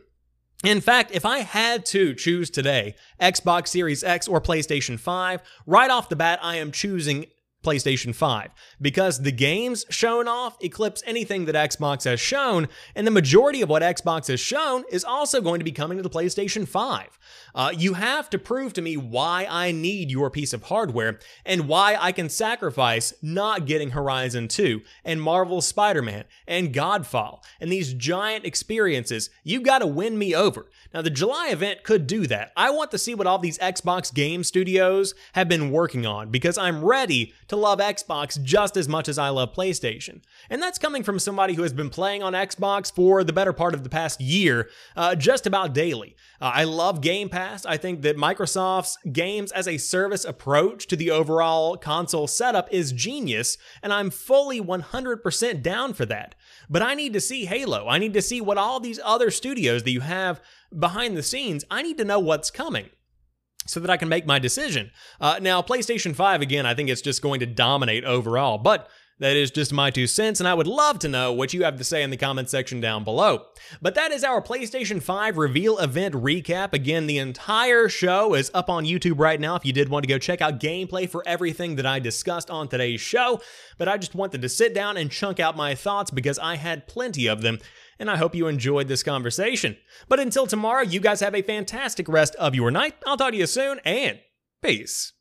In 0.61 0.81
fact, 0.81 1.11
if 1.13 1.25
I 1.25 1.39
had 1.39 1.85
to 1.87 2.13
choose 2.13 2.49
today, 2.49 2.95
Xbox 3.21 3.69
Series 3.69 4.03
X 4.03 4.27
or 4.27 4.41
PlayStation 4.41 4.99
5, 4.99 5.41
right 5.65 5.89
off 5.89 6.09
the 6.09 6.17
bat, 6.17 6.39
I 6.41 6.57
am 6.57 6.73
choosing 6.73 7.27
PlayStation 7.63 8.13
5 8.13 8.51
because 8.81 9.21
the 9.21 9.31
games 9.31 9.85
shown 9.89 10.27
off 10.27 10.57
eclipse 10.61 11.01
anything 11.05 11.45
that 11.45 11.55
Xbox 11.55 12.03
has 12.03 12.19
shown, 12.19 12.67
and 12.95 13.07
the 13.07 13.11
majority 13.11 13.61
of 13.61 13.69
what 13.69 13.81
Xbox 13.81 14.27
has 14.27 14.39
shown 14.39 14.83
is 14.91 15.03
also 15.03 15.41
going 15.41 15.59
to 15.59 15.65
be 15.65 15.71
coming 15.71 15.97
to 15.97 16.03
the 16.03 16.09
PlayStation 16.09 16.67
5. 16.67 17.19
Uh, 17.55 17.71
you 17.75 17.93
have 17.93 18.29
to 18.31 18.39
prove 18.39 18.73
to 18.73 18.81
me 18.81 18.97
why 18.97 19.47
I 19.49 19.71
need 19.71 20.09
your 20.09 20.29
piece 20.29 20.53
of 20.53 20.63
hardware 20.63 21.19
and 21.45 21.67
why 21.67 21.95
I 21.99 22.11
can 22.11 22.29
sacrifice 22.29 23.13
not 23.21 23.65
getting 23.65 23.91
Horizon 23.91 24.47
2 24.47 24.81
and 25.05 25.21
Marvel's 25.21 25.67
Spider 25.67 26.01
Man 26.01 26.25
and 26.47 26.73
Godfall 26.73 27.43
and 27.59 27.71
these 27.71 27.93
giant 27.93 28.45
experiences. 28.45 29.29
You've 29.43 29.63
got 29.63 29.79
to 29.79 29.87
win 29.87 30.17
me 30.17 30.33
over. 30.35 30.67
Now, 30.93 31.01
the 31.01 31.09
July 31.09 31.49
event 31.49 31.83
could 31.83 32.05
do 32.05 32.27
that. 32.27 32.51
I 32.55 32.69
want 32.69 32.91
to 32.91 32.97
see 32.97 33.15
what 33.15 33.27
all 33.27 33.39
these 33.39 33.57
Xbox 33.57 34.13
game 34.13 34.43
studios 34.43 35.15
have 35.33 35.47
been 35.47 35.71
working 35.71 36.05
on 36.05 36.29
because 36.29 36.57
I'm 36.57 36.83
ready 36.83 37.33
to 37.53 37.57
love 37.59 37.77
Xbox 37.77 38.41
just 38.41 38.75
as 38.77 38.89
much 38.89 39.07
as 39.07 39.19
I 39.19 39.29
love 39.29 39.53
PlayStation. 39.53 40.23
And 40.49 40.61
that's 40.61 40.79
coming 40.79 41.03
from 41.03 41.19
somebody 41.19 41.53
who 41.53 41.61
has 41.61 41.71
been 41.71 41.91
playing 41.91 42.23
on 42.23 42.33
Xbox 42.33 42.91
for 42.91 43.23
the 43.23 43.31
better 43.31 43.53
part 43.53 43.75
of 43.75 43.83
the 43.83 43.89
past 43.89 44.19
year, 44.19 44.69
uh, 44.95 45.13
just 45.13 45.45
about 45.45 45.73
daily. 45.73 46.15
Uh, 46.41 46.51
I 46.55 46.63
love 46.63 47.01
Game 47.01 47.29
Pass. 47.29 47.63
I 47.63 47.77
think 47.77 48.01
that 48.01 48.17
Microsoft's 48.17 48.97
games 49.11 49.51
as 49.51 49.67
a 49.67 49.77
service 49.77 50.25
approach 50.25 50.87
to 50.87 50.95
the 50.95 51.11
overall 51.11 51.77
console 51.77 52.25
setup 52.25 52.73
is 52.73 52.91
genius, 52.91 53.59
and 53.83 53.93
I'm 53.93 54.09
fully 54.09 54.59
100% 54.59 55.61
down 55.61 55.93
for 55.93 56.07
that. 56.07 56.33
But 56.71 56.81
I 56.81 56.95
need 56.95 57.13
to 57.13 57.21
see 57.21 57.45
Halo. 57.45 57.87
I 57.87 57.99
need 57.99 58.13
to 58.15 58.21
see 58.23 58.41
what 58.41 58.57
all 58.57 58.79
these 58.79 58.99
other 59.03 59.29
studios 59.29 59.83
that 59.83 59.91
you 59.91 60.01
have 60.01 60.41
behind 60.77 61.15
the 61.15 61.23
scenes, 61.23 61.63
I 61.69 61.83
need 61.83 61.99
to 61.99 62.05
know 62.05 62.19
what's 62.19 62.49
coming 62.49 62.89
so 63.65 63.79
that 63.79 63.89
I 63.89 63.97
can 63.97 64.09
make 64.09 64.25
my 64.25 64.39
decision. 64.39 64.91
Uh, 65.19 65.39
now, 65.41 65.61
PlayStation 65.61 66.15
5, 66.15 66.41
again, 66.41 66.65
I 66.65 66.73
think 66.73 66.89
it's 66.89 67.01
just 67.01 67.21
going 67.21 67.39
to 67.39 67.45
dominate 67.45 68.03
overall, 68.03 68.57
but 68.57 68.89
that 69.19 69.37
is 69.37 69.51
just 69.51 69.71
my 69.71 69.91
two 69.91 70.07
cents, 70.07 70.39
and 70.39 70.49
I 70.49 70.55
would 70.55 70.67
love 70.67 70.97
to 70.99 71.07
know 71.07 71.31
what 71.31 71.53
you 71.53 71.63
have 71.63 71.77
to 71.77 71.83
say 71.83 72.01
in 72.01 72.09
the 72.09 72.17
comment 72.17 72.49
section 72.49 72.81
down 72.81 73.03
below. 73.03 73.45
But 73.79 73.93
that 73.95 74.11
is 74.11 74.23
our 74.23 74.41
PlayStation 74.41 75.01
5 75.01 75.37
reveal 75.37 75.77
event 75.77 76.15
recap. 76.15 76.73
Again, 76.73 77.05
the 77.05 77.19
entire 77.19 77.89
show 77.89 78.33
is 78.33 78.49
up 78.55 78.69
on 78.69 78.85
YouTube 78.85 79.19
right 79.19 79.39
now 79.39 79.55
if 79.55 79.65
you 79.65 79.71
did 79.71 79.89
want 79.89 80.03
to 80.03 80.09
go 80.09 80.17
check 80.17 80.41
out 80.41 80.59
gameplay 80.59 81.07
for 81.07 81.23
everything 81.27 81.75
that 81.75 81.85
I 81.85 81.99
discussed 81.99 82.49
on 82.49 82.67
today's 82.67 83.01
show. 83.01 83.39
But 83.77 83.87
I 83.87 83.97
just 83.97 84.15
wanted 84.15 84.41
to 84.41 84.49
sit 84.49 84.73
down 84.73 84.97
and 84.97 85.11
chunk 85.11 85.39
out 85.39 85.55
my 85.55 85.75
thoughts 85.75 86.09
because 86.09 86.39
I 86.39 86.55
had 86.55 86.87
plenty 86.87 87.27
of 87.27 87.41
them 87.43 87.59
and 87.99 88.09
I 88.09 88.17
hope 88.17 88.33
you 88.33 88.47
enjoyed 88.47 88.87
this 88.87 89.03
conversation. 89.03 89.75
But 90.07 90.19
until 90.19 90.47
tomorrow, 90.47 90.83
you 90.83 91.01
guys 91.01 91.19
have 91.19 91.35
a 91.35 91.41
fantastic 91.41 92.07
rest 92.07 92.35
of 92.35 92.55
your 92.55 92.71
night. 92.71 92.95
I'll 93.05 93.17
talk 93.17 93.31
to 93.31 93.37
you 93.37 93.47
soon, 93.47 93.79
and 93.83 94.19
peace. 94.61 95.11